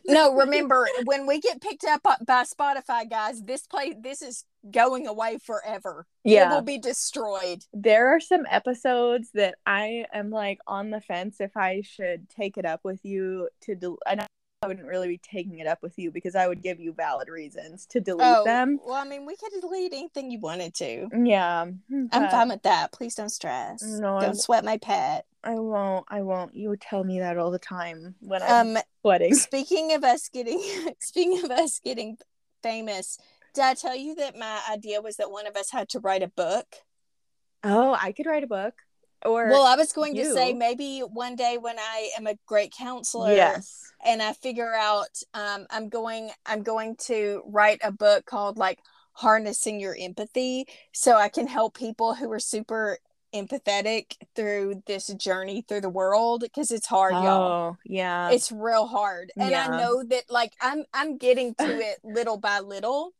no, 0.06 0.34
remember 0.34 0.86
when 1.04 1.26
we 1.26 1.40
get 1.40 1.60
picked 1.60 1.84
up 1.84 2.02
by 2.02 2.44
Spotify, 2.44 3.08
guys, 3.08 3.42
this 3.42 3.66
play 3.66 3.94
this 3.98 4.22
is 4.22 4.44
going 4.70 5.06
away 5.06 5.38
forever. 5.42 6.06
Yeah, 6.24 6.50
It 6.50 6.54
will 6.54 6.62
be 6.62 6.78
destroyed. 6.78 7.64
there 7.72 8.08
are 8.14 8.20
some 8.20 8.44
episodes 8.50 9.30
that 9.34 9.54
I 9.64 10.06
am 10.12 10.30
like 10.30 10.58
on 10.66 10.90
the 10.90 11.00
fence 11.00 11.36
if 11.40 11.56
I 11.56 11.82
should 11.82 12.28
take 12.28 12.58
it 12.58 12.64
up 12.64 12.80
with 12.84 13.04
you 13.04 13.48
to 13.62 13.74
del- 13.74 13.98
and 14.06 14.20
I 14.20 14.26
I 14.60 14.66
wouldn't 14.66 14.86
really 14.88 15.06
be 15.06 15.18
taking 15.18 15.60
it 15.60 15.68
up 15.68 15.82
with 15.82 15.96
you 15.98 16.10
because 16.10 16.34
I 16.34 16.48
would 16.48 16.62
give 16.62 16.80
you 16.80 16.92
valid 16.92 17.28
reasons 17.28 17.86
to 17.90 18.00
delete 18.00 18.26
Oh, 18.26 18.42
them. 18.44 18.80
well, 18.84 18.96
I 18.96 19.04
mean, 19.04 19.24
we 19.24 19.36
could 19.36 19.52
delete 19.60 19.92
anything 19.92 20.32
you 20.32 20.40
wanted 20.40 20.74
to. 20.76 21.08
Yeah. 21.24 21.66
I'm 22.10 22.28
fine 22.28 22.48
with 22.48 22.62
that. 22.64 22.90
Please 22.90 23.14
don't 23.14 23.28
stress. 23.28 23.82
No, 23.84 24.18
don't 24.18 24.20
w- 24.22 24.34
sweat 24.34 24.64
my 24.64 24.76
pet. 24.78 25.26
I 25.44 25.54
won't. 25.54 26.06
I 26.08 26.22
won't. 26.22 26.56
You 26.56 26.70
would 26.70 26.80
tell 26.80 27.04
me 27.04 27.20
that 27.20 27.38
all 27.38 27.52
the 27.52 27.60
time 27.60 28.16
when 28.18 28.42
I'm 28.42 28.76
Um, 28.76 28.82
sweating. 29.02 29.34
speaking 29.36 29.92
of 29.92 30.02
us 30.02 30.28
getting, 30.28 30.60
speaking 30.98 31.44
of 31.44 31.52
us 31.52 31.78
getting 31.78 32.18
famous, 32.60 33.16
did 33.54 33.62
I 33.62 33.74
tell 33.74 33.94
you 33.94 34.16
that 34.16 34.36
my 34.36 34.60
idea 34.68 35.00
was 35.00 35.16
that 35.18 35.30
one 35.30 35.46
of 35.46 35.54
us 35.56 35.70
had 35.70 35.88
to 35.90 36.00
write 36.00 36.24
a 36.24 36.28
book? 36.28 36.66
Oh, 37.62 37.96
I 38.00 38.10
could 38.10 38.26
write 38.26 38.42
a 38.42 38.48
book. 38.48 38.74
Or 39.24 39.48
Well, 39.48 39.64
I 39.64 39.74
was 39.76 39.92
going 39.92 40.14
to 40.14 40.32
say 40.32 40.52
maybe 40.52 41.00
one 41.00 41.34
day 41.34 41.58
when 41.60 41.78
I 41.78 42.10
am 42.16 42.26
a 42.26 42.36
great 42.46 42.72
counselor, 42.72 43.34
yes. 43.34 43.92
and 44.04 44.22
I 44.22 44.32
figure 44.32 44.74
out 44.74 45.08
um, 45.34 45.66
I'm 45.70 45.88
going 45.88 46.30
I'm 46.46 46.62
going 46.62 46.96
to 47.06 47.42
write 47.46 47.80
a 47.82 47.90
book 47.90 48.26
called 48.26 48.58
like 48.58 48.78
harnessing 49.12 49.80
your 49.80 49.96
empathy 49.98 50.66
so 50.92 51.16
I 51.16 51.28
can 51.28 51.48
help 51.48 51.76
people 51.76 52.14
who 52.14 52.30
are 52.30 52.38
super 52.38 52.98
empathetic 53.34 54.16
through 54.36 54.82
this 54.86 55.08
journey 55.08 55.62
through 55.68 55.82
the 55.82 55.90
world 55.90 56.40
because 56.40 56.70
it's 56.70 56.86
hard 56.86 57.12
y'all 57.12 57.72
Oh, 57.72 57.76
yeah. 57.84 58.30
it's 58.30 58.50
real 58.50 58.86
hard 58.86 59.32
and 59.36 59.50
Yeah. 59.50 59.66
I 59.68 59.76
know 59.76 60.02
that 60.04 60.24
like 60.30 60.52
I'm 60.62 60.84
I'm 60.94 61.18
getting 61.18 61.54
to 61.56 61.78
it 61.78 61.98
little 62.02 62.38
by 62.38 62.60
little 62.60 63.10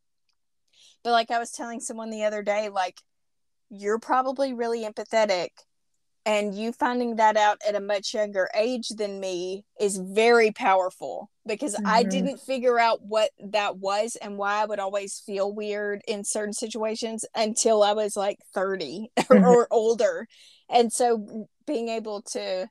but 1.02 1.10
like 1.10 1.30
I 1.30 1.38
was 1.38 1.50
telling 1.50 1.80
someone 1.80 2.08
the 2.08 2.24
other 2.24 2.42
day 2.42 2.70
like 2.70 3.02
you're 3.68 3.98
probably 3.98 4.54
really 4.54 4.84
empathetic 4.84 5.48
and 6.28 6.54
you 6.54 6.72
finding 6.72 7.16
that 7.16 7.38
out 7.38 7.56
at 7.66 7.74
a 7.74 7.80
much 7.80 8.12
younger 8.12 8.50
age 8.54 8.90
than 8.90 9.18
me 9.18 9.64
is 9.80 9.96
very 9.96 10.50
powerful 10.50 11.30
because 11.46 11.74
I 11.86 12.04
Mhm. 12.04 12.10
didn't 12.10 12.40
figure 12.42 12.78
out 12.78 13.00
what 13.00 13.30
that 13.42 13.78
was 13.78 14.14
and 14.16 14.36
why 14.36 14.60
I 14.60 14.66
would 14.66 14.78
always 14.78 15.20
feel 15.20 15.50
weird 15.54 16.02
in 16.06 16.24
certain 16.24 16.52
situations 16.52 17.24
until 17.34 17.82
I 17.82 17.94
was 17.94 18.14
like 18.14 18.40
30 18.52 19.10
or, 19.30 19.36
or 19.46 19.68
older. 19.70 20.28
And 20.68 20.92
so 20.92 21.48
being 21.66 21.88
able 21.88 22.20
to 22.32 22.68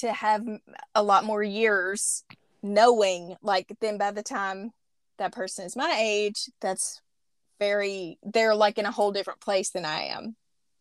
to 0.00 0.12
have 0.12 0.44
a 0.96 1.02
lot 1.04 1.24
more 1.24 1.42
years 1.42 2.24
knowing 2.64 3.36
like 3.42 3.72
then 3.80 3.96
by 3.96 4.10
the 4.10 4.24
time 4.24 4.72
that 5.18 5.30
person 5.30 5.66
is 5.66 5.76
my 5.76 5.96
age 6.00 6.50
that's 6.60 7.00
very 7.60 8.18
they're 8.24 8.56
like 8.56 8.76
in 8.76 8.86
a 8.86 8.90
whole 8.90 9.12
different 9.12 9.40
place 9.40 9.70
than 9.70 9.84
I 9.84 10.06
am. 10.06 10.34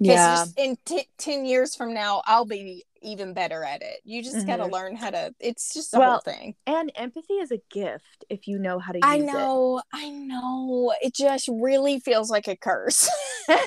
Yeah. 0.06 0.46
in 0.58 0.78
t- 0.86 1.08
10 1.18 1.46
years 1.46 1.76
from 1.76 1.94
now, 1.94 2.22
I'll 2.26 2.46
be 2.46 2.86
even 3.02 3.34
better 3.34 3.64
at 3.64 3.82
it. 3.82 4.00
You 4.06 4.24
just 4.24 4.48
got 4.48 4.58
to 4.58 4.64
mm-hmm. 4.64 4.74
learn 4.74 4.96
how 4.96 5.10
to, 5.10 5.36
it's 5.40 5.74
just 5.74 5.92
the 5.92 6.00
Well, 6.00 6.12
whole 6.12 6.20
thing. 6.22 6.56
And 6.66 6.92
empathy 6.96 7.34
is 7.34 7.52
a 7.52 7.60
gift 7.70 8.24
if 8.30 8.48
you 8.48 8.60
know 8.60 8.80
how 8.80 8.94
to 8.94 9.00
use 9.00 9.06
it. 9.06 9.08
I 9.08 9.18
know, 9.18 9.82
I 9.94 10.10
know. 10.10 10.94
It 11.02 11.14
just 11.14 11.50
really 11.52 12.00
feels 12.00 12.30
like 12.30 12.48
a 12.48 12.56
curse. 12.56 13.10
yeah, 13.50 13.58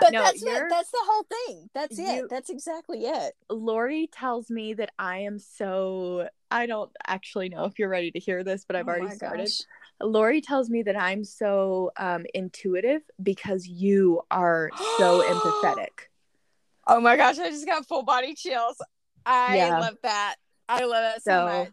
but 0.00 0.12
no, 0.12 0.22
that's 0.22 0.42
it. 0.42 0.62
That's 0.68 0.90
the 0.90 1.04
whole 1.04 1.24
thing. 1.24 1.70
That's 1.74 1.98
you- 1.98 2.06
it. 2.06 2.30
That's 2.30 2.50
exactly 2.50 3.06
it. 3.06 3.34
Lori 3.50 4.08
tells 4.12 4.50
me 4.50 4.74
that 4.74 4.90
I 4.98 5.18
am 5.18 5.38
so 5.38 6.28
I 6.52 6.66
don't 6.66 6.90
actually 7.06 7.48
know 7.48 7.64
if 7.64 7.78
you're 7.78 7.88
ready 7.88 8.10
to 8.10 8.18
hear 8.18 8.44
this, 8.44 8.64
but 8.66 8.76
I've 8.76 8.86
Oh 8.86 8.92
already 8.92 9.16
started. 9.16 9.44
gosh. 9.44 9.62
Lori 10.02 10.40
tells 10.40 10.68
me 10.70 10.82
that 10.82 10.96
I'm 10.96 11.24
so 11.24 11.90
um, 11.96 12.24
intuitive 12.34 13.02
because 13.22 13.66
you 13.66 14.22
are 14.30 14.70
so 14.98 15.22
empathetic. 15.26 16.08
Oh 16.86 17.00
my 17.00 17.16
gosh, 17.16 17.38
I 17.38 17.50
just 17.50 17.66
got 17.66 17.86
full 17.86 18.02
body 18.02 18.34
chills. 18.34 18.80
I 19.24 19.56
Yeah. 19.56 19.78
love 19.80 19.96
that. 20.02 20.36
I 20.68 20.84
love 20.84 21.16
it 21.16 21.22
so, 21.22 21.30
So, 21.30 21.44
much. 21.44 21.70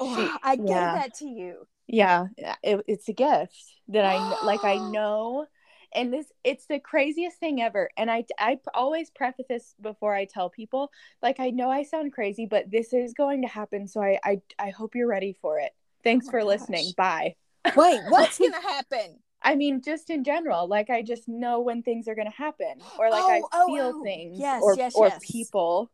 Oh, 0.00 0.16
she- 0.16 0.30
I 0.42 0.56
gave 0.56 0.68
yeah. 0.68 0.92
that 0.94 1.14
to 1.18 1.26
you. 1.26 1.66
Yeah, 1.88 2.26
it, 2.62 2.82
it's 2.86 3.08
a 3.08 3.12
gift 3.12 3.56
that 3.88 4.04
I 4.04 4.44
like. 4.46 4.64
I 4.64 4.76
know, 4.90 5.46
and 5.94 6.12
this 6.12 6.26
it's 6.44 6.66
the 6.66 6.78
craziest 6.78 7.38
thing 7.38 7.60
ever. 7.60 7.90
And 7.96 8.10
I 8.10 8.24
I 8.38 8.58
always 8.74 9.10
preface 9.10 9.46
this 9.48 9.74
before 9.80 10.14
I 10.14 10.24
tell 10.24 10.48
people. 10.48 10.90
Like 11.22 11.40
I 11.40 11.50
know 11.50 11.70
I 11.70 11.82
sound 11.82 12.12
crazy, 12.12 12.46
but 12.46 12.70
this 12.70 12.92
is 12.92 13.14
going 13.14 13.42
to 13.42 13.48
happen. 13.48 13.88
So 13.88 14.00
I 14.00 14.18
I, 14.24 14.40
I 14.58 14.70
hope 14.70 14.94
you're 14.94 15.08
ready 15.08 15.36
for 15.42 15.58
it. 15.58 15.72
Thanks 16.04 16.28
Oh 16.28 16.30
for 16.30 16.44
listening. 16.44 16.92
Bye. 16.96 17.36
Wait, 17.76 18.00
what's 18.08 18.38
going 18.38 18.52
to 18.52 18.60
happen? 18.60 19.18
I 19.42 19.56
mean, 19.56 19.82
just 19.82 20.08
in 20.10 20.22
general, 20.24 20.68
like 20.68 20.88
I 20.88 21.02
just 21.02 21.28
know 21.28 21.60
when 21.60 21.82
things 21.82 22.06
are 22.06 22.14
gonna 22.14 22.30
happen, 22.30 22.74
or 22.98 23.10
like 23.10 23.22
Oh, 23.24 23.28
I 23.28 23.40
oh, 23.52 23.66
feel 23.66 23.92
oh. 23.96 24.02
things, 24.04 24.38
Yes, 24.38 24.62
or 24.62 24.76
yes, 24.76 24.94
or 24.94 25.08
yes. 25.08 25.18
people. 25.20 25.90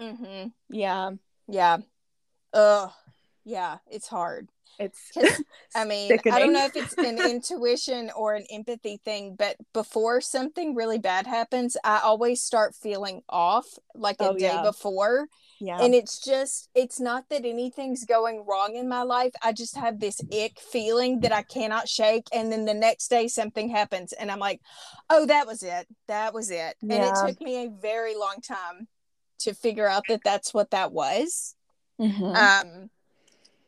Mm-hmm. 0.00 0.48
Yeah, 0.70 1.10
Yeah. 1.48 1.78
Ugh. 2.54 2.90
Yeah, 3.44 3.78
it's 3.90 4.06
hard. 4.06 4.48
It's 4.78 5.12
I 5.74 5.84
mean, 5.84 6.20
I 6.30 6.38
don't 6.38 6.52
know 6.52 6.64
if 6.66 6.76
it's 6.76 6.94
an 7.02 7.18
intuition 7.18 8.10
or 8.16 8.34
an 8.34 8.44
empathy 8.50 9.00
thing, 9.04 9.36
but 9.38 9.56
before 9.72 10.20
something 10.20 10.74
really 10.74 10.98
bad 10.98 11.26
happens, 11.26 11.76
I 11.84 12.00
always 12.00 12.42
start 12.42 12.74
feeling 12.74 13.22
off 13.28 13.66
like 13.94 14.20
a 14.20 14.28
Oh, 14.28 14.36
day 14.36 14.58
yeah. 14.58 14.62
before. 14.62 15.28
yeah, 15.60 15.78
And 15.78 15.94
it's 15.94 16.18
just, 16.18 16.68
it's 16.74 17.00
not 17.00 17.28
that 17.30 17.44
anything's 17.44 18.04
going 18.04 18.44
wrong 18.46 18.76
in 18.76 18.88
my 18.88 19.02
life. 19.02 19.32
I 19.42 19.52
just 19.52 19.76
have 19.76 19.98
this 20.00 20.20
ick 20.32 20.60
feeling 20.60 21.20
that 21.20 21.32
I 21.32 21.42
cannot 21.42 21.88
shake. 21.88 22.26
And 22.32 22.52
then 22.52 22.66
the 22.66 22.74
next 22.74 23.08
day 23.08 23.26
something 23.26 23.70
happens 23.70 24.12
and 24.12 24.30
I'm 24.30 24.38
like, 24.38 24.60
oh, 25.10 25.26
that 25.26 25.46
was 25.46 25.62
it. 25.62 25.86
That 26.08 26.34
was 26.34 26.50
it. 26.50 26.76
And 26.90 27.02
it 27.02 27.14
took 27.14 27.40
me 27.40 27.64
a 27.64 27.70
very 27.70 28.14
long 28.14 28.36
time 28.42 28.88
to 29.40 29.54
figure 29.54 29.88
out 29.88 30.06
that 30.08 30.22
that's 30.24 30.54
what 30.54 30.70
that 30.70 30.92
was. 30.92 31.54
Mhm. 31.98 32.34
Um, 32.34 32.90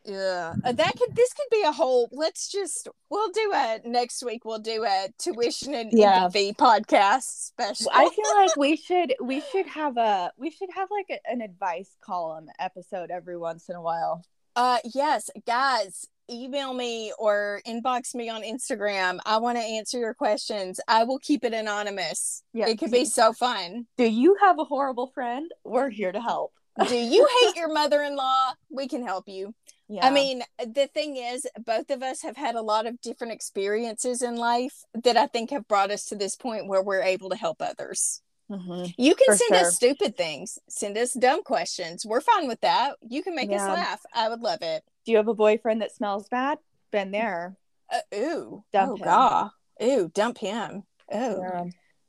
yeah, 0.04 0.54
that 0.62 0.92
could 0.98 1.14
this 1.16 1.32
could 1.32 1.48
be 1.50 1.62
a 1.62 1.72
whole. 1.72 2.08
Let's 2.12 2.50
just 2.50 2.88
we'll 3.10 3.30
do 3.30 3.52
a 3.54 3.80
next 3.84 4.22
week. 4.24 4.44
We'll 4.44 4.58
do 4.58 4.84
a 4.84 5.08
tuition 5.18 5.74
and 5.74 5.90
Yeah. 5.92 6.24
empathy 6.24 6.52
podcast 6.52 7.22
special. 7.22 7.90
I 7.92 8.08
feel 8.10 8.36
like 8.36 8.56
we 8.56 8.76
should 8.76 9.14
we 9.22 9.40
should 9.52 9.66
have 9.66 9.96
a 9.96 10.30
we 10.36 10.50
should 10.50 10.68
have 10.74 10.88
like 10.90 11.06
a, 11.10 11.30
an 11.32 11.40
advice 11.40 11.96
column 12.02 12.48
episode 12.58 13.10
every 13.10 13.36
once 13.38 13.68
in 13.68 13.76
a 13.76 13.82
while. 13.82 14.22
uh, 14.56 14.78
yes, 14.94 15.30
guys, 15.46 16.06
email 16.30 16.74
me 16.74 17.12
or 17.18 17.60
inbox 17.66 18.14
me 18.14 18.28
on 18.28 18.42
Instagram. 18.42 19.18
I 19.26 19.38
want 19.38 19.58
to 19.58 19.64
answer 19.64 19.98
your 19.98 20.14
questions. 20.14 20.80
I 20.86 21.04
will 21.04 21.18
keep 21.18 21.44
it 21.44 21.52
anonymous. 21.54 22.42
Yeah. 22.52 22.68
it 22.68 22.78
could 22.78 22.92
be 22.92 23.04
so 23.04 23.32
fun. 23.32 23.86
Do 23.96 24.04
you 24.08 24.36
have 24.42 24.58
a 24.58 24.64
horrible 24.64 25.08
friend? 25.08 25.50
We're 25.64 25.90
here 25.90 26.12
to 26.12 26.20
help. 26.20 26.52
Do 26.88 26.94
you 26.96 27.26
hate 27.40 27.56
your 27.60 27.72
mother-in-law? 27.72 28.52
We 28.70 28.86
can 28.88 29.04
help 29.04 29.28
you. 29.28 29.54
Yeah. 29.88 30.06
I 30.06 30.10
mean, 30.10 30.42
the 30.58 30.86
thing 30.92 31.16
is, 31.16 31.46
both 31.64 31.90
of 31.90 32.02
us 32.02 32.22
have 32.22 32.36
had 32.36 32.54
a 32.54 32.62
lot 32.62 32.86
of 32.86 33.00
different 33.02 33.32
experiences 33.34 34.22
in 34.22 34.36
life 34.36 34.84
that 34.94 35.16
I 35.16 35.26
think 35.26 35.50
have 35.50 35.68
brought 35.68 35.90
us 35.90 36.04
to 36.06 36.16
this 36.16 36.36
point 36.36 36.68
where 36.68 36.82
we're 36.82 37.02
able 37.02 37.28
to 37.30 37.36
help 37.36 37.60
others. 37.60 38.22
Mhm. 38.50 38.92
You 38.98 39.14
can 39.14 39.26
For 39.26 39.36
send 39.36 39.48
sure. 39.56 39.66
us 39.66 39.76
stupid 39.76 40.16
things, 40.16 40.58
send 40.68 40.96
us 40.98 41.12
dumb 41.14 41.42
questions. 41.42 42.04
We're 42.06 42.20
fine 42.20 42.46
with 42.48 42.60
that. 42.60 42.96
You 43.06 43.22
can 43.22 43.34
make 43.34 43.50
us 43.50 43.60
laugh. 43.60 44.00
I 44.14 44.28
would 44.28 44.40
love 44.40 44.62
it. 44.62 44.84
do 45.06 45.12
you 45.12 45.18
have 45.18 45.28
a 45.28 45.34
boyfriend 45.34 45.82
that 45.82 45.92
smells 45.94 46.28
bad? 46.30 46.58
Been 46.90 47.10
there. 47.10 47.56
Uh, 47.92 48.00
ooh, 48.14 48.64
Dump 48.72 48.92
oh 48.92 48.96
him. 48.96 49.04
god, 49.04 49.50
ooh, 49.82 50.08
dump 50.14 50.38
him. 50.38 50.84
Oh, 51.12 51.40
Yeah. 51.42 51.64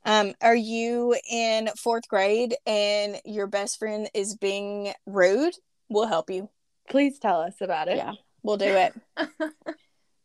um, 0.06 0.34
are 0.40 0.54
you 0.56 1.14
in 1.30 1.68
fourth 1.76 2.08
grade 2.08 2.56
and 2.66 3.20
your 3.26 3.46
best 3.46 3.78
friend 3.78 4.08
is 4.14 4.34
being 4.34 4.94
rude? 5.04 5.54
We'll 5.90 6.06
help 6.06 6.30
you. 6.30 6.48
Please 6.88 7.18
tell 7.18 7.40
us 7.40 7.60
about 7.60 7.88
it. 7.88 7.96
Yeah. 7.96 8.12
We'll 8.42 8.56
do 8.56 8.66
it. 8.74 8.94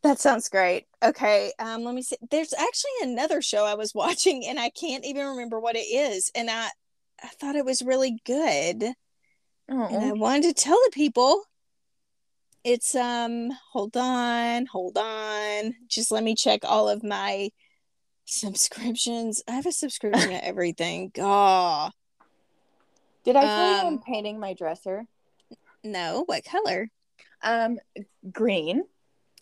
That 0.02 0.18
sounds 0.18 0.48
great. 0.48 0.86
Okay, 1.00 1.52
um, 1.60 1.84
let 1.84 1.94
me 1.94 2.02
see. 2.02 2.16
There's 2.28 2.52
actually 2.52 2.90
another 3.02 3.40
show 3.40 3.64
I 3.64 3.74
was 3.74 3.94
watching, 3.94 4.44
and 4.44 4.58
I 4.58 4.68
can't 4.70 5.04
even 5.04 5.28
remember 5.28 5.60
what 5.60 5.76
it 5.76 5.86
is. 5.86 6.28
And 6.34 6.50
I, 6.50 6.70
I 7.22 7.28
thought 7.28 7.54
it 7.54 7.64
was 7.64 7.82
really 7.82 8.18
good, 8.26 8.82
and 8.82 8.94
I 9.68 10.10
Oh. 10.10 10.14
wanted 10.14 10.42
to 10.56 10.60
tell 10.60 10.76
the 10.86 10.90
people. 10.92 11.44
It's 12.64 12.96
um, 12.96 13.50
hold 13.72 13.96
on, 13.96 14.66
hold 14.66 14.98
on. 14.98 15.74
Just 15.86 16.10
let 16.10 16.24
me 16.24 16.34
check 16.34 16.60
all 16.64 16.88
of 16.88 17.04
my 17.04 17.50
subscriptions. 18.24 19.40
I 19.48 19.52
have 19.52 19.66
a 19.66 19.72
subscription 19.72 20.30
to 20.30 20.44
everything. 20.44 21.12
God, 21.14 21.92
Did 23.24 23.36
I 23.36 23.42
tell 23.42 23.68
you 23.70 23.86
Um, 23.86 23.86
I'm 23.86 23.98
painting 24.00 24.40
my 24.40 24.52
dresser? 24.54 25.06
No, 25.84 26.24
what 26.26 26.44
color? 26.44 26.90
Um, 27.42 27.78
green 28.30 28.84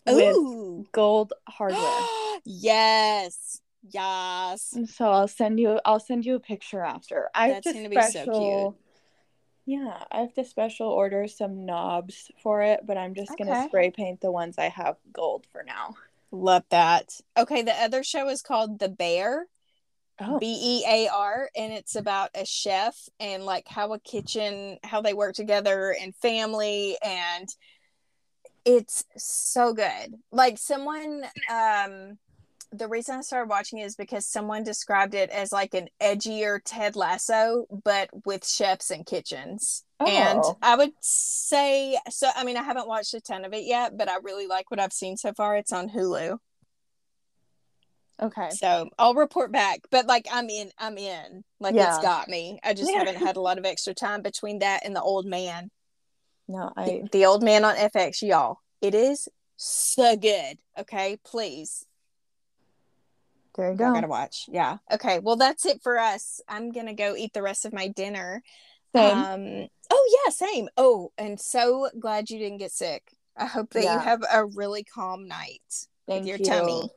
Ooh, 0.09 0.85
gold 0.91 1.33
hardware. 1.47 2.39
yes, 2.45 3.61
yes. 3.89 4.77
So 4.87 5.05
I'll 5.11 5.27
send 5.27 5.59
you 5.59 5.79
I'll 5.85 5.99
send 5.99 6.25
you 6.25 6.35
a 6.35 6.39
picture 6.39 6.81
after. 6.81 7.29
I 7.35 7.47
have 7.47 7.63
That's 7.63 7.67
to 7.67 7.73
gonna 7.73 7.89
be 7.89 8.01
so 8.01 8.11
special 8.11 8.75
Yeah, 9.65 10.03
I 10.11 10.21
have 10.21 10.33
to 10.33 10.43
special 10.43 10.87
order 10.87 11.27
some 11.27 11.65
knobs 11.65 12.31
for 12.41 12.61
it, 12.61 12.81
but 12.85 12.97
I'm 12.97 13.13
just 13.13 13.37
gonna 13.37 13.67
spray 13.67 13.91
paint 13.91 14.21
the 14.21 14.31
ones 14.31 14.57
I 14.57 14.69
have 14.69 14.97
gold 15.13 15.45
for 15.51 15.63
now. 15.63 15.95
Love 16.31 16.63
that. 16.69 17.19
Okay, 17.37 17.61
the 17.61 17.73
other 17.73 18.03
show 18.03 18.29
is 18.29 18.41
called 18.41 18.79
The 18.79 18.89
Bear. 18.89 19.47
Oh. 20.23 20.37
B 20.39 20.45
E 20.47 20.85
A 20.87 21.09
R, 21.09 21.49
and 21.55 21.73
it's 21.73 21.95
about 21.95 22.29
a 22.35 22.45
chef 22.45 22.95
and 23.19 23.43
like 23.43 23.67
how 23.67 23.93
a 23.93 23.99
kitchen, 23.99 24.77
how 24.83 25.01
they 25.01 25.13
work 25.13 25.33
together 25.35 25.95
and 25.99 26.15
family, 26.15 26.97
and 27.03 27.49
it's 28.65 29.03
so 29.17 29.73
good. 29.73 30.15
Like 30.31 30.57
someone, 30.59 31.23
um, 31.51 32.19
the 32.71 32.87
reason 32.87 33.15
I 33.17 33.21
started 33.21 33.49
watching 33.49 33.79
it 33.79 33.85
is 33.85 33.95
because 33.95 34.25
someone 34.25 34.63
described 34.63 35.15
it 35.15 35.29
as 35.31 35.51
like 35.51 35.73
an 35.73 35.87
edgier 36.01 36.59
Ted 36.63 36.95
Lasso, 36.95 37.65
but 37.83 38.09
with 38.25 38.47
chefs 38.47 38.91
and 38.91 39.05
kitchens. 39.05 39.83
And 39.99 40.39
Oh. 40.43 40.57
I 40.61 40.75
would 40.75 40.93
say 40.99 41.99
so. 42.09 42.29
I 42.35 42.43
mean, 42.43 42.57
I 42.57 42.63
haven't 42.63 42.87
watched 42.87 43.13
a 43.13 43.21
ton 43.21 43.45
of 43.45 43.53
it 43.53 43.65
yet, 43.65 43.97
but 43.97 44.07
I 44.09 44.17
really 44.23 44.47
like 44.47 44.71
what 44.71 44.79
I've 44.79 44.93
seen 44.93 45.17
so 45.17 45.33
far. 45.33 45.57
It's 45.57 45.73
on 45.73 45.89
Hulu. 45.89 46.37
Okay. 48.21 48.49
So 48.51 48.89
I'll 48.99 49.15
report 49.15 49.51
back. 49.51 49.81
But 49.89 50.05
like 50.05 50.27
I'm 50.31 50.49
in, 50.49 50.71
I'm 50.77 50.97
in. 50.97 51.43
Like 51.59 51.75
Yeah. 51.75 51.95
it's 51.95 52.03
got 52.03 52.27
me. 52.27 52.59
I 52.63 52.73
just 52.73 52.91
Yeah. 52.91 52.99
haven't 52.99 53.15
had 53.17 53.35
a 53.35 53.41
lot 53.41 53.57
of 53.57 53.65
extra 53.65 53.93
time 53.93 54.21
between 54.21 54.59
that 54.59 54.85
and 54.85 54.95
the 54.95 55.01
old 55.01 55.25
man. 55.25 55.71
No, 56.47 56.71
I 56.75 56.85
The, 56.85 57.09
the 57.11 57.25
old 57.25 57.43
man 57.43 57.63
on 57.65 57.75
FX, 57.75 58.21
y'all. 58.21 58.57
It 58.81 58.93
is 58.93 59.27
so 59.57 60.15
good. 60.15 60.57
Okay, 60.77 61.17
please. 61.25 61.85
there 63.55 63.67
you 63.67 63.73
I 63.73 63.75
go. 63.75 63.93
gotta 63.93 64.07
watch. 64.07 64.45
Yeah. 64.49 64.77
Okay. 64.91 65.19
Well, 65.19 65.35
that's 65.35 65.65
it 65.65 65.81
for 65.81 65.97
us. 65.99 66.41
I'm 66.47 66.71
gonna 66.71 66.93
go 66.93 67.15
eat 67.15 67.33
the 67.33 67.41
rest 67.41 67.65
of 67.65 67.73
my 67.73 67.87
dinner. 67.87 68.41
Same. 68.95 69.17
Um. 69.17 69.67
Oh 69.89 70.19
yeah, 70.25 70.31
same. 70.31 70.69
Oh, 70.77 71.11
and 71.17 71.39
so 71.39 71.89
glad 71.99 72.29
you 72.29 72.39
didn't 72.39 72.59
get 72.59 72.71
sick. 72.71 73.03
I 73.35 73.45
hope 73.45 73.71
that 73.73 73.83
Yeah. 73.83 73.93
you 73.95 73.99
have 73.99 74.23
a 74.31 74.45
really 74.45 74.83
calm 74.83 75.27
night 75.27 75.87
Thank 76.11 76.25
with 76.25 76.27
your 76.29 76.37
you. 76.39 76.45
tummy. 76.45 76.89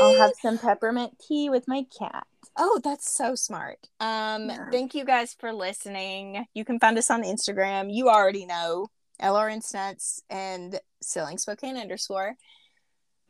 I'll 0.00 0.18
have 0.18 0.32
some 0.42 0.58
peppermint 0.58 1.16
tea 1.26 1.50
with 1.50 1.66
my 1.66 1.84
cat. 1.98 2.26
Oh, 2.56 2.80
that's 2.82 3.10
so 3.10 3.34
smart. 3.34 3.78
Um, 4.00 4.48
Yeah. 4.50 4.70
thank 4.70 4.94
you 4.94 5.04
guys 5.04 5.34
for 5.38 5.52
listening. 5.52 6.46
You 6.54 6.64
can 6.64 6.78
find 6.78 6.96
us 6.98 7.10
on 7.10 7.22
Instagram. 7.22 7.94
You 7.94 8.08
already 8.08 8.46
know 8.46 8.88
LRN 9.20 9.62
Stunts 9.62 10.22
and 10.30 10.80
Selling 11.02 11.38
Spokane 11.38 11.76
underscore. 11.76 12.34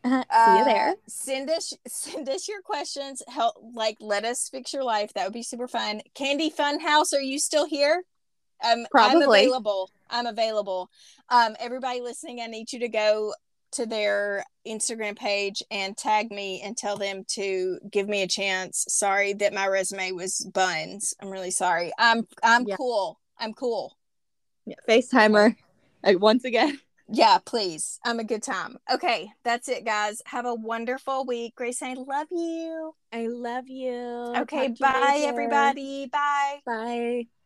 See 0.04 0.10
you 0.10 0.20
Uh, 0.30 0.64
there. 0.64 0.94
Send 1.06 1.50
us 1.50 1.74
send 1.86 2.28
us 2.28 2.48
your 2.48 2.62
questions. 2.62 3.22
Help 3.28 3.56
like 3.74 3.96
let 4.00 4.24
us 4.24 4.48
fix 4.48 4.72
your 4.72 4.84
life. 4.84 5.12
That 5.14 5.24
would 5.24 5.34
be 5.34 5.42
super 5.42 5.68
fun. 5.68 6.00
Candy 6.14 6.50
Funhouse, 6.50 7.12
are 7.12 7.20
you 7.20 7.38
still 7.38 7.66
here? 7.66 8.04
Um, 8.64 8.86
I'm 8.94 9.20
available. 9.22 9.90
I'm 10.10 10.26
available. 10.26 10.90
Um, 11.28 11.54
everybody 11.58 12.00
listening, 12.00 12.40
I 12.40 12.46
need 12.46 12.72
you 12.72 12.80
to 12.80 12.88
go 12.88 13.32
to 13.72 13.86
their 13.86 14.44
Instagram 14.66 15.16
page 15.16 15.62
and 15.70 15.96
tag 15.96 16.30
me 16.30 16.60
and 16.62 16.76
tell 16.76 16.96
them 16.96 17.24
to 17.28 17.78
give 17.90 18.08
me 18.08 18.22
a 18.22 18.28
chance. 18.28 18.84
Sorry 18.88 19.32
that 19.34 19.54
my 19.54 19.66
resume 19.66 20.12
was 20.12 20.48
buns. 20.52 21.14
I'm 21.20 21.30
really 21.30 21.50
sorry. 21.50 21.92
I'm 21.98 22.26
I'm 22.42 22.64
Yeah. 22.66 22.76
cool. 22.76 23.18
I'm 23.38 23.54
cool. 23.54 23.96
Yeah, 24.66 24.76
FaceTimer. 24.88 25.56
Once 26.04 26.44
again. 26.44 26.78
Yeah, 27.12 27.38
please. 27.44 27.98
I'm 28.04 28.20
a 28.20 28.24
good 28.24 28.40
time. 28.44 28.76
Okay, 28.88 29.32
that's 29.42 29.68
it, 29.68 29.84
guys. 29.84 30.22
Have 30.26 30.46
a 30.46 30.54
wonderful 30.54 31.26
week. 31.26 31.56
Grace, 31.56 31.82
I 31.82 31.94
love 31.94 32.28
you. 32.30 32.94
I 33.12 33.26
love 33.26 33.68
you. 33.68 34.32
Okay, 34.36 34.68
Talk 34.68 34.76
to 34.76 34.84
you 34.84 35.02
bye, 35.02 35.20
everybody. 35.24 36.06
Bye. 36.06 36.60
Bye. 36.64 37.39